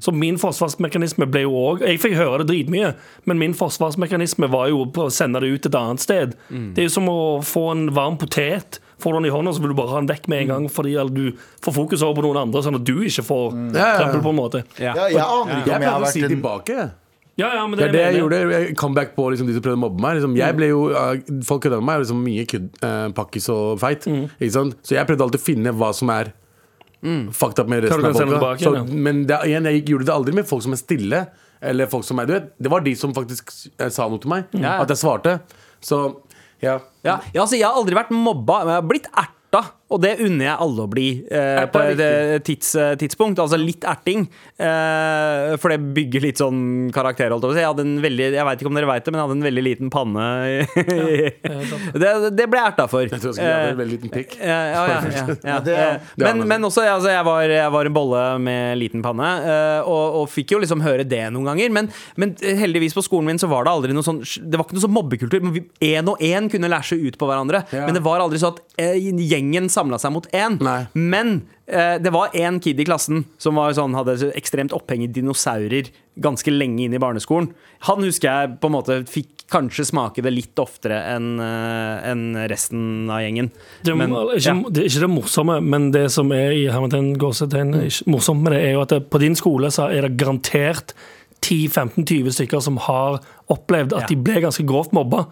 Så 0.02 0.14
min 0.16 0.40
forsvarsmekanisme 0.42 1.30
ble 1.30 1.46
jo 1.46 1.54
òg 1.58 1.86
Jeg 1.86 2.02
fikk 2.02 2.18
høre 2.18 2.42
det 2.42 2.50
dritmye, 2.50 2.96
men 3.30 3.42
min 3.42 3.56
forsvarsmekanisme 3.58 4.50
var 4.50 4.72
jo 4.74 4.88
å 4.90 5.08
sende 5.14 5.44
det 5.44 5.54
ut 5.54 5.70
et 5.70 5.78
annet 5.78 6.04
sted. 6.04 6.36
Det 6.50 6.84
er 6.84 6.90
jo 6.90 6.98
som 6.98 7.10
å 7.12 7.22
få 7.46 7.70
en 7.76 7.88
varm 7.94 8.18
potet. 8.18 8.82
Får 8.98 9.14
du 9.14 9.20
den 9.20 9.30
i 9.30 9.30
hånda, 9.30 9.54
så 9.54 9.62
vil 9.62 9.76
du 9.76 9.78
bare 9.78 9.94
ha 9.94 10.00
den 10.02 10.10
vekk 10.10 10.26
med 10.32 10.42
en 10.42 10.54
gang 10.56 10.70
fordi 10.74 10.96
du 11.14 11.28
får 11.62 11.76
fokus 11.76 12.02
over 12.02 12.18
på 12.18 12.26
noen 12.26 12.48
andre, 12.48 12.64
sånn 12.66 12.80
at 12.80 12.88
du 12.88 12.96
ikke 13.06 13.26
får 13.28 13.52
mm. 13.54 13.68
trøbbel, 13.78 14.24
på 14.26 14.34
en 14.34 14.40
måte. 14.40 14.64
ja. 14.82 14.96
Ja, 14.98 15.10
jeg 15.14 15.22
aner 15.22 15.60
ikke 15.62 15.76
om 15.76 15.86
jeg 15.86 15.92
har 15.92 16.02
vært 16.02 16.24
en 16.24 16.34
tilbake. 16.34 16.88
Ja, 17.38 17.52
ja, 17.54 17.68
men 17.70 17.78
Det 17.78 17.86
det, 17.86 17.88
er 17.88 17.94
det 17.94 18.02
jeg 18.02 18.14
jeg 18.14 18.22
gjorde. 18.24 18.38
Jeg 18.54 18.76
Comeback 18.82 19.14
på 19.16 19.30
liksom, 19.30 19.48
de 19.48 19.54
som 19.54 19.64
prøvde 19.66 19.78
å 19.78 19.84
mobbe 19.84 20.02
meg. 20.02 20.18
Liksom, 20.18 20.36
jeg 20.40 20.58
ble 20.58 20.72
jo, 20.72 20.84
uh, 20.90 21.42
folk 21.46 21.64
kødda 21.66 21.78
med 21.82 21.90
meg. 21.92 22.04
Liksom, 22.04 22.22
mye 22.26 22.46
kødd, 22.50 22.70
uh, 22.82 23.08
pakkis 23.18 23.50
og 23.54 23.80
feit. 23.82 24.08
Ikke 24.10 24.54
sant? 24.56 24.78
Så 24.82 24.98
jeg 24.98 25.10
prøvde 25.10 25.28
alltid 25.28 25.44
å 25.44 25.46
finne 25.46 25.74
hva 25.78 25.92
som 25.96 26.14
er 26.16 26.34
fucked 27.38 27.62
up 27.62 27.70
med 27.70 27.86
resten 27.86 28.08
av 28.10 28.18
folka. 28.18 28.72
ja. 28.74 28.82
men 28.90 29.22
det, 29.30 29.38
igjen, 29.46 29.70
jeg 29.70 29.86
gjorde 29.86 30.10
det 30.10 30.16
aldri 30.16 30.34
med 30.40 30.48
folk 30.50 30.66
som 30.66 30.74
er 30.74 30.82
stille. 30.82 31.22
Eller 31.62 31.90
folk 31.90 32.06
som 32.06 32.20
er, 32.22 32.28
du 32.30 32.34
vet, 32.36 32.52
Det 32.58 32.70
var 32.70 32.84
de 32.86 32.94
som 32.98 33.14
faktisk 33.16 33.50
eh, 33.78 33.90
sa 33.94 34.08
noe 34.10 34.22
til 34.22 34.30
meg. 34.34 34.50
Mm. 34.54 34.66
At 34.66 34.92
jeg 34.94 35.02
svarte. 35.02 35.40
Så 35.82 36.02
ja. 36.62 36.80
Ja, 37.06 37.20
ja, 37.34 37.42
altså, 37.44 37.56
jeg 37.58 37.68
har 37.68 37.78
aldri 37.78 37.98
vært 37.98 38.14
mobba, 38.14 38.64
men 38.66 38.74
jeg 38.74 38.82
har 38.82 38.88
blitt 38.90 39.10
erta. 39.14 39.62
Og 39.88 40.02
det 40.04 40.18
unner 40.20 40.50
jeg 40.50 40.60
alle 40.66 40.84
å 40.84 40.90
bli 40.92 41.06
eh, 41.32 41.62
på 41.72 41.80
et 41.80 42.02
eh, 42.04 42.34
tids, 42.44 42.74
eh, 42.76 42.94
tidspunkt. 43.00 43.40
Altså 43.40 43.60
litt 43.60 43.86
erting. 43.88 44.26
Eh, 44.60 45.54
for 45.62 45.72
det 45.72 45.80
bygger 45.96 46.26
litt 46.26 46.42
sånn 46.42 46.90
karakter. 46.96 47.32
Holdt 47.32 47.46
jeg, 47.46 47.48
på 47.48 47.54
å 47.54 47.56
si. 47.56 47.64
jeg 47.64 47.72
hadde 47.72 47.86
en 47.86 47.94
veldig 48.04 48.26
Jeg 48.36 48.48
vet 48.50 48.64
ikke 48.64 48.72
om 48.72 48.80
dere 48.80 48.90
vet 48.90 49.06
det, 49.06 49.14
men 49.14 49.22
jeg 49.22 49.28
hadde 49.30 49.38
en 49.38 49.48
veldig 49.48 49.64
liten 49.64 49.94
panne. 49.94 50.26
det, 52.04 52.12
det 52.36 52.48
ble 52.52 52.60
jeg 52.60 52.74
erta 52.74 52.88
for. 52.92 53.06
Jeg 53.08 53.16
tror 53.16 53.32
jeg 53.32 53.38
skulle 53.40 53.54
ha 53.54 53.70
en 53.70 53.80
veldig 53.80 53.96
liten 53.96 54.12
pikk. 54.12 54.36
Eh, 54.42 54.52
ja, 54.52 54.84
ja, 54.92 55.00
ja, 55.48 55.56
ja. 55.72 55.94
men, 56.26 56.44
men 56.52 56.68
også, 56.68 56.84
altså, 56.84 57.14
jeg, 57.14 57.24
var, 57.30 57.56
jeg 57.56 57.76
var 57.78 57.92
en 57.92 57.96
bolle 57.96 58.26
med 58.44 58.82
liten 58.82 59.06
panne, 59.06 59.32
eh, 59.48 59.88
og, 59.88 60.20
og 60.20 60.28
fikk 60.34 60.58
jo 60.58 60.62
liksom 60.66 60.84
høre 60.84 61.08
det 61.08 61.24
noen 61.32 61.48
ganger. 61.54 61.72
Men, 61.80 61.90
men 62.20 62.36
heldigvis 62.44 62.98
på 62.98 63.06
skolen 63.08 63.32
min 63.32 63.40
så 63.40 63.48
var 63.52 63.64
det 63.64 63.72
aldri 63.72 63.96
noe 63.96 64.06
sånn 64.06 64.20
Det 64.20 64.60
var 64.60 64.68
ikke 64.68 64.82
noe 64.82 64.86
sånn 64.90 64.96
mobbekultur. 64.98 65.48
Én 65.88 66.12
og 66.12 66.20
én 66.20 66.52
kunne 66.52 66.72
læsje 66.76 67.00
ut 67.00 67.16
på 67.16 67.32
hverandre. 67.32 67.64
Ja. 67.72 67.88
Men 67.88 67.96
det 67.96 68.04
var 68.04 68.20
aldri 68.20 68.44
sånn 68.44 68.58
at 68.58 68.80
eh, 68.84 69.00
gjengen 69.00 69.72
samla 69.78 70.02
seg 70.02 70.14
mot 70.18 70.28
én. 70.36 70.58
Nei. 70.66 70.82
Men 70.98 71.38
eh, 71.70 71.96
det 72.02 72.12
var 72.16 72.34
én 72.36 72.58
kid 72.64 72.82
i 72.82 72.86
klassen 72.90 73.24
som 73.42 73.56
var 73.62 73.78
sånn, 73.78 73.96
hadde 73.98 74.18
ekstremt 74.38 74.74
oppheng 74.76 75.06
i 75.06 75.12
dinosaurer 75.14 75.94
ganske 76.18 76.50
lenge 76.52 76.88
inn 76.88 76.96
i 76.98 77.02
barneskolen. 77.02 77.52
Han 77.88 78.02
husker 78.06 78.28
jeg 78.32 78.56
på 78.62 78.70
en 78.72 78.76
måte 78.80 79.02
fikk 79.08 79.34
kanskje 79.48 79.86
smake 79.88 80.20
det 80.26 80.32
litt 80.34 80.60
oftere 80.60 80.98
enn 81.14 81.38
eh, 81.40 82.08
enn 82.10 82.24
resten 82.52 83.06
av 83.14 83.22
gjengen. 83.24 83.48
Det, 83.86 83.94
Men, 83.96 84.12
ikke, 84.36 84.42
ja. 84.44 84.56
det 84.68 84.82
er 84.82 84.90
ikke 84.90 85.04
det 85.06 85.12
morsomme, 85.14 85.60
men 85.64 85.86
det 85.96 86.08
som 86.12 86.34
er 86.36 86.52
i 86.58 86.66
hermetegn 86.68 87.14
gåsetegn 87.22 87.72
ikke 87.86 88.10
morsomt 88.12 88.44
med 88.44 88.58
det, 88.58 88.64
er 88.66 88.76
jo 88.76 88.82
at 88.84 88.92
det, 88.98 89.04
på 89.14 89.22
din 89.24 89.38
skole 89.40 89.70
så 89.72 89.88
er 89.94 90.04
det 90.10 90.18
garantert 90.20 90.92
10-15-20 91.46 92.34
stykker 92.34 92.64
som 92.66 92.80
har 92.90 93.20
opplevd 93.54 93.94
at 93.96 94.08
Ja. 94.08 94.08
de 94.12 94.16
ble 94.20 94.42
ganske 94.44 94.66
grovt 94.68 94.92
mobba, 94.92 95.28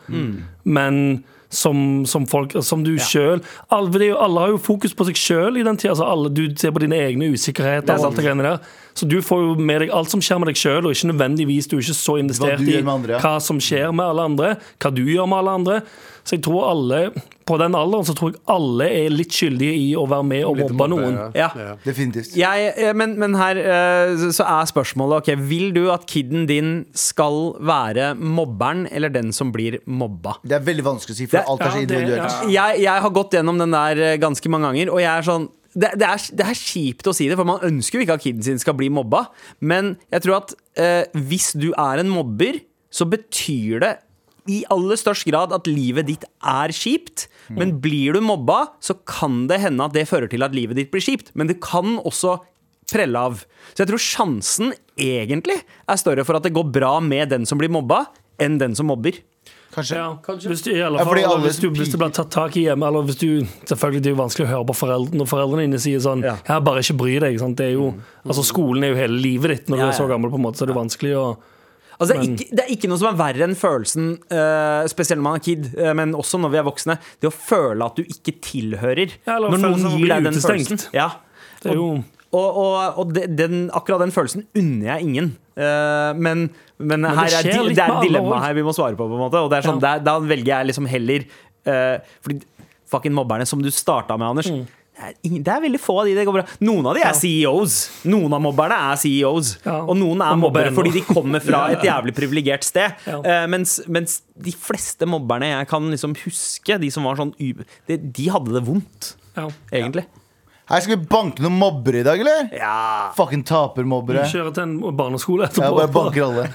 men 0.63 1.23
som, 1.55 2.03
som 2.09 2.25
folk 2.29 2.53
Som 2.65 2.83
du 2.85 2.93
sjøl 3.01 3.41
alle, 3.73 4.09
alle 4.13 4.43
har 4.43 4.53
jo 4.53 4.61
fokus 4.61 4.95
på 4.95 5.07
seg 5.07 5.19
sjøl 5.19 5.59
i 5.59 5.65
den 5.65 5.79
tida. 5.79 5.93
Altså 5.95 6.07
alle, 6.09 6.31
du 6.33 6.43
ser 6.59 6.73
på 6.75 6.83
dine 6.83 6.99
egne 7.07 7.31
usikkerheter 7.33 7.97
og 7.97 8.09
alt 8.09 8.19
det 8.19 8.25
greiene 8.27 8.45
der. 8.45 8.73
Så 8.95 9.05
du 9.11 9.17
får 9.25 9.41
jo 9.43 9.53
med 9.59 9.81
deg 9.83 9.91
alt 9.91 10.11
som 10.13 10.21
skjer 10.23 10.39
med 10.39 10.47
deg 10.47 10.59
sjøl, 10.59 10.85
og 10.87 10.95
ikke 10.95 11.11
nødvendigvis 11.11 11.67
du 11.67 11.75
er 11.75 11.83
ikke 11.83 11.97
så 11.97 12.13
investert 12.21 12.61
i 12.63 12.79
med 12.79 12.93
andre, 12.93 13.17
ja. 13.17 13.21
hva 13.23 13.37
som 13.43 13.59
skjer 13.59 13.91
med 13.91 14.05
alle 14.07 14.27
andre, 14.31 14.51
hva 14.79 14.91
du 14.95 15.01
gjør 15.03 15.27
med 15.27 15.41
alle 15.41 15.55
andre. 15.59 15.79
Så 16.25 16.37
jeg 16.37 16.45
tror 16.47 16.63
alle, 16.71 16.99
på 17.45 17.57
den 17.61 17.75
alderen, 17.77 18.05
så 18.07 18.15
tror 18.17 18.31
jeg 18.31 18.39
alle 18.49 18.87
er 18.89 19.11
litt 19.13 19.35
skyldige 19.35 19.75
i 19.77 19.89
å 19.99 20.07
være 20.09 20.25
med 20.25 20.45
og 20.47 20.61
mobbe 20.63 20.87
noen. 20.89 21.17
Ja. 21.37 21.51
Definitivt. 21.83 22.31
Jeg, 22.39 22.71
eh, 22.81 22.95
men, 22.97 23.13
men 23.21 23.35
her 23.37 23.59
eh, 23.61 24.23
så 24.33 24.47
er 24.47 24.71
spørsmålet 24.71 25.21
ok, 25.21 25.29
Vil 25.51 25.69
du 25.75 25.83
at 25.93 26.07
kiden 26.09 26.47
din 26.49 26.71
skal 26.97 27.51
være 27.61 28.13
mobberen 28.17 28.87
eller 28.89 29.13
den 29.13 29.29
som 29.35 29.51
blir 29.53 29.77
mobba? 29.85 30.39
Det 30.41 30.57
er 30.57 30.65
veldig 30.65 30.87
vanskelig 30.87 31.13
å 31.13 31.19
si, 31.19 31.29
for 31.29 31.37
Det- 31.37 31.45
alt 31.51 31.61
er 31.61 31.75
så 31.75 31.83
ja, 31.83 31.85
det- 31.85 31.99
individuelt. 31.99 32.49
Jeg, 32.55 32.81
jeg 32.87 33.05
har 33.05 33.15
gått 33.19 33.37
gjennom 33.37 33.61
den 33.61 33.77
der 33.77 34.03
eh, 34.07 34.17
ganske 34.23 34.49
mange 34.55 34.71
ganger, 34.71 34.95
og 34.95 35.03
jeg 35.03 35.11
er 35.13 35.29
sånn 35.29 35.47
det, 35.75 35.91
det, 35.99 36.07
er, 36.07 36.23
det 36.39 36.47
er 36.47 36.57
kjipt 36.57 37.07
å 37.09 37.13
si 37.15 37.27
det, 37.27 37.35
for 37.35 37.47
man 37.47 37.63
ønsker 37.67 37.99
jo 37.99 38.05
ikke 38.05 38.15
at 38.15 38.23
kiden 38.23 38.45
sin 38.45 38.61
skal 38.61 38.77
bli 38.79 38.87
mobba. 38.93 39.25
Men 39.59 39.95
jeg 40.13 40.23
tror 40.23 40.39
at 40.39 40.55
eh, 40.79 41.03
hvis 41.27 41.51
du 41.59 41.69
er 41.73 42.01
en 42.01 42.11
mobber, 42.11 42.61
så 42.95 43.07
betyr 43.11 43.83
det 43.83 43.93
i 44.51 44.61
aller 44.71 44.97
størst 44.99 45.25
grad 45.27 45.53
at 45.55 45.67
livet 45.67 46.07
ditt 46.07 46.25
er 46.45 46.73
kjipt. 46.75 47.27
Men 47.53 47.75
blir 47.81 48.15
du 48.15 48.23
mobba, 48.23 48.77
så 48.81 48.95
kan 49.09 49.45
det 49.49 49.59
hende 49.63 49.85
at 49.85 49.95
det 49.97 50.07
fører 50.09 50.29
til 50.31 50.45
at 50.45 50.55
livet 50.55 50.79
ditt 50.79 50.91
blir 50.93 51.03
kjipt. 51.03 51.33
Men 51.37 51.49
det 51.49 51.59
kan 51.65 51.97
også 52.01 52.37
prelle 52.91 53.21
av. 53.27 53.41
Så 53.73 53.83
jeg 53.83 53.91
tror 53.91 54.01
sjansen 54.01 54.73
egentlig 55.01 55.57
er 55.59 55.99
større 55.99 56.25
for 56.27 56.37
at 56.37 56.45
det 56.45 56.53
går 56.55 56.69
bra 56.73 56.97
med 57.03 57.33
den 57.33 57.47
som 57.49 57.59
blir 57.59 57.73
mobba, 57.73 58.05
enn 58.41 58.59
den 58.61 58.77
som 58.77 58.89
mobber. 58.91 59.17
Kanskje. 59.75 59.97
Ja, 59.99 60.09
hvis 60.47 60.61
du, 60.63 60.69
i 60.71 60.79
alle 60.81 61.01
Ja, 61.01 61.05
fall, 61.07 61.19
alle 61.27 61.43
hvis, 61.43 61.57
du, 61.59 61.67
hvis 61.75 61.91
du 61.91 61.97
blir 61.99 62.13
tatt 62.15 62.29
tak 62.31 62.55
i 62.55 62.61
hjemme 62.69 62.87
Eller 62.87 63.03
hvis 63.09 63.17
du, 63.19 63.27
selvfølgelig 63.67 64.03
det 64.05 64.11
er 64.11 64.13
jo 64.15 64.19
vanskelig 64.21 64.45
å 64.47 64.51
høre 64.53 64.67
på 64.69 64.75
foreldrene 64.79 65.19
Når 65.19 65.27
foreldrene 65.27 65.65
dine 65.67 65.81
sier 65.83 65.99
sånn 66.05 66.23
Ja. 66.23 66.37
Ja, 66.47 66.61
bare 66.63 66.83
ikke 66.85 66.95
bry 67.01 67.17
deg 67.25 67.35
sant? 67.41 67.57
Det 67.59 67.67
er 67.67 67.75
jo, 67.75 67.89
altså 68.23 68.45
Skolen 68.47 68.87
er 68.87 68.93
jo 68.93 69.01
hele 69.01 69.19
livet 69.19 69.51
ditt 69.51 69.69
Når 69.73 69.81
Ja, 69.83 69.89
du 69.89 69.91
er 69.91 69.97
så 69.99 70.07
gammel 70.07 70.31
på 70.31 70.39
en 70.39 70.45
måte 70.47 70.61
Så 70.61 70.65
er 70.67 70.71
det 70.71 70.77
vanskelig 70.79 71.13
å 71.19 71.25
Altså, 71.95 72.11
det, 72.11 72.15
er 72.19 72.31
ikke, 72.33 72.47
det 72.51 72.63
er 72.65 72.71
ikke 72.73 72.87
noe 72.91 72.99
som 72.99 73.07
er 73.07 73.19
verre 73.21 73.45
enn 73.45 73.53
følelsen, 73.55 74.07
uh, 74.27 74.81
spesielt 74.91 75.21
når 75.21 75.23
man 75.29 75.37
er 75.37 75.43
kid, 75.45 75.69
uh, 75.79 75.93
men 75.95 76.11
også 76.19 76.41
når 76.43 76.51
vi 76.51 76.57
er 76.59 76.65
voksne, 76.67 76.97
det 77.23 77.29
å 77.29 77.31
føle 77.31 77.87
at 77.87 77.95
du 77.95 78.01
ikke 78.03 78.33
tilhører. 78.43 79.13
Ja, 79.23 79.37
eller 79.37 79.53
når 79.55 79.77
noen 79.77 79.95
gir 80.01 80.11
deg 80.11 80.25
den 80.27 80.35
utestengt. 80.35 80.73
følelsen. 80.73 80.91
Ja. 80.91 81.05
Det 81.63 81.71
er 81.71 81.79
jo 81.79 81.85
Og, 82.35 82.61
og, 82.61 83.01
og 83.01 83.15
den, 83.15 83.67
akkurat 83.75 84.03
den 84.03 84.13
følelsen 84.15 84.45
unner 84.57 84.89
jeg 84.93 85.09
ingen. 85.09 85.33
Uh, 85.55 86.11
men, 86.19 86.49
men, 86.77 87.05
det 87.05 87.13
her 87.15 87.37
er, 87.39 87.45
det 87.47 87.53
er 87.55 87.63
med 87.63 88.01
et 88.01 88.09
dilemma 88.09 88.41
her 88.43 88.57
vi 88.57 88.65
må 88.67 88.73
svare 88.75 88.97
på. 88.99 89.07
på 89.07 89.19
måte 89.19 89.39
Og 89.39 89.51
det 89.53 89.61
er 89.61 89.69
sånn, 89.69 89.79
Ja. 89.79 89.95
der, 89.95 90.03
Da 90.03 90.17
velger 90.19 90.51
jeg 90.51 90.71
liksom 90.73 90.89
heller 90.91 91.23
uh, 91.23 92.01
Fordi 92.25 92.41
fucking 92.91 93.15
mobberne 93.15 93.47
som 93.47 93.61
du 93.63 93.71
starta 93.73 94.17
med, 94.19 94.35
Anders. 94.35 94.49
Mm. 94.51 94.65
Det 94.95 95.03
er, 95.03 95.15
ingen, 95.27 95.41
det 95.43 95.51
er 95.51 95.63
veldig 95.65 95.79
få 95.83 95.93
av 95.99 96.07
de 96.07 96.13
det 96.15 96.23
går 96.23 96.35
bra. 96.37 96.43
Noen 96.63 96.85
av 96.87 96.95
de 96.95 97.01
er 97.03 97.15
CEOs. 97.19 97.73
Noen 98.07 98.35
av 98.37 98.43
mobberne 98.45 98.77
er 98.91 98.99
CEOs. 99.01 99.49
Ja. 99.65 99.81
Og 99.81 99.97
noen 99.99 100.21
er 100.23 100.35
Og 100.37 100.39
mobbere 100.45 100.71
fordi 100.75 100.93
de 100.95 101.01
kommer 101.07 101.43
fra 101.43 101.65
et 101.73 101.83
jævlig 101.83 102.13
privilegert 102.15 102.63
sted. 102.63 102.95
Ja. 103.03 103.17
Eh, 103.19 103.47
mens, 103.51 103.81
mens 103.91 104.21
de 104.39 104.53
fleste 104.55 105.07
mobberne 105.09 105.51
jeg 105.51 105.67
kan 105.71 105.89
liksom 105.91 106.15
huske, 106.21 106.79
de 106.79 106.91
som 106.95 107.07
var 107.09 107.19
sånn 107.19 107.33
de, 107.35 107.97
de 107.97 108.29
hadde 108.31 108.55
det 108.55 108.63
vondt, 108.69 109.11
ja. 109.35 109.49
egentlig. 109.75 110.05
Her 110.65 110.81
skal 110.81 110.95
vi 110.97 111.05
banke 111.05 111.43
noen 111.45 111.59
mobbere 111.61 111.99
i 112.01 112.05
dag, 112.05 112.19
eller? 112.23 112.47
Ja. 112.57 113.11
Fucking 113.13 113.43
tapermobbere. 113.45 114.23
Kjøre 114.31 114.49
til 114.55 114.63
en 114.63 114.95
barneskole 114.97 115.45
Jeg 115.51 115.61
Ja, 115.61 115.69
bare 115.69 115.91
banker 115.93 116.25
alle. 116.25 116.45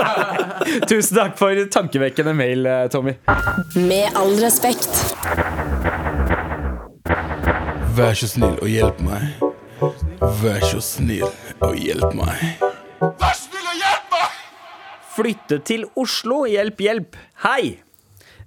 Tusen 0.90 1.16
takk 1.16 1.38
for 1.40 1.62
tankevekkende 1.72 2.34
mail, 2.36 2.68
eh, 2.68 2.84
Tommy. 2.92 3.14
Med 3.80 4.12
all 4.20 4.36
respekt. 4.44 4.92
Vær 7.96 8.12
så 8.20 8.28
snill 8.28 8.60
og 8.60 8.68
hjelp 8.68 9.00
meg. 9.08 9.40
Vær 10.42 10.60
så 10.68 10.82
snill 10.84 11.24
og 11.64 11.74
hjelp 11.80 12.12
meg. 12.20 12.66
Flytte 15.16 15.62
til 15.64 15.88
Oslo, 15.98 16.44
hjelp, 16.48 16.84
hjelp. 16.84 17.16
Hei! 17.46 17.80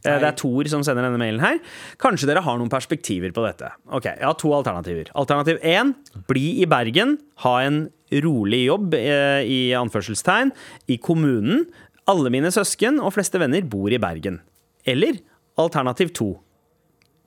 Eh, 0.06 0.20
Det 0.20 0.28
er 0.28 0.36
Tor 0.36 0.68
som 0.72 0.84
sender 0.84 1.06
denne 1.08 1.20
mailen 1.22 1.40
her. 1.44 1.60
Kanskje 2.02 2.28
dere 2.28 2.44
har 2.44 2.58
noen 2.60 2.72
perspektiver 2.72 3.32
på 3.32 3.46
dette. 3.46 3.72
Ok, 3.92 4.06
Jeg 4.06 4.24
har 4.26 4.34
to 4.36 4.52
alternativer. 4.54 5.12
Alternativ 5.16 5.60
én 5.64 5.94
bli 6.28 6.62
i 6.62 6.66
Bergen. 6.66 7.18
Ha 7.46 7.60
en 7.64 7.90
rolig 8.12 8.66
jobb 8.68 8.94
eh, 8.94 9.44
i 9.48 9.72
anførselstegn 9.74 10.52
i 10.90 10.98
kommunen. 10.98 11.66
Alle 12.08 12.30
mine 12.30 12.52
søsken 12.52 13.00
og 13.00 13.14
fleste 13.16 13.40
venner 13.40 13.62
bor 13.64 13.90
i 13.90 13.98
Bergen. 13.98 14.42
Eller 14.86 15.22
alternativ 15.58 16.12
to 16.14 16.34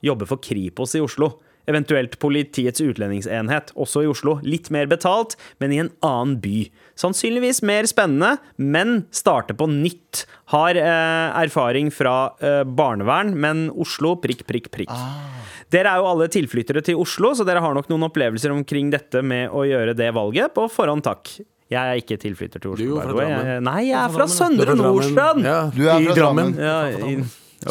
jobbe 0.05 0.27
for 0.29 0.37
Kripos 0.37 0.95
i 0.95 1.01
Oslo. 1.01 1.39
Eventuelt 1.67 2.19
Politiets 2.23 2.81
utlendingsenhet, 2.85 3.73
også 3.75 4.05
i 4.05 4.11
Oslo. 4.11 4.37
Litt 4.47 4.71
mer 4.75 4.87
betalt, 4.91 5.35
men 5.63 5.75
i 5.75 5.81
en 5.83 5.91
annen 6.07 6.37
by. 6.43 6.69
Sannsynligvis 6.99 7.63
mer 7.67 7.89
spennende, 7.91 8.37
men 8.57 9.03
starte 9.15 9.57
på 9.59 9.69
nytt. 9.71 10.25
Har 10.55 10.79
eh, 10.79 11.41
erfaring 11.43 11.91
fra 11.95 12.17
eh, 12.41 12.63
barnevern, 12.65 13.35
men 13.35 13.67
Oslo 13.75 14.15
prikk, 14.23 14.47
prikk, 14.49 14.71
prikk. 14.75 14.95
Dere 15.75 15.91
er 15.97 16.03
jo 16.03 16.07
alle 16.13 16.29
tilflyttere 16.31 16.85
til 16.87 17.01
Oslo, 17.03 17.33
så 17.35 17.45
dere 17.47 17.63
har 17.65 17.75
nok 17.75 17.91
noen 17.91 18.07
opplevelser 18.07 18.55
omkring 18.55 18.93
dette 18.95 19.23
med 19.27 19.51
å 19.51 19.65
gjøre 19.67 19.97
det 19.99 20.13
valget. 20.15 20.55
På 20.55 20.69
forhånd 20.71 21.03
takk. 21.07 21.35
Jeg 21.67 21.83
er 21.83 21.99
ikke 21.99 22.15
tilflytter 22.23 22.63
til 22.63 22.77
Oslo. 22.77 22.85
Du 22.85 23.01
er 23.01 23.09
jo 23.11 23.17
fra. 23.17 23.25
Drammen. 23.27 23.65
Nei, 23.67 23.81
jeg 23.89 23.99
er 23.99 24.15
fra 24.15 24.29
Du 24.29 24.35
Søndre. 24.37 24.77
Nordstrand! 24.79 25.43
Ja, 25.43 25.59
Du 25.75 25.83
er 25.89 26.07
fra 26.07 26.15
Drammen. 26.21 26.55
Ja, 26.63 26.79
i. 27.11 27.17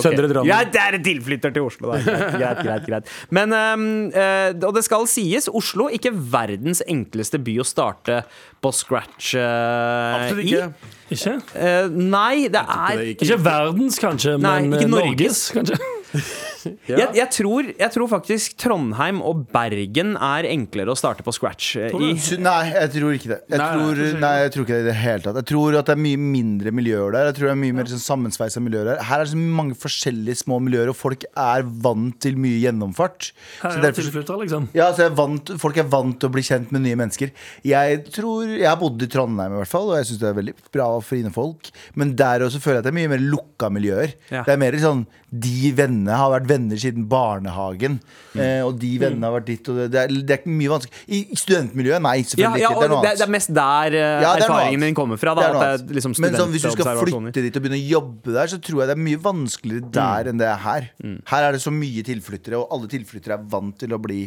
Søndre 0.04 0.30
Drammen. 0.32 0.50
Ja, 0.50 0.62
det 0.68 0.82
er 0.82 0.98
en 0.98 1.06
tilflytter 1.06 1.54
til 1.56 1.68
Oslo, 1.68 1.92
da. 1.94 2.00
Greit, 2.04 2.34
greit, 2.36 2.64
greit, 2.66 2.88
greit. 2.90 3.14
Men, 3.36 3.54
ehm, 3.56 3.86
eh, 4.12 4.52
og 4.66 4.76
det 4.76 4.84
skal 4.88 5.08
sies, 5.12 5.50
Oslo 5.52 5.88
ikke 5.94 6.12
verdens 6.14 6.84
enkleste 6.88 7.40
by 7.44 7.60
å 7.64 7.68
starte 7.68 8.24
på 8.64 8.74
scratch 8.76 9.36
eh, 9.40 10.18
Absolutt 10.20 10.46
i. 10.46 10.56
ikke. 10.56 10.92
Ikke? 11.16 11.38
Eh, 11.54 11.88
nei, 11.94 12.48
det 12.50 12.66
er 12.66 13.06
ikke. 13.14 13.28
Ikke 13.30 13.40
verdens, 13.46 14.02
kanskje, 14.02 14.38
Nei, 14.42 14.60
men 14.66 14.80
ikke 14.80 14.90
eh, 14.90 14.94
Norges. 14.96 15.46
Norges, 15.54 15.80
kanskje. 16.16 16.52
Ja. 16.90 16.98
jeg, 17.00 17.08
jeg, 17.18 17.30
tror, 17.34 17.68
jeg 17.80 17.92
tror 17.94 18.10
faktisk 18.12 18.56
Trondheim 18.62 19.20
og 19.26 19.46
Bergen 19.54 20.14
er 20.22 20.46
enklere 20.50 20.94
å 20.94 20.98
starte 20.98 21.24
på 21.26 21.34
scratch 21.34 21.72
eh, 21.82 21.94
i. 21.94 22.12
Nei, 22.42 22.60
jeg 22.76 22.92
tror 22.96 23.16
ikke 23.16 23.32
det. 23.32 23.40
Jeg 23.50 23.62
Nei, 23.62 23.70
tror, 23.74 23.82
jeg 23.82 23.96
tror 23.96 24.10
ikke 24.12 24.22
nei, 24.26 24.34
jeg 24.44 24.52
tror 24.54 24.66
ikke 24.66 24.76
det 24.78 24.84
i 24.84 24.88
det 24.90 24.96
hele 25.00 25.24
tatt. 25.26 25.40
Jeg 25.42 25.48
tror 25.52 25.78
at 25.80 25.90
det 25.90 25.96
er 25.96 26.02
mye 26.06 26.20
mindre 26.22 26.74
miljøer 26.76 27.16
der. 27.16 27.30
Jeg 27.32 27.38
tror 27.40 27.50
det 27.50 27.54
er 27.56 27.60
mye 27.64 27.78
mer 27.80 27.90
sånn 27.92 28.04
sammensveisa 28.06 28.64
miljøer 28.66 28.90
der. 28.92 29.02
Her 29.10 29.24
er 29.24 29.28
det 29.30 29.34
så 29.34 29.42
mange 29.62 29.78
forskjellige 29.82 30.40
små 30.44 30.60
miljøer, 30.66 30.92
og 30.94 30.98
folk 31.00 31.26
er 31.32 31.66
vant 31.86 32.20
til 32.26 32.38
mye 32.42 32.62
gjennomfart. 32.64 33.32
Her 33.62 33.66
Så 33.66 33.72
er 33.74 33.82
det 33.82 33.88
derfor, 33.90 34.08
tilflyttere, 34.10 34.42
liksom. 34.46 34.70
ja, 34.78 34.90
så 34.94 35.06
jeg 35.06 35.12
er 35.14 35.18
vant, 35.20 35.54
folk 35.62 35.82
er 35.82 35.90
vant 35.96 36.20
til 36.22 36.30
å 36.32 36.36
bli 36.38 36.46
kjent 36.46 36.72
med 36.76 36.86
nye 36.86 37.00
mennesker. 37.02 37.34
Jeg 37.68 38.02
tror, 38.16 38.46
jeg 38.56 38.70
har 38.70 38.80
bodd 38.82 39.02
i 39.06 39.10
Trondheim 39.12 39.58
i 39.58 39.62
hvert 39.64 39.72
fall, 39.74 39.92
og 39.94 40.00
jeg 40.00 40.12
syns 40.12 40.22
det 40.24 40.32
er 40.32 40.40
veldig 40.40 40.56
bra 40.76 40.90
og 41.00 41.06
fine 41.08 41.34
folk. 41.36 41.70
Men 42.00 42.16
der 42.20 42.46
også 42.48 42.62
føler 42.64 42.80
jeg 42.80 42.86
at 42.86 42.90
det 42.90 42.94
er 42.96 43.00
mye 43.02 43.14
mer 43.16 43.24
lukka 43.34 43.70
miljøer. 43.74 44.16
Ja. 44.32 44.46
Det 44.48 44.56
er 44.56 44.62
mer 44.62 44.80
sånn 44.82 45.06
de 45.36 45.72
vennene 45.76 46.16
har 46.16 46.30
vært 46.32 46.46
venner 46.48 46.55
siden 46.82 47.06
barnehagen. 47.12 48.00
Mm. 48.34 48.40
Eh, 48.42 48.62
og 48.66 48.80
de 48.82 48.92
vennene 49.02 49.28
har 49.28 49.36
vært 49.38 49.48
ditt 49.50 49.70
og 49.72 49.80
det. 49.80 49.88
Det 49.94 50.00
er, 50.02 50.14
det 50.16 50.36
er 50.36 50.42
ikke 50.42 50.54
mye 50.60 50.72
vanskelig. 50.74 51.04
I 51.08 51.20
studentmiljøet, 51.42 52.04
nei, 52.06 52.16
selvfølgelig 52.24 52.64
ja, 52.64 52.70
ikke. 52.72 52.80
Det 52.80 52.88
er 52.88 52.94
noe 52.94 53.02
det, 53.04 53.10
annet. 53.12 53.20
det 53.20 53.26
er 53.28 53.34
mest 53.36 53.52
der 53.56 53.98
uh, 53.98 54.06
Ja, 54.26 54.32
er 54.32 54.46
erfaringen 54.46 54.84
min 54.86 54.98
kommer 54.98 55.22
fra. 55.22 55.36
Det 55.38 55.46
Da, 55.46 55.50
er 55.52 55.76
at 55.76 55.84
det 55.86 55.94
er 55.94 56.00
liksom 56.00 56.16
Men 56.24 56.38
sånn, 56.40 56.54
hvis 56.56 56.68
du 56.68 56.72
skal 56.76 57.02
flytte 57.02 57.46
dit 57.46 57.60
og 57.60 57.66
begynne 57.66 57.82
å 57.82 57.86
jobbe 57.96 58.36
der, 58.40 58.52
så 58.56 58.62
tror 58.64 58.84
jeg 58.84 58.92
det 58.92 58.98
er 58.98 59.04
mye 59.10 59.22
vanskeligere 59.26 59.92
der 60.00 60.32
enn 60.32 60.42
det 60.42 60.50
er 60.52 60.62
her. 60.66 60.90
Mm. 61.04 61.18
Her 61.34 61.50
er 61.50 61.58
det 61.58 61.64
så 61.66 61.74
mye 61.76 62.06
tilflyttere, 62.08 62.60
og 62.62 62.72
alle 62.76 62.92
tilflyttere 62.92 63.40
er 63.40 63.48
vant 63.56 63.78
til 63.80 63.96
å 63.96 64.02
bli 64.02 64.24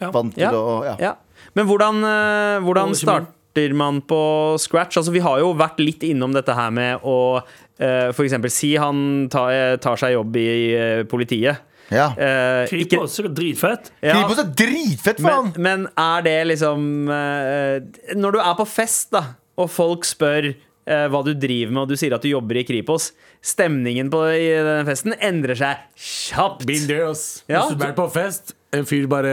Ja. 0.00 0.08
Vant 0.14 0.32
til 0.32 0.46
Ja. 0.46 0.50
å 0.56 0.80
ja. 0.86 0.96
Ja. 0.98 1.14
Men 1.54 1.66
hvordan, 1.68 2.00
eh, 2.04 2.60
hvordan 2.64 2.94
starter 2.96 3.74
man 3.76 4.00
på 4.00 4.56
scratch? 4.58 4.96
Altså, 4.96 5.12
vi 5.12 5.20
har 5.20 5.40
jo 5.40 5.52
vært 5.54 5.78
litt 5.82 6.00
innom 6.06 6.32
dette 6.32 6.54
her 6.54 6.70
med 6.70 7.00
å 7.04 7.42
eh, 7.80 8.12
for 8.12 8.26
eksempel 8.26 8.52
si 8.54 8.74
han 8.80 9.28
tar, 9.32 9.76
tar 9.82 9.98
seg 10.00 10.14
jobb 10.18 10.36
i 10.40 10.48
eh, 10.76 11.02
politiet. 11.10 11.66
Ja. 11.90 12.12
Eh, 12.14 12.68
ikke- 12.70 12.86
Kripos, 12.94 13.18
er 13.18 13.28
dritfett. 13.34 13.90
ja, 14.00 14.14
Kripos 14.14 14.38
er 14.38 14.50
dritfett, 14.54 15.18
men, 15.24 15.32
han 15.32 15.52
men 15.58 15.86
er 15.98 16.22
det 16.22 16.36
liksom 16.52 16.84
eh, 17.10 18.14
Når 18.14 18.32
du 18.36 18.38
er 18.38 18.54
på 18.60 18.66
fest, 18.70 19.10
da, 19.10 19.24
og 19.58 19.70
folk 19.74 20.06
spør 20.06 20.52
eh, 20.52 21.08
hva 21.10 21.24
du 21.26 21.32
driver 21.34 21.72
med, 21.74 21.82
og 21.82 21.88
du 21.90 21.96
sier 21.98 22.14
at 22.14 22.22
du 22.22 22.30
jobber 22.30 22.60
i 22.62 22.64
Kripos, 22.68 23.10
stemningen 23.42 24.10
på 24.12 24.22
i 24.36 24.46
den 24.54 24.86
festen 24.86 25.16
endrer 25.18 25.58
seg 25.58 25.82
kjapt. 25.98 26.64
Been 26.68 26.86
there, 26.86 27.10
ass. 27.10 27.42
Ja. 27.50 27.64
Hvis 27.66 27.76
du 27.80 27.84
er 27.88 27.96
på 27.98 28.06
fest, 28.14 28.54
en 28.72 28.84
fyr 28.86 29.06
bare 29.10 29.30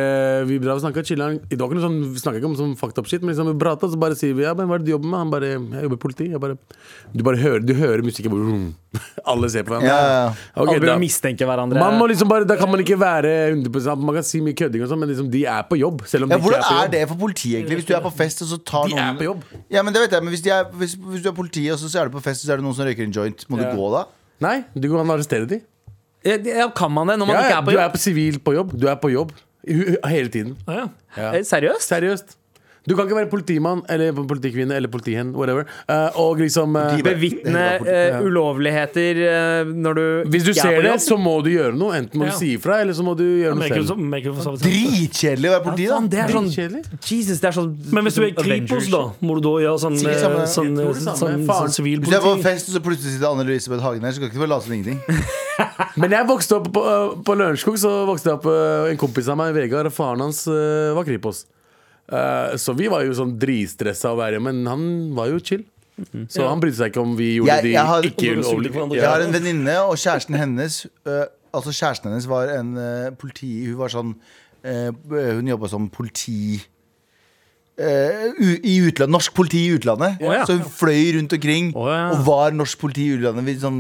Vi 0.50 0.58
drar 0.58 0.80
og 0.80 0.82
snakker, 0.82 1.04
chiller'n. 1.06 1.36
Det 1.46 1.60
var 1.60 1.70
ikke 1.70 1.78
noe 1.78 1.86
sånn, 1.86 1.98
vi 2.10 2.40
ikke 2.40 2.48
om 2.50 2.56
sånn 2.58 2.72
fucked 2.80 2.98
up 2.98 3.06
shit, 3.10 3.22
men 3.22 3.34
liksom 3.36 3.52
vi 3.52 3.58
prater, 3.62 3.92
så 3.94 4.00
bare 4.02 4.16
sier 4.18 4.34
vi 4.34 4.42
ja, 4.48 4.54
men 4.58 4.66
hva 4.66 4.78
er 4.80 4.82
det 4.82 4.88
du 4.90 4.94
jobber 4.96 5.12
med? 5.12 5.20
Han 5.22 5.34
bare 5.34 5.50
jeg 5.52 5.84
jobber 5.86 6.00
i 6.00 6.02
politi. 6.02 6.28
Jeg 6.32 6.42
bare, 6.42 6.56
du 7.14 7.24
bare 7.28 7.38
hører, 7.44 7.62
du 7.68 7.74
hører 7.78 8.02
musikken 8.08 8.34
bare. 8.34 8.58
Alle 9.32 9.50
ser 9.54 9.68
på 9.68 9.76
hverandre. 9.76 9.92
Ja, 9.94 10.08
ja, 10.10 10.24
Okay, 10.32 10.64
Alle 10.64 10.74
begynner 10.80 10.96
å 10.98 11.04
mistenke 11.04 11.46
hverandre. 11.46 11.78
man 11.84 12.00
må 12.02 12.08
liksom 12.10 12.32
bare, 12.32 12.48
Da 12.50 12.58
kan 12.58 12.72
man 12.72 12.82
ikke 12.82 12.98
være 12.98 13.34
100 13.54 13.96
Man 14.02 14.18
kan 14.18 14.26
si 14.26 14.42
mye 14.42 14.58
kødding, 14.58 14.82
og 14.88 14.90
sånn, 14.90 15.04
men 15.06 15.12
liksom, 15.14 15.30
de 15.30 15.44
er 15.46 15.68
på 15.70 15.78
jobb. 15.78 16.02
Selv 16.10 16.26
om 16.26 16.34
Ja, 16.34 16.38
de 16.38 16.42
ikke 16.42 16.50
er 16.50 16.58
på 16.58 16.58
jobb. 16.58 16.68
Hvordan 16.74 16.88
er 16.88 16.94
det 16.98 17.04
for 17.14 17.22
politiet, 17.28 17.60
egentlig? 17.62 17.78
Hvis 17.84 17.90
du 17.92 17.96
er 18.00 18.06
på 18.10 18.14
fest, 18.18 18.42
og 18.42 18.52
så 18.56 18.62
tar 18.74 18.90
De 18.90 18.96
noen 18.98 19.06
er 19.06 19.22
på 19.22 19.28
jobb. 19.30 19.46
Ja, 19.70 19.84
men 19.86 19.94
det 19.94 20.02
vet 20.08 20.18
jeg, 20.18 20.26
men 20.26 20.34
hvis, 20.34 20.42
de 20.48 20.56
er, 20.58 20.66
hvis, 20.82 20.98
hvis 20.98 21.22
du 21.22 21.30
er 21.30 21.38
politi, 21.38 21.68
og 21.70 21.78
så 21.78 21.94
er 22.02 22.10
du 22.10 22.18
på 22.18 22.26
fest, 22.26 22.42
og 22.42 22.50
så 22.50 22.56
er 22.58 22.64
det 22.64 22.66
noen 22.66 22.78
som 22.80 22.90
røyker 22.90 23.06
en 23.06 23.14
joint, 23.22 23.46
må 23.54 23.62
Ja. 23.62 23.70
du 23.70 23.78
gå 23.78 23.92
da? 23.94 24.08
Nei, 24.42 24.58
du 24.74 24.90
kan 24.90 25.06
arrestere 25.14 25.46
de. 25.50 25.62
Ja, 26.26 26.70
kan 26.76 26.92
man 26.92 27.08
det 27.08 27.20
når 27.20 27.26
man 27.28 27.36
Ja, 27.36 27.44
ikke 27.46 27.58
er 27.58 27.62
på 27.62 27.72
jobb? 27.72 27.78
du 27.78 27.84
er 27.86 27.90
på 27.94 27.98
sivil 28.02 28.40
på 28.40 28.54
jobb. 28.58 28.74
Du 28.80 28.88
er 28.88 28.96
på 28.96 29.12
jobb 29.14 29.32
hele 30.08 30.30
tiden. 30.30 30.58
Ah, 30.68 30.74
ja. 31.18 31.32
Ja. 31.36 31.44
Seriøst? 31.44 31.88
Seriøst. 31.88 32.38
Du 32.88 32.94
kan 32.96 33.04
ikke 33.04 33.18
være 33.18 33.28
politimann 33.28 33.82
eller 33.92 34.14
politikvinne 34.16 34.72
eller 34.78 34.88
politihen, 34.88 35.34
whatever, 35.36 35.66
eh, 35.92 36.16
og 36.16 36.38
liksom 36.40 36.72
eh, 36.80 36.94
Politi- 36.94 37.04
Bevitne 37.04 37.64
eh, 37.84 38.22
ulovligheter 38.24 39.20
uh, 39.66 39.74
når 39.76 39.94
du 39.98 40.06
Hvis 40.32 40.46
du 40.46 40.52
er 40.52 40.56
ser 40.62 40.82
det, 40.86 40.94
så 41.04 41.18
må 41.20 41.34
du 41.44 41.50
gjøre 41.52 41.76
noe. 41.76 41.98
Enten 42.00 42.16
må 42.22 42.30
Ja. 42.30 42.32
du 42.32 42.38
si 42.40 42.54
ifra, 42.56 42.78
eller 42.80 42.94
så 42.96 43.04
må 43.04 43.12
du 43.20 43.26
gjøre 43.26 43.58
noe 43.60 43.68
selv. 43.68 44.64
Dritkjedelig 44.64 45.50
å 45.50 45.52
være 45.58 45.64
politi, 45.68 45.88
da. 45.92 46.00
Det 46.16 46.22
er 46.24 46.32
sånn 46.38 46.48
Jesus, 47.12 47.42
det 47.44 47.50
er 47.52 47.58
sånn 47.60 47.76
Men 47.92 48.08
hvis 48.08 48.16
du 48.16 48.24
er 48.24 48.32
Kripos, 48.40 48.88
da, 48.90 49.04
må 49.20 49.36
du 49.36 49.42
da 49.50 49.54
gjøre 49.68 49.80
sånn 49.84 50.00
sånn, 50.00 50.08
jeg 50.08 50.48
sånn, 50.48 51.44
sånn 51.44 51.76
sivil 51.76 52.00
Hvis 52.00 52.08
du 52.10 52.16
er 52.16 52.24
på 52.24 52.32
politi? 52.38 52.48
fest, 52.48 52.70
og 52.72 52.80
så 52.80 52.84
plutselig 52.88 53.18
sitter 53.18 53.28
Anne 53.34 53.44
Elisabeth 53.44 53.84
Hagen 53.84 54.02
her, 54.08 54.12
så 54.16 54.24
kan 54.24 54.30
ikke 54.32 54.40
du 54.40 54.46
bare 54.48 54.54
late 54.56 54.64
som 54.64 54.74
ingenting. 54.80 55.04
Men 55.98 56.12
jeg 56.14 56.28
vokste 56.30 56.58
opp 56.60 56.68
på, 56.76 56.82
uh, 56.86 57.16
på 57.26 57.36
Lørenskog, 57.38 57.78
så 57.82 57.92
vokste 58.10 58.30
jeg 58.32 58.38
opp 58.40 58.46
uh, 58.52 58.90
en 58.92 59.00
kompis 59.02 59.28
av 59.34 59.38
meg, 59.40 59.54
Vegard, 59.56 59.90
og 59.90 59.96
faren 59.96 60.22
hans 60.28 60.44
uh, 60.52 60.94
var 60.98 61.08
Kripos. 61.08 61.46
Så 62.08 62.72
vi 62.78 62.86
var 62.88 63.02
jo 63.04 63.12
sånn 63.12 63.34
dritstressa 63.36 64.14
å 64.14 64.16
være 64.16 64.38
men 64.40 64.62
han 64.70 64.84
var 65.18 65.28
jo 65.28 65.42
chill. 65.44 65.66
Så 66.32 66.46
han 66.48 66.62
brydde 66.64 66.78
seg 66.78 66.94
ikke 66.94 67.02
om 67.04 67.18
vi 67.20 67.34
gjorde 67.36 67.50
Jeg- 67.58 67.64
de 67.66 67.72
jeg 67.74 67.84
har- 67.90 68.06
ikke 68.08 68.22
Dere 68.22 68.38
ulovlige. 68.46 68.96
Jeg 69.02 69.10
har 69.10 69.24
en 69.26 69.34
venninne, 69.34 69.76
og 69.90 69.98
kjæresten 69.98 70.38
hennes 70.40 70.86
øh, 71.06 71.26
Altså 71.52 71.72
kjæresten 71.74 72.12
hennes 72.12 72.28
var 72.30 72.48
en 72.54 72.78
øh, 72.78 73.12
politi 73.18 73.50
Hun 73.66 73.78
var 73.80 73.90
sånn 73.92 74.14
øh, 74.64 74.92
Hun 75.40 75.48
jobba 75.52 75.68
som 75.68 75.90
politi 75.90 76.62
øh, 77.80 78.34
u- 78.40 78.60
i 78.64 78.76
utlandet, 78.88 79.14
Norsk 79.14 79.34
politi 79.38 79.66
i 79.68 79.74
utlandet. 79.78 80.18
Oh, 80.22 80.34
ja. 80.34 80.46
Så 80.46 80.58
hun 80.58 80.66
fløy 80.80 81.18
rundt 81.18 81.34
omkring 81.34 81.72
oh, 81.78 81.88
ja. 81.92 82.10
og 82.12 82.26
var 82.28 82.52
norsk 82.52 82.80
politi 82.80 83.08
i 83.08 83.16
utlandet. 83.18 83.62
Sånn, 83.62 83.80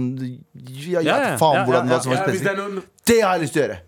ja, 0.92 1.02
Ja, 1.02 1.18
ja. 1.32 1.36
faen 1.42 1.62
Ja, 1.62 1.66
hvordan 1.66 1.88
ja, 1.88 1.96
hva 1.96 2.04
som 2.04 2.12
var 2.14 2.26
det 2.28 2.38
spesifikt. 2.40 2.88
Det 3.08 3.22
har 3.24 3.38
jeg 3.38 3.42
lyst 3.48 3.54
til 3.58 3.64
å 3.64 3.66
gjøre! 3.68 3.80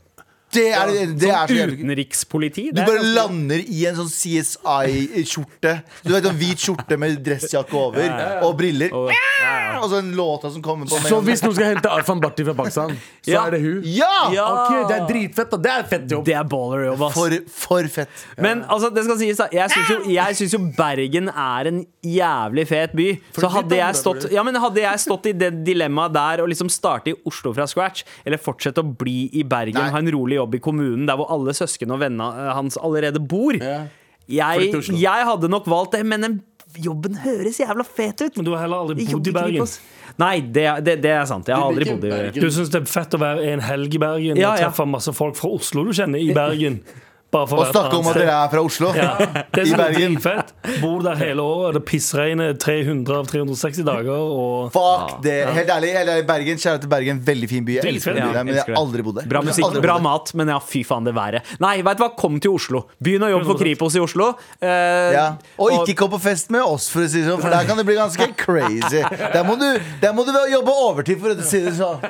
Det 0.51 0.67
er, 0.73 0.89
det 1.13 1.29
er 1.29 1.47
så 1.47 1.53
jævlig. 1.55 1.77
Utenrikspoliti? 1.83 2.63
Du 2.73 2.81
bare 2.81 3.03
lander 3.05 3.61
i 3.61 3.83
en 3.85 3.95
sånn 3.99 4.09
CSI-skjorte. 4.09 5.73
Du 6.05 6.11
vet, 6.13 6.25
en 6.25 6.37
hvit 6.39 6.57
skjorte 6.63 6.97
med 6.99 7.19
dressjakke 7.25 7.75
over 7.77 8.09
og 8.47 8.55
briller. 8.59 8.93
Og- 8.95 9.11
ja, 9.13 9.25
ja. 9.43 9.79
Og 9.79 9.89
så 9.91 9.99
en 10.01 10.11
låta 10.17 10.51
som 10.51 10.61
kommer 10.65 10.85
på 10.89 10.97
meg. 10.97 11.05
Så 11.11 11.19
hvis 11.23 11.43
noen 11.45 11.53
skal 11.55 11.69
hente 11.75 11.89
Arfan 11.93 12.19
Barti 12.19 12.43
fra 12.43 12.53
Pakistan, 12.57 12.95
så 13.23 13.31
Ja. 13.31 13.45
er 13.45 13.51
det 13.51 13.61
hun? 13.61 13.81
Ja! 13.85 14.31
Ja. 14.33 14.47
Ok, 14.65 14.87
Det 14.89 14.95
er 14.97 15.05
dritfett, 15.07 15.49
da. 15.51 15.57
Det 15.57 15.71
er 15.71 15.83
fett 15.83 16.09
jobb. 16.09 16.25
Det 16.25 16.33
er 16.35 16.43
ballerjobb, 16.43 17.01
ass. 17.07 17.13
For, 17.13 17.29
for 17.47 17.83
fett. 17.87 18.09
Men 18.37 18.63
altså, 18.63 18.89
det 18.93 19.03
skal 19.05 19.17
sies 19.19 19.37
da 19.37 19.47
Jeg 19.51 19.69
syns 19.69 19.89
jo, 19.89 19.99
jeg 20.11 20.35
synes 20.35 20.51
jo 20.53 20.59
Bergen 20.77 21.29
er 21.29 21.67
en 21.67 21.85
jævlig 22.03 22.67
fet 22.67 22.95
by. 22.95 23.21
Så 23.37 23.49
hadde 23.49 23.75
jeg 23.77 23.95
stått 23.95 24.31
Ja, 24.31 24.43
men 24.43 24.55
hadde 24.55 24.81
jeg 24.81 24.99
stått 24.99 25.25
i 25.27 25.31
det 25.33 25.63
dilemmaet 25.63 26.13
der 26.13 26.41
og 26.43 26.49
liksom 26.49 26.69
starte 26.69 27.11
i 27.11 27.15
Oslo 27.25 27.53
fra 27.53 27.65
scratch, 27.67 28.03
eller 28.25 28.37
fortsette 28.37 28.81
å 28.81 28.97
bli 28.97 29.29
i 29.33 29.43
Bergen, 29.43 29.73
Nei. 29.75 29.89
ha 29.89 29.97
en 29.99 30.11
rolig 30.11 30.38
jobb 30.39 30.55
i 30.57 30.61
kommunen 30.63 31.05
der 31.09 31.19
hvor 31.19 31.29
alle 31.35 31.53
søsken 31.57 31.91
og 31.95 32.01
vennene 32.01 32.49
hans 32.57 32.79
allerede 32.81 33.21
bor 33.21 33.55
Ja. 33.59 33.83
jeg, 34.29 34.71
jeg 34.99 35.27
hadde 35.31 35.49
nok 35.51 35.67
valgt 35.69 35.95
det, 35.97 36.05
men 36.05 36.25
den 36.25 36.39
jobben 36.77 37.15
høres 37.23 37.57
jævla 37.59 37.83
fet 37.83 38.21
ut. 38.21 38.35
Men 38.37 38.45
du 38.45 38.51
har 38.53 38.61
heller 38.65 38.83
aldri 38.83 39.05
bodd 39.09 39.27
i 39.27 39.33
Bergen. 39.33 39.71
Nei, 40.19 40.35
det, 40.41 40.65
det, 40.85 40.97
det 41.01 41.11
er 41.15 41.25
sant. 41.29 41.47
Jeg 41.49 41.57
har 41.57 41.65
aldri 41.65 41.87
bodd 41.89 42.05
i 42.05 42.11
Bergen. 42.11 42.43
Du 42.43 42.49
syns 42.53 42.69
det 42.73 42.81
er 42.83 42.89
fett 42.89 43.15
å 43.17 43.21
være 43.21 43.45
en 43.53 43.63
helg 43.65 43.95
i 43.97 44.01
Bergen 44.01 44.37
Ja, 44.37 44.51
og 44.53 44.77
ja. 44.77 44.85
masse 44.89 45.13
folk 45.17 45.37
fra 45.39 45.49
Oslo 45.55 45.85
du 45.87 45.93
kjenner, 45.95 46.21
i 46.21 46.33
Bergen. 46.41 46.81
Bare 47.29 47.45
for 47.45 47.61
Og 47.61 47.67
snakke 47.69 47.93
om 47.99 48.07
at 48.09 48.15
dere 48.17 48.33
er 48.41 48.47
fra 48.49 48.61
Oslo. 48.65 48.87
Ja, 48.97 49.09
det 49.53 49.61
I 49.61 49.69
som 49.69 49.79
er 49.83 49.91
Bergen. 49.91 50.15
dritfett. 50.15 50.53
Bor 50.81 51.03
der 51.05 51.19
hele 51.19 51.43
året, 51.45 51.75
det 51.77 51.81
pissregner 51.85 52.55
300 52.57 53.19
av 53.19 53.27
360 53.29 53.83
dager. 53.85 54.09
Og 54.17 54.71
Fuck 54.73 55.19
det. 55.21 55.35
Helt 55.53 55.69
ærlig, 55.69 55.91
helt 55.93 56.09
ærlig 56.09 56.25
Bergen. 56.25 56.57
Kjære 56.57 56.81
til 56.81 56.89
Bergen. 56.89 57.19
Veldig 57.27 57.49
fin 57.51 57.67
by. 57.67 57.75
Jeg 57.77 57.85
elsker 57.93 58.17
den 58.17 58.23
Ja, 58.23 58.31
byen 58.33 58.49
men 58.49 58.55
jeg 58.57 58.65
har 58.65 58.79
aldri 58.81 59.05
bodd 59.05 59.19
der. 59.21 59.27
Bra 59.29 59.43
musikk, 59.45 59.77
bra 59.83 59.99
bodd 59.99 60.07
mat, 60.07 60.33
men 60.41 60.49
ja, 60.55 60.57
fy 60.59 60.81
faen, 60.89 61.05
det 61.05 61.13
været. 61.19 61.53
Nei, 61.61 61.75
vet 61.85 62.01
du 62.01 62.03
hva, 62.03 62.09
kom 62.17 62.39
til 62.41 62.55
Oslo. 62.57 62.81
Begynn 62.97 63.27
å 63.27 63.31
jobbe 63.35 63.45
for 63.51 63.61
Kripos 63.61 63.99
i 63.99 64.03
Oslo. 64.07 64.31
Eh, 64.59 65.13
Ja. 65.13 65.27
Og 65.61 65.71
ikke 65.83 65.95
kom 66.01 66.09
på 66.15 66.19
fest 66.25 66.49
med 66.49 66.61
oss, 66.65 66.89
for 66.89 67.05
å 67.05 67.07
si 67.09 67.21
det 67.21 67.29
sånn, 67.29 67.41
for 67.41 67.53
der 67.53 67.65
kan 67.69 67.77
det 67.77 67.85
bli 67.85 67.95
ganske 67.99 68.25
crazy. 68.43 69.03
Der 69.05 69.45
må 69.45 69.53
du, 69.61 69.69
der 70.01 70.13
må 70.17 70.25
du 70.25 70.33
jobbe 70.49 70.73
overtid, 70.89 71.21
for 71.21 71.37
å 71.37 71.45
si 71.45 71.61
det 71.65 71.77
sånn. 71.77 72.01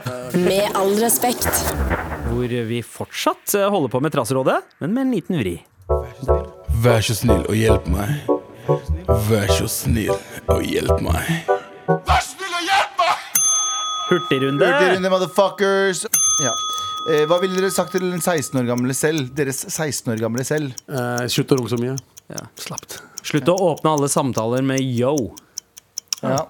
Med 0.48 0.72
all 0.80 0.96
respekt. 1.04 1.52
Hvor 2.30 2.52
vi 2.70 2.80
fortsatt 2.86 3.56
eh, 3.58 3.70
holder 3.74 3.90
på 3.94 4.00
med 4.04 4.14
Traserådet, 4.14 4.60
men 4.84 4.94
med 4.94 5.02
en 5.08 5.14
liten 5.16 5.40
vri. 5.42 5.56
Vær 6.84 7.02
så 7.04 7.16
snill 7.18 7.42
og 7.50 7.56
hjelp 7.58 7.88
meg. 7.92 8.30
Vær 9.30 9.50
så 9.56 9.66
snill 9.72 10.14
og 10.14 10.62
hjelp 10.66 11.02
meg. 11.06 11.32
Vær 11.90 12.22
så 12.22 12.36
snill 12.36 12.54
og 12.60 12.68
hjelp 12.68 13.02
meg! 13.02 13.26
Hurtigrunde. 14.10 14.70
Hurtigrunde, 14.70 15.12
motherfuckers. 15.14 16.04
Ja. 16.46 16.54
Eh, 17.10 17.26
hva 17.30 17.40
ville 17.42 17.58
dere 17.58 17.74
sagt 17.74 17.96
til 17.98 18.06
den 18.06 18.22
16 18.22 18.62
år 18.62 18.70
gamle 18.70 18.94
selv? 18.98 19.32
Deres 19.38 19.64
16 19.74 20.14
år 20.14 20.22
gamle 20.22 20.46
selv? 20.48 20.76
Eh, 20.90 21.26
Slutt 21.34 21.56
å 21.56 21.60
runke 21.60 21.74
så 21.74 21.82
mye. 21.82 21.98
slapt. 22.62 23.00
Slutt 23.26 23.50
å 23.50 23.58
åpne 23.74 23.96
alle 23.98 24.08
samtaler 24.12 24.62
med 24.64 24.86
yo. 24.86 25.16
Ja. 26.22 26.44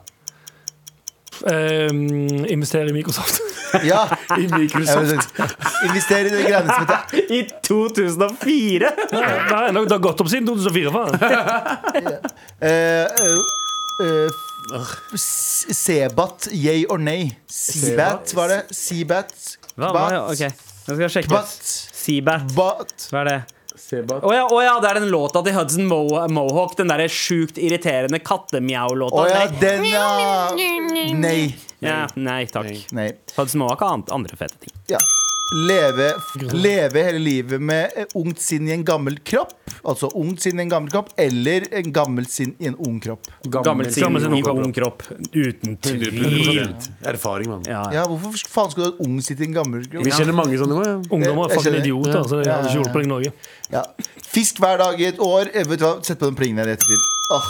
Um, 1.39 2.03
investere 2.51 2.91
i 2.91 2.93
Microsoft. 2.97 3.39
Ja. 3.83 4.01
I 4.37 4.47
Microsoft. 4.47 5.39
Invester 5.87 6.25
i 6.25 6.33
de 6.33 6.43
greiene 6.43 6.73
som 6.73 6.85
heter 6.85 7.33
I 7.35 7.41
2004! 7.67 8.91
Nei, 9.13 9.71
det 9.75 9.91
har 9.91 10.03
gått 10.03 10.21
opp 10.23 10.31
siden 10.31 10.47
2004. 10.49 10.91
Faen. 10.95 11.13
eh, 12.61 12.69
eh, 12.69 13.37
eh, 14.05 14.39
Sebat, 15.73 16.49
yay 16.51 16.85
or 16.89 16.97
nay? 17.01 17.31
Sebat, 17.49 18.33
var 18.37 18.51
det? 18.53 18.61
Sebat? 18.75 19.33
Hva, 19.79 20.09
Nå 20.89 20.95
skal 20.97 21.05
jeg 21.05 21.13
sjekke. 21.19 21.31
Bat? 21.31 21.55
Seabat. 21.99 22.93
Hva 23.13 23.23
er 23.23 23.27
det? 23.29 23.39
Sebat. 23.79 24.23
oh 24.25 24.33
ja, 24.35 24.43
oh 24.51 24.59
ja, 24.61 24.73
det 24.81 24.89
er 24.89 24.99
den 24.99 25.09
låta 25.09 25.41
til 25.45 25.53
Hudson 25.55 25.85
Mo 25.89 26.01
Mohawk. 26.33 26.75
Den 26.77 26.89
derre 26.91 27.07
sjukt 27.09 27.57
irriterende 27.61 28.19
kattemjau-låta. 28.21 29.21
Oh 29.21 29.29
ja, 29.29 29.45
den, 29.61 29.85
ja. 29.89 30.09
Nei. 31.17 31.53
Ja, 31.79 32.07
nei 32.15 32.45
takk. 32.51 32.73
Nei. 32.91 33.11
Hudson 33.37 33.61
det 33.63 33.69
har 33.79 33.87
annet- 33.93 34.11
andre 34.11 34.35
fete 34.37 34.57
ting. 34.59 34.73
Ja. 34.91 34.97
Leve, 35.65 36.11
leve 36.53 37.01
hele 37.07 37.17
livet 37.19 37.59
med 37.61 37.89
eh, 37.97 38.05
ungt 38.19 38.37
sinn 38.39 38.67
i 38.67 38.71
en 38.75 38.83
gammel 38.85 39.15
kropp. 39.25 39.55
Altså 39.81 40.05
ungt 40.13 40.43
sinn 40.43 40.59
i 40.59 40.61
en 40.61 40.69
gammel 40.69 40.91
kropp, 40.93 41.09
eller 41.17 41.65
en 41.79 41.89
gammel 41.95 42.27
sinn 42.29 42.51
i 42.61 42.67
en 42.69 42.75
ung 42.85 42.99
kropp. 43.01 43.25
Gammel 43.47 43.63
Gammel 43.65 43.89
sinn, 43.89 44.35
i 44.37 44.43
ung 44.43 44.61
ung 44.67 44.75
kropp. 44.75 45.01
Uten 45.33 45.77
tvil. 45.81 46.75
Erfaring, 47.01 47.49
mann. 47.49 47.63
Ja. 47.65 47.81
Ja, 47.95 48.05
Hvorfor 48.05 48.37
faen 48.53 48.69
skulle 48.75 48.91
du 48.91 48.91
ha 48.91 48.95
et 48.99 49.07
ung 49.07 49.17
sinn 49.25 49.41
i 49.41 49.47
en 49.49 49.57
gammel 49.57 49.87
kropp? 49.89 50.05
Vi 50.05 50.11
kjenner 50.13 50.37
mange 50.37 50.61
sånne. 50.61 50.85
Ja. 50.85 50.95
Ungdom 51.09 51.23
er 51.23 51.49
Jeg 51.49 51.57
fucking 51.57 51.57
altså 51.57 51.75
idioter, 51.81 52.21
så 52.29 52.43
det 52.43 52.51
hadde 52.53 52.69
ikke 52.69 52.77
hjulpet 52.83 53.01
deg 53.01 53.11
Norge. 53.15 53.33
Ja. 53.73 53.83
Fisk 54.29 54.61
hver 54.61 54.77
dag 54.85 55.01
i 55.01 55.09
et 55.09 55.17
år. 55.17 55.49
Eh, 55.55 55.65
Vet 55.65 55.79
du 55.81 55.85
hva? 55.89 55.95
Sett 56.05 56.19
på 56.21 56.29
den 56.29 56.37
plingen 56.37 56.61
her 56.61 56.69
i 56.69 56.77
ettertid. 56.77 57.09
Åh. 57.33 57.49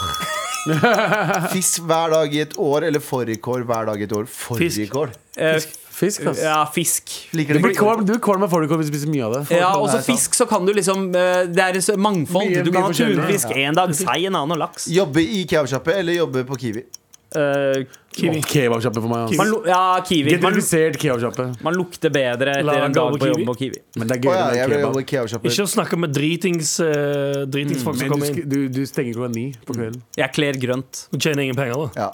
Fisk 1.54 1.84
hver 1.88 2.12
dag 2.14 2.34
i 2.36 2.42
et 2.44 2.56
år, 2.60 2.86
eller 2.90 3.00
fårikål 3.04 3.64
hver 3.70 3.86
dag 3.92 4.02
i 4.02 4.08
et 4.08 4.16
år. 4.16 4.26
Fårikål? 4.30 5.14
Eh, 5.38 5.60
Fisk, 6.00 6.24
ass. 6.32 6.40
ja, 6.40 6.62
fisk. 6.72 7.12
Liker 7.36 7.58
Du 7.58 7.60
blir 7.66 7.74
kvalm, 7.76 8.06
du 8.08 8.14
blir 8.14 8.22
kvalm 8.24 8.44
av 8.46 8.52
fårikål 8.54 8.80
hvis 8.80 8.88
du 8.88 8.94
spiser 8.96 9.10
mye 9.12 9.26
av 9.28 9.34
det. 9.36 9.42
Ja, 9.60 9.74
Og 9.76 9.88
også 9.90 9.98
er 10.00 10.06
fisk, 10.08 10.38
så 10.38 10.46
kan 10.48 10.64
du 10.68 10.72
liksom 10.78 11.10
eh, 11.12 11.42
Det 11.52 11.60
er 11.66 11.80
så 11.84 11.98
mangfold. 12.00 12.48
Mye- 12.54 12.64
Du 12.64 12.72
kan 12.72 12.86
ha 12.88 12.94
tunfisk 12.96 13.52
en 13.56 13.76
dag, 13.76 13.92
sei 14.00 14.22
en 14.30 14.36
annen 14.40 14.56
og 14.56 14.62
laks. 14.64 14.88
Jobbe 14.96 15.20
i 15.26 15.42
kebabsjappe 15.44 15.98
eller 16.00 16.16
jobbe 16.22 16.46
på 16.48 16.56
Kiwi? 16.62 16.86
Eh, 17.30 17.84
Kiwi. 18.10 18.42
Kebabsjappe 18.42 19.02
for 19.04 19.10
meg. 19.12 19.36
man, 19.38 19.52
ass. 19.54 19.68
ja, 19.70 19.82
kiwi. 20.06 20.32
Man, 20.32 20.40
Gentrifisert 20.50 20.98
kebabsjappe. 20.98 21.46
man 21.62 21.76
lukter 21.78 22.10
bedre 22.14 22.56
etter 22.58 22.86
en 22.88 22.96
dag 22.96 23.18
på 23.22 23.30
jobb 23.30 23.44
på 23.52 23.56
Kiwi. 23.60 23.84
Men 24.02 24.10
det 24.10 24.18
er 24.18 24.24
gøy 24.24 24.32
oh, 24.32 24.40
ja, 24.58 24.66
med 24.66 25.06
kebab. 25.06 25.44
Ikke 25.52 25.68
å 25.68 25.70
snakke 25.70 26.00
med 26.02 26.16
dritings, 26.16 26.74
uh, 26.82 27.46
dritingsfolk 27.46 28.00
som 28.02 28.10
du, 28.10 28.16
kommer 28.16 28.34
inn. 28.34 28.50
du, 28.50 28.58
du 28.74 28.82
stenger 28.90 29.20
klokka 29.20 29.34
ni 29.36 29.46
på 29.62 29.78
kvelden. 29.78 30.02
Jeg 30.18 30.36
kler 30.36 30.60
grønt. 30.62 31.06
Du 31.14 31.20
tjener 31.22 31.46
ingen 31.46 31.60
penger, 31.60 31.86
da. 31.86 32.08
Ja. 32.08 32.10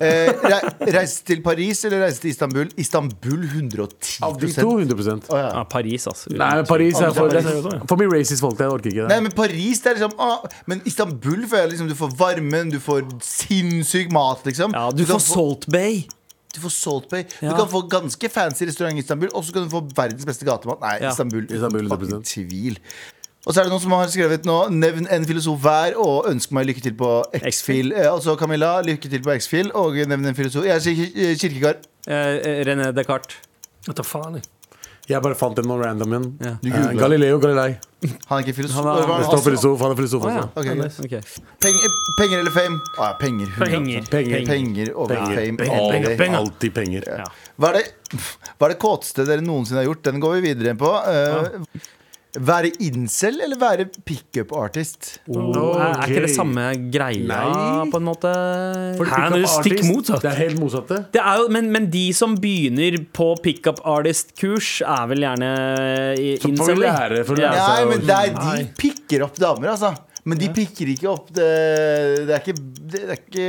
Eh, 0.00 0.28
reise 0.92 1.22
til 1.26 1.40
Paris 1.44 1.84
eller 1.88 2.04
reise 2.04 2.20
til 2.20 2.30
Istanbul? 2.30 2.68
Istanbul 2.76 3.44
110 3.44 4.18
Av 4.26 4.36
de 4.40 4.50
to, 4.52 4.74
100 4.78 5.30
ja. 5.30 5.38
Ja, 5.58 5.62
Paris, 5.70 6.06
altså. 6.10 6.32
Nei, 6.36 6.50
men 6.60 6.66
Paris 6.68 7.00
er 7.00 7.14
for, 7.16 7.32
er 7.32 7.86
for 7.88 7.96
mye 8.00 8.10
racist 8.12 8.44
folk. 8.44 8.60
Jeg 8.60 8.74
orker 8.74 8.92
ikke 8.92 9.08
Nei, 9.10 9.20
men 9.24 9.34
Paris 9.36 9.80
det 9.84 9.92
er 9.94 9.98
liksom 10.00 10.20
ah, 10.22 10.44
Men 10.70 10.84
Istanbul 10.88 11.46
føler 11.48 11.64
jeg 11.66 11.72
liksom 11.76 11.88
Du 11.90 11.96
får 11.98 12.12
varmen, 12.20 12.70
du 12.74 12.78
får 12.82 13.08
sinnssyk 13.24 14.12
mat, 14.14 14.44
liksom. 14.48 14.76
Ja, 14.76 14.90
du 14.92 15.02
du 15.02 15.10
får 15.10 15.24
Salt 15.24 15.66
Bay. 15.72 16.04
Du 16.56 16.60
får 16.62 16.72
Salt 16.72 17.10
Bay. 17.10 17.24
Ja. 17.42 17.50
Du 17.50 17.56
kan 17.58 17.68
få 17.68 17.82
ganske 17.92 18.28
fancy 18.32 18.64
restaurant 18.68 18.96
i 18.96 19.02
Istanbul, 19.04 19.28
og 19.36 19.44
så 19.44 19.52
kan 19.52 19.66
du 19.66 19.72
få 19.72 19.82
verdens 19.96 20.24
beste 20.28 20.46
gatemat. 20.48 20.80
Nei, 20.80 20.94
Ja. 21.02 21.10
Istanbul. 21.12 21.44
Istanbul, 21.50 21.84
100%. 21.84 21.90
fucking 21.90 22.22
tvil. 22.24 22.78
Og 23.46 23.54
så 23.54 23.60
er 23.62 23.68
det 23.68 23.70
noen 23.70 23.82
som 23.84 23.92
har 23.94 24.08
skrevet 24.10 24.46
nå 24.48 24.56
Nevn 24.74 25.06
en 25.14 25.26
filosof 25.28 25.60
hver 25.62 25.94
og 26.02 26.26
ønsk 26.32 26.50
meg 26.56 26.66
lykke 26.66 26.82
til 26.82 26.96
på 26.98 27.10
X-Fil. 27.46 27.92
Eh, 27.94 28.08
altså 28.10 28.34
Camilla, 28.40 28.80
lykke 28.82 29.10
til 29.12 29.22
på 29.22 29.36
X-Fil, 29.38 29.70
og 29.78 29.94
nevn 30.10 30.26
en 30.32 30.34
filosof. 30.38 30.66
Jeg 30.66 30.82
sier 30.82 31.36
kirkekar 31.38 31.78
Eh, 32.06 32.62
René 32.66 32.92
Descartes. 32.94 33.34
Hva 33.86 34.04
faen. 34.06 34.34
jeg. 34.38 34.44
Jeg 35.08 35.22
bare 35.22 35.34
fant 35.38 35.58
en 35.58 35.66
noe 35.66 35.78
random 35.82 36.12
en. 36.14 36.24
Ja. 36.42 36.52
Du 36.62 36.68
Eh. 36.70 36.94
Galileo 36.98 37.38
Galilei. 37.42 37.78
Han 38.28 38.38
er 38.38 38.44
ikke 38.44 38.54
filosof. 38.54 38.76
Han 38.84 38.86
er- 38.86 39.06
han 39.06 39.34
er 39.34 39.42
filosof. 39.42 39.80
Han 39.80 39.90
er 39.90 39.96
filosof 39.96 40.24
ah, 40.26 40.30
ja. 40.34 40.42
også. 40.42 41.00
Ok, 41.02 41.10
greit. 41.10 41.40
Penger, 41.62 41.96
penger 42.20 42.38
eller 42.38 42.50
fame? 42.50 42.78
Ah, 42.98 43.08
ja, 43.10 43.12
penger. 43.20 43.46
100%. 43.46 43.58
Penger. 43.70 44.02
Penger. 44.10 44.46
Penger 44.46 44.92
over 44.94 45.08
Penger. 45.14 45.36
fame. 45.36 45.56
Penger. 45.56 46.16
Penger. 46.16 46.38
Alltid 46.38 46.74
penger. 46.74 47.02
Hva 47.58 47.68
er, 47.68 47.72
det, 47.72 48.20
hva 48.58 48.66
er 48.68 48.74
det 48.74 48.78
kåteste 48.82 49.26
dere 49.26 49.40
noensinne 49.42 49.82
har 49.82 49.86
gjort? 49.90 50.02
Den 50.02 50.20
går 50.20 50.34
vi 50.40 50.54
videre 50.54 50.74
på. 50.78 50.90
Eh, 51.06 51.80
være 52.38 52.70
incel 52.84 53.40
eller 53.44 53.58
være 53.60 53.86
pickup 54.04 54.52
artist? 54.56 55.18
Oh, 55.28 55.50
er, 55.76 55.94
er 56.02 56.10
ikke 56.10 56.24
det 56.26 56.32
samme 56.34 56.64
greia, 56.92 57.22
Nei. 57.26 57.90
på 57.92 58.00
en 58.00 58.06
måte? 58.08 58.32
For 58.98 59.08
Her 59.12 59.26
er 59.30 59.36
det 59.38 59.50
stikk 59.52 59.78
artist, 59.78 59.90
motsatt. 59.92 60.22
Det 60.26 60.30
er 60.32 60.40
helt 60.44 60.60
motsatte. 60.60 60.98
Det 61.14 61.22
er 61.22 61.42
jo, 61.42 61.46
men, 61.56 61.70
men 61.74 61.88
de 61.92 62.04
som 62.16 62.34
begynner 62.42 62.98
på 63.16 63.30
pickup 63.44 63.80
artist-kurs, 63.84 64.80
er 64.86 65.06
vel 65.12 65.24
gjerne 65.26 65.52
å 65.54 66.50
inceler? 66.50 66.82
lære, 66.86 67.22
Ja. 67.38 67.54
lære. 67.54 67.62
Nei, 67.62 67.84
men 67.94 68.04
det 68.06 68.18
er, 68.20 68.36
de 68.36 68.68
picker 68.80 69.24
opp 69.28 69.40
damer, 69.40 69.72
altså. 69.76 69.94
Men 70.26 70.40
de 70.40 70.48
pikker 70.50 70.88
ikke 70.90 71.06
opp 71.06 71.28
det, 71.36 71.44
det 72.26 72.32
er 72.34 72.40
ikke 72.42 72.54
Det 72.90 73.02
er 73.04 73.12
ikke 73.14 73.44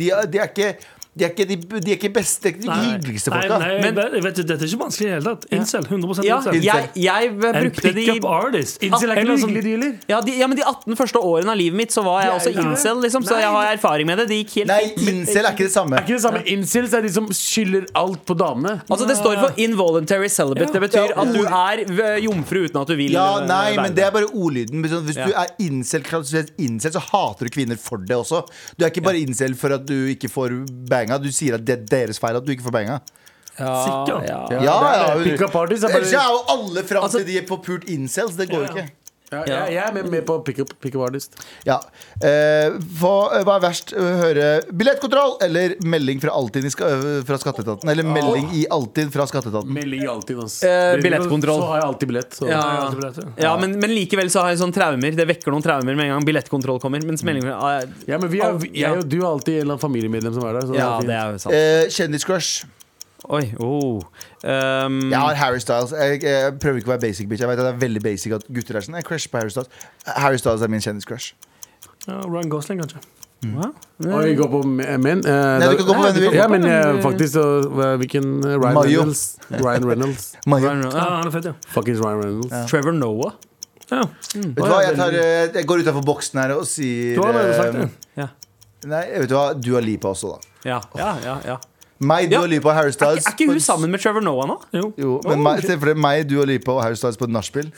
De, 0.00 0.06
de 0.32 0.38
er 0.40 0.46
ikke 0.48 0.68
de 1.12 1.24
er 1.26 1.32
ikke 1.34 1.44
de, 1.44 1.56
de 1.84 1.90
er 1.92 1.98
ikke 1.98 2.08
beste, 2.14 2.50
de 2.56 2.68
Nei, 2.70 2.76
hyggeligste 2.94 3.28
nei, 3.28 3.40
folka. 3.42 3.58
nei, 3.60 3.72
Men- 3.82 3.98
jeg 4.16 4.22
vet, 4.24 4.38
Dette 4.42 4.54
er 4.64 4.70
ikke 4.70 4.80
vanskelig 4.80 5.04
i 5.04 5.10
det 5.10 5.16
hele 5.18 5.34
tatt. 5.34 5.44
Incel. 5.52 5.84
100 5.84 6.24
Ja, 6.24 6.38
incel. 6.40 6.62
jeg, 6.64 6.88
jeg 6.96 7.32
brukte 7.38 7.82
de 7.82 7.92
pickup 8.06 8.24
artist. 8.32 8.78
Incel 8.82 9.10
er 9.12 9.20
ikke 9.20 9.28
noe 9.28 9.50
hyggelig, 9.52 9.90
de 9.92 9.98
ja, 10.08 10.20
de, 10.24 10.36
ja, 10.40 10.46
men 10.48 10.56
de 10.56 10.64
18 10.64 10.96
første 10.96 11.20
årene 11.20 11.52
av 11.52 11.58
livet 11.60 11.76
mitt 11.76 11.92
så 11.92 12.02
var 12.06 12.22
jeg 12.24 12.32
også 12.38 12.52
incel, 12.64 13.02
liksom, 13.04 13.26
så 13.28 13.36
jeg 13.42 13.50
har 13.52 13.74
erfaring 13.74 14.08
med 14.08 14.22
det. 14.22 14.28
De 14.32 14.38
gikk 14.40 14.54
helt 14.62 14.72
Nei, 14.72 14.94
incel 15.12 15.44
er 15.44 15.52
ikke 15.52 15.66
det 15.68 15.74
samme. 15.74 15.98
Er 16.00 16.06
ikke 16.06 16.16
det 16.16 16.24
samme 16.24 16.42
Incels 16.52 16.94
er 16.96 17.02
de 17.04 17.12
som 17.12 17.28
skylder 17.28 17.86
alt 17.94 18.24
på 18.24 18.34
damene. 18.38 18.78
Altså 18.88 19.06
Det 19.06 19.16
står 19.20 19.36
for 19.42 19.60
involuntary 19.60 20.28
celibate. 20.32 20.72
Det 20.72 20.80
betyr 20.80 21.12
at 21.12 21.32
du 21.36 21.44
er 21.44 22.18
jomfru 22.24 22.64
uten 22.64 22.80
at 22.80 22.88
du 22.88 22.96
vil. 22.96 23.12
Ja, 23.12 23.40
nei, 23.44 23.76
men 23.76 23.92
det 23.94 24.04
er 24.08 24.10
bare 24.16 24.30
ordlyden. 24.32 24.80
Sånn, 24.88 25.04
Hvis 25.04 25.20
du 25.20 25.28
er 25.32 25.52
incel, 25.60 26.02
incel, 26.58 26.92
så 26.96 27.04
hater 27.04 27.48
du 27.48 27.52
kvinner 27.52 27.76
for 27.76 27.98
det 28.00 28.16
også. 28.16 28.42
Du 28.78 28.84
er 28.86 28.90
ikke 28.90 29.04
bare 29.04 29.20
incel 29.20 29.54
for 29.58 29.76
at 29.76 29.84
du 29.86 30.08
ikke 30.14 30.30
får 30.32 30.56
banga. 31.02 31.18
Du 31.22 31.28
sier 31.34 31.58
at 31.58 31.66
det 31.66 31.76
er 31.78 31.84
deres 31.96 32.18
feil 32.22 32.38
at 32.40 32.46
du 32.46 32.54
ikke 32.54 32.64
får 32.70 32.78
penger. 32.78 33.02
Ja, 33.58 33.72
Sikker? 33.84 34.22
ja. 34.24 34.36
Ja, 34.50 34.62
ja, 34.64 34.74
er- 35.12 35.22
Pickup 35.26 35.54
artist 35.60 35.84
er 35.84 35.92
Ellers 35.92 36.12
bare 36.14 36.22
er 36.24 36.30
jo 36.32 36.38
alle 36.54 36.82
fram 36.88 37.04
Altså- 37.04 37.18
til 37.20 37.26
de 37.28 37.38
er 37.38 37.46
på 37.48 37.58
pult 37.66 37.84
incels. 37.84 38.36
Det 38.38 38.48
går 38.48 38.62
jo 38.64 38.76
ikke. 38.76 38.86
Ja, 39.32 39.42
jeg, 39.48 39.74
jeg 39.76 39.82
er 39.82 39.94
med, 39.96 40.08
med 40.12 40.26
på 40.28 40.38
pickup 40.46 40.72
pick 40.82 40.96
artist. 41.00 41.38
Ja. 41.66 41.78
Eh, 42.22 42.74
hva, 43.00 43.42
hva 43.46 43.56
er 43.56 43.64
verst? 43.64 43.94
Å 43.96 44.08
høre 44.22 44.48
billettkontroll 44.68 45.38
eller 45.46 45.76
melding 45.88 46.20
fra 46.22 46.34
Altinn 46.36 46.68
øh, 46.68 47.22
fra 47.26 47.38
skatteetaten? 47.40 47.88
Eller 47.90 48.06
melding 48.06 48.50
i 48.58 48.64
Altinn 48.72 49.12
fra 49.14 49.26
skatteetaten? 49.30 49.72
Melding 49.72 50.04
i 50.04 50.10
Altinn, 50.12 50.42
altså. 50.44 50.68
Eh, 50.68 50.98
billettkontroll. 51.02 51.62
Så 51.62 51.70
har 51.70 51.80
jeg 51.80 51.88
alltid 51.88 52.12
billett. 52.12 52.38
Så. 52.38 52.50
Ja. 52.50 52.62
Ja, 53.40 53.54
men, 53.60 53.78
men 53.80 53.94
likevel 53.94 54.30
så 54.32 54.44
har 54.44 54.52
jeg 54.54 54.62
sånne 54.62 54.76
traumer. 54.76 55.16
Det 55.16 55.28
vekker 55.34 55.54
noen 55.54 55.64
traumer 55.64 55.96
med 55.96 56.08
en 56.08 56.16
gang 56.16 56.28
billettkontroll 56.28 56.82
kommer. 56.82 57.02
Mens 57.06 57.24
melding 57.26 57.48
fra 57.48 57.80
Ja, 58.08 58.20
men 58.20 58.30
vi 58.32 58.42
er, 58.44 58.60
jeg 58.72 59.00
og 59.00 59.08
du 59.08 59.18
er 59.22 59.28
alltid 59.32 59.56
en 59.56 59.64
eller 59.64 59.74
annen 59.74 59.86
familiemedlem 59.86 60.36
som 60.36 60.46
er 60.48 60.60
der. 60.60 60.68
Så 60.70 60.78
Ja, 60.78 60.92
det 61.02 61.18
er 61.18 61.34
jo 61.34 61.42
sant. 61.46 61.56
Eh, 61.56 61.88
Kjendiscrush. 61.92 62.81
Oi, 63.30 63.52
oh. 63.62 64.00
Um, 64.42 64.96
Jeg 65.12 65.18
har 65.18 65.34
Harry 65.38 65.60
Styles. 65.62 65.92
Jeg, 65.94 66.22
jeg 66.26 66.56
prøver 66.58 66.80
ikke 66.82 66.90
å 66.90 66.94
være 66.96 67.04
basic 67.06 67.28
bitch. 67.30 67.42
Jeg 67.44 67.48
vet 67.52 67.60
at 67.62 67.68
det 67.68 67.74
er 67.76 67.80
veldig 67.84 68.02
basic 68.02 68.32
at 68.34 68.46
gutter 68.50 68.80
er 68.80 68.82
sånn. 68.86 68.96
Jeg 68.98 69.06
crush 69.06 69.28
på 69.30 69.38
Harry 69.38 69.52
Styles. 69.54 69.70
Harry 70.06 70.40
Styles 70.42 70.64
er 70.66 70.72
min 70.72 70.82
kjendiscrush. 70.82 71.32
Ja, 72.08 72.18
Ryan 72.26 72.50
Gosling, 72.50 72.82
kanskje. 72.82 73.02
Og 73.42 74.18
vi 74.26 74.34
går 74.38 74.50
på 74.50 74.60
me- 74.66 74.96
menn. 75.02 75.22
Uh, 75.26 75.58
Nei, 75.62 75.68
du 75.70 75.76
kan 75.80 75.86
gå 75.88 75.94
på 75.98 76.02
hvem 76.04 76.14
du 76.16 76.20
vil. 76.24 76.34
Ja, 76.38 76.48
men 76.50 76.66
uh, 76.66 76.98
faktisk 77.02 77.34
så, 77.34 77.46
Hvilken 77.98 78.28
eh, 78.46 78.56
Ryan 78.58 78.74
Mayo. 78.76 78.84
Reynolds? 79.02 79.22
Ryan 79.50 79.86
Reynolds. 79.88 80.26
Ryan- 80.46 80.84
Ja, 80.86 80.92
ja. 80.94 81.06
han 81.20 81.26
er 81.30 81.34
fett, 81.34 81.48
ja. 81.50 81.54
Fuckings 81.74 82.02
Ryan 82.02 82.22
Reynolds. 82.22 82.70
Trevor 82.70 82.94
Noah. 82.98 83.34
Ja. 83.90 84.04
Vet 84.34 84.54
du 84.56 84.62
hva, 84.62 84.78
jeg, 84.86 84.94
tar, 84.96 85.14
eh, 85.18 85.48
jeg 85.58 85.66
går 85.68 85.82
utafor 85.84 86.06
boksen 86.06 86.38
her 86.40 86.54
og 86.56 86.62
sier 86.70 87.18
Du 87.18 87.22
har 87.24 87.34
allerede 87.34 87.58
sagt 87.58 87.74
det. 87.76 87.88
Ja. 88.22 88.28
Nei, 88.88 89.02
vet 89.20 89.28
du 89.30 89.34
hva, 89.36 89.42
Dua 89.58 89.82
Lipa 89.84 90.10
også, 90.14 90.30
da. 90.36 90.54
Ja, 90.66 90.78
ja, 90.96 91.10
ja, 91.26 91.34
ja. 91.52 91.58
Meg, 92.02 92.28
du 92.30 92.34
Ja. 92.36 92.42
Lipa 92.50 92.70
og 92.72 92.74
Harry 92.74 92.88
Er, 92.90 92.96
Styles. 92.96 93.22
ikke- 93.22 93.30
er 93.30 93.36
ikke 93.36 93.46
på- 93.46 93.52
hun 93.56 93.60
sammen 93.62 93.90
med 93.94 94.00
Trevor 94.02 94.20
Noah 94.26 94.46
nå? 94.50 94.56
Jo. 94.74 94.92
Jo, 94.98 95.20
men 95.24 95.42
meg, 95.42 95.60
se 95.62 95.76
for 95.78 95.86
deg 95.92 95.96
meg, 95.96 96.26
Dua 96.28 96.44
Lipa 96.48 96.72
og 96.74 96.82
Harry 96.82 96.96
Styles 96.98 97.16
på 97.20 97.28
et 97.28 97.34
nachspiel. 97.36 97.70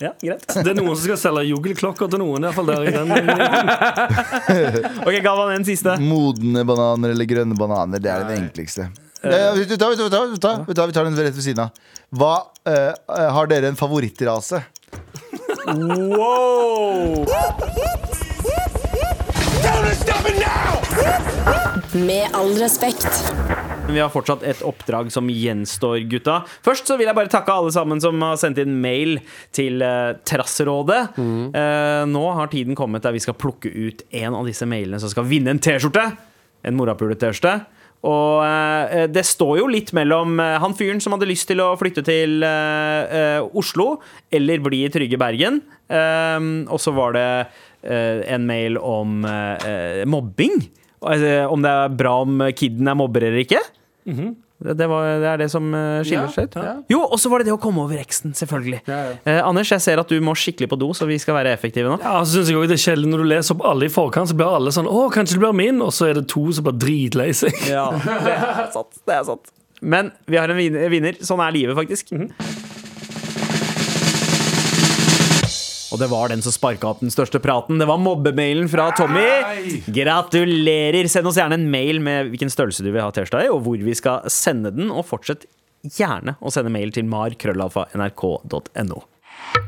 Ja, 0.00 0.12
greit 0.22 0.46
Det 0.48 0.66
er 0.66 0.74
noen 0.78 0.96
som 0.96 1.04
skal 1.04 1.18
selge 1.20 1.42
jugelklokker 1.50 2.08
til 2.08 2.18
noen. 2.22 2.40
I 2.40 2.48
hvert 2.48 2.54
fall 2.54 2.66
der 2.66 2.82
i 2.88 2.90
den 2.94 3.10
Ok, 5.06 5.18
Galvan, 5.24 5.54
en 5.58 5.64
siste. 5.68 5.96
Modne 6.00 6.64
bananer 6.64 7.10
eller 7.12 7.26
grønne 7.28 7.56
bananer, 7.58 8.00
det 8.00 8.08
er 8.10 8.24
det 8.28 8.38
enkleste. 8.40 8.86
Uh, 9.22 9.52
vet 9.58 9.68
du 9.68 9.76
hva, 9.76 9.90
vet 9.92 9.98
du 10.00 10.08
hva, 10.08 10.22
vet 10.30 10.40
du 10.40 10.46
hva, 10.48 10.54
vet 10.64 10.76
du 10.76 10.86
vi 10.86 10.92
tar 10.96 11.04
den 11.04 11.16
rett 11.20 11.34
ved 11.36 11.44
siden 11.44 11.60
av. 11.66 11.70
Hva, 12.16 12.32
uh, 12.66 12.92
har 13.36 13.46
dere 13.52 13.68
en 13.68 13.76
favorittrase? 13.76 14.62
Wow! 15.68 17.26
Med 21.94 22.28
all 22.32 22.54
respekt. 22.54 23.32
Vi 23.90 23.98
har 23.98 24.10
fortsatt 24.12 24.44
et 24.46 24.60
oppdrag 24.62 25.10
som 25.12 25.26
gjenstår, 25.28 25.98
gutta. 26.10 26.36
Først 26.64 26.86
så 26.86 26.96
vil 26.96 27.10
jeg 27.10 27.16
bare 27.18 27.32
takke 27.32 27.52
alle 27.52 27.72
sammen 27.74 28.00
som 28.02 28.20
har 28.22 28.38
sendt 28.40 28.60
inn 28.62 28.76
mail 28.80 29.18
til 29.56 29.82
uh, 29.82 30.14
Mm. 31.20 31.50
Eh, 31.54 32.04
nå 32.08 32.22
har 32.36 32.52
tiden 32.52 32.78
kommet 32.78 33.02
der 33.02 33.12
vi 33.12 33.22
skal 33.22 33.34
plukke 33.34 33.68
ut 33.68 34.04
en 34.10 34.34
av 34.38 34.46
disse 34.46 34.66
mailene 34.68 35.00
som 35.02 35.10
skal 35.10 35.26
vinne 35.28 35.50
en 35.50 35.60
T-skjorte. 35.60 36.06
En 36.64 36.78
morapule-T-skjorte. 36.78 37.58
Og 38.06 38.44
eh, 38.46 39.08
det 39.12 39.26
står 39.28 39.58
jo 39.60 39.66
litt 39.68 39.90
mellom 39.96 40.38
eh, 40.40 40.56
han 40.62 40.76
fyren 40.76 41.02
som 41.04 41.12
hadde 41.12 41.28
lyst 41.28 41.50
til 41.50 41.60
å 41.60 41.74
flytte 41.80 42.04
til 42.06 42.40
eh, 42.46 43.16
eh, 43.18 43.58
Oslo, 43.60 43.98
eller 44.32 44.62
bli 44.64 44.86
i 44.86 44.92
trygge 44.92 45.18
Bergen. 45.20 45.60
Eh, 45.90 46.38
og 46.70 46.80
så 46.80 46.94
var 46.96 47.18
det 47.18 47.26
eh, 47.26 47.66
en 47.84 48.44
mail 48.46 48.76
om 48.78 49.24
eh, 49.24 49.66
eh, 49.70 50.04
mobbing. 50.08 50.60
Altså, 51.00 51.46
om 51.48 51.62
det 51.64 51.70
er 51.72 51.94
bra 51.96 52.18
om 52.26 52.42
kiden 52.52 52.88
er 52.92 52.96
mobber 53.00 53.24
eller 53.24 53.40
ikke. 53.46 53.60
det, 54.04 54.74
det, 54.76 54.86
var, 54.90 55.06
det 55.22 55.28
er 55.30 55.38
det 55.40 55.46
som 55.52 55.70
eh, 55.72 56.02
skiller 56.04 56.26
Ja, 56.26 56.32
seg 56.34 56.50
ut. 56.50 56.56
ja. 56.60 56.74
Jo, 56.92 56.98
og 57.06 57.16
så 57.22 57.30
var 57.32 57.40
det 57.40 57.48
det 57.48 57.54
å 57.54 57.60
komme 57.62 57.80
over 57.86 57.96
eksen, 58.02 58.34
selvfølgelig. 58.36 58.82
Ja. 58.90 58.98
Eh, 59.24 59.38
Anders, 59.46 59.70
jeg 59.72 59.80
ser 59.80 60.02
at 60.02 60.12
du 60.12 60.18
må 60.20 60.34
skikkelig 60.36 60.68
på 60.68 60.76
do, 60.82 60.90
så 60.96 61.08
vi 61.08 61.16
skal 61.22 61.38
være 61.38 61.54
effektive 61.56 61.88
nå. 61.88 61.96
Ja, 62.04 62.18
så 62.20 62.34
synes 62.36 62.50
jeg 62.52 62.58
også 62.60 62.72
det 62.74 62.76
er 62.76 62.84
kjedelig 62.84 63.12
Når 63.14 63.22
du 63.24 63.28
leser 63.32 63.56
opp 63.56 63.64
alle 63.72 63.88
i 63.88 63.94
forkant, 63.94 64.28
så 64.28 64.36
blir 64.36 64.52
alle 64.58 64.74
sånn 64.76 64.90
Å, 64.90 65.06
kanskje 65.14 65.38
det 65.38 65.44
blir 65.46 65.56
min? 65.62 65.80
Og 65.86 65.94
så 65.96 66.10
er 66.10 66.20
det 66.20 66.26
to 66.28 66.44
som 66.52 66.68
blir 66.68 66.76
dritlei 66.84 67.30
seg. 67.40 67.56
Ja, 67.70 67.88
det 67.96 68.36
er 68.36 68.68
sant. 68.76 69.00
Det 69.08 69.16
er 69.16 69.24
sant. 69.32 69.54
Men 69.80 70.12
vi 70.28 70.36
har 70.36 70.52
en 70.52 70.60
vinner. 70.92 71.16
Sånn 71.24 71.40
er 71.40 71.56
livet, 71.56 71.72
faktisk. 71.80 72.12
Og 75.90 75.98
det 75.98 76.06
var 76.10 76.30
den 76.30 76.42
som 76.44 76.54
sparka 76.54 76.86
opp 76.92 77.00
den 77.02 77.10
største 77.10 77.40
praten. 77.42 77.80
Det 77.82 77.88
var 77.90 77.98
mobbemailen 77.98 78.68
fra 78.70 78.90
Tommy. 78.96 79.26
Gratulerer! 79.90 81.08
Send 81.10 81.26
oss 81.26 81.38
gjerne 81.40 81.58
en 81.58 81.70
mail 81.72 81.98
med 82.04 82.30
hvilken 82.30 82.52
størrelse 82.52 82.84
du 82.86 82.92
vil 82.92 83.02
ha 83.02 83.10
T-skjorta 83.10 83.44
i, 83.46 83.50
og 83.50 83.64
hvor 83.66 83.78
vi 83.82 83.94
skal 83.98 84.22
sende 84.30 84.70
den. 84.76 84.90
Og 84.94 85.06
fortsett 85.10 85.48
gjerne 85.98 86.36
å 86.38 86.50
sende 86.54 86.70
mail 86.72 86.94
til 86.94 87.04
mar.krøllalfa.nrk.no. 87.10 88.98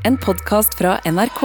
En 0.07 0.17
podkast 0.23 0.79
fra 0.79 0.99
NRK. 1.03 1.41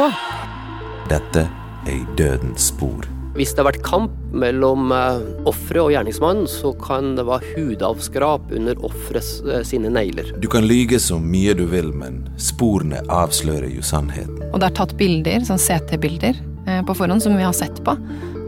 Dette 1.11 1.49
er 1.89 1.95
i 1.97 2.05
dødens 2.19 2.71
spor. 2.71 3.18
Hvis 3.39 3.53
det 3.55 3.63
har 3.63 3.69
vært 3.69 3.85
kamp 3.87 4.15
mellom 4.35 4.91
eh, 4.91 5.21
offeret 5.47 5.85
og 5.85 5.93
gjerningsmannen, 5.93 6.49
så 6.51 6.73
kan 6.83 7.13
det 7.15 7.23
være 7.29 7.53
hudavskrap 7.55 8.49
under 8.51 8.81
offeret 8.83 9.29
eh, 9.47 9.61
sine 9.63 9.93
negler. 9.95 10.33
Du 10.43 10.49
kan 10.51 10.67
lyge 10.67 10.99
så 10.99 11.21
mye 11.23 11.55
du 11.55 11.63
vil, 11.71 11.93
men 11.95 12.25
sporene 12.35 12.99
avslører 13.07 13.71
jo 13.71 13.85
sannheten. 13.87 14.41
Og 14.51 14.59
det 14.59 14.73
er 14.73 14.75
tatt 14.81 14.97
bilder, 14.99 15.47
sånn 15.47 15.63
CT-bilder, 15.63 16.35
eh, 16.67 16.83
på 16.83 16.99
forhånd 16.99 17.23
som 17.23 17.39
vi 17.39 17.47
har 17.47 17.55
sett 17.55 17.79
på. 17.87 17.95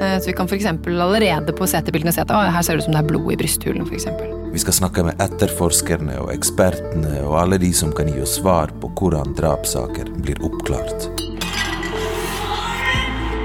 Eh, 0.01 0.19
Så 0.19 0.33
vi 0.33 0.35
kan 0.35 0.51
f.eks. 0.51 0.67
allerede 0.67 1.55
på 1.55 1.71
CT-bildene 1.71 2.11
se 2.17 2.27
at 2.27 2.35
her 2.35 2.67
ser 2.67 2.75
det 2.75 2.83
ut 2.83 2.91
som 2.91 2.99
det 2.99 3.05
er 3.05 3.11
blod 3.13 3.31
i 3.31 3.39
brysthulen. 3.39 3.87
For 3.87 3.95
eksempel. 3.95 4.35
Vi 4.51 4.59
skal 4.59 4.75
snakke 4.75 5.07
med 5.07 5.23
etterforskerne 5.23 6.19
og 6.25 6.35
ekspertene 6.35 7.23
og 7.29 7.39
alle 7.45 7.63
de 7.63 7.71
som 7.71 7.95
kan 7.95 8.11
gi 8.11 8.19
oss 8.27 8.41
svar 8.43 8.75
på 8.83 8.91
hvordan 8.99 9.39
drapssaker 9.39 10.11
blir 10.19 10.43
oppklart. 10.43 11.13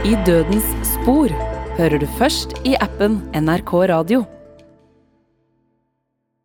I 0.06 0.18
Dødens 0.26 0.85
spor 1.06 1.30
hører 1.78 2.02
du 2.02 2.08
først 2.18 2.56
i 2.66 2.74
appen 2.82 3.20
NRK 3.38 3.74
Radio. 3.92 4.24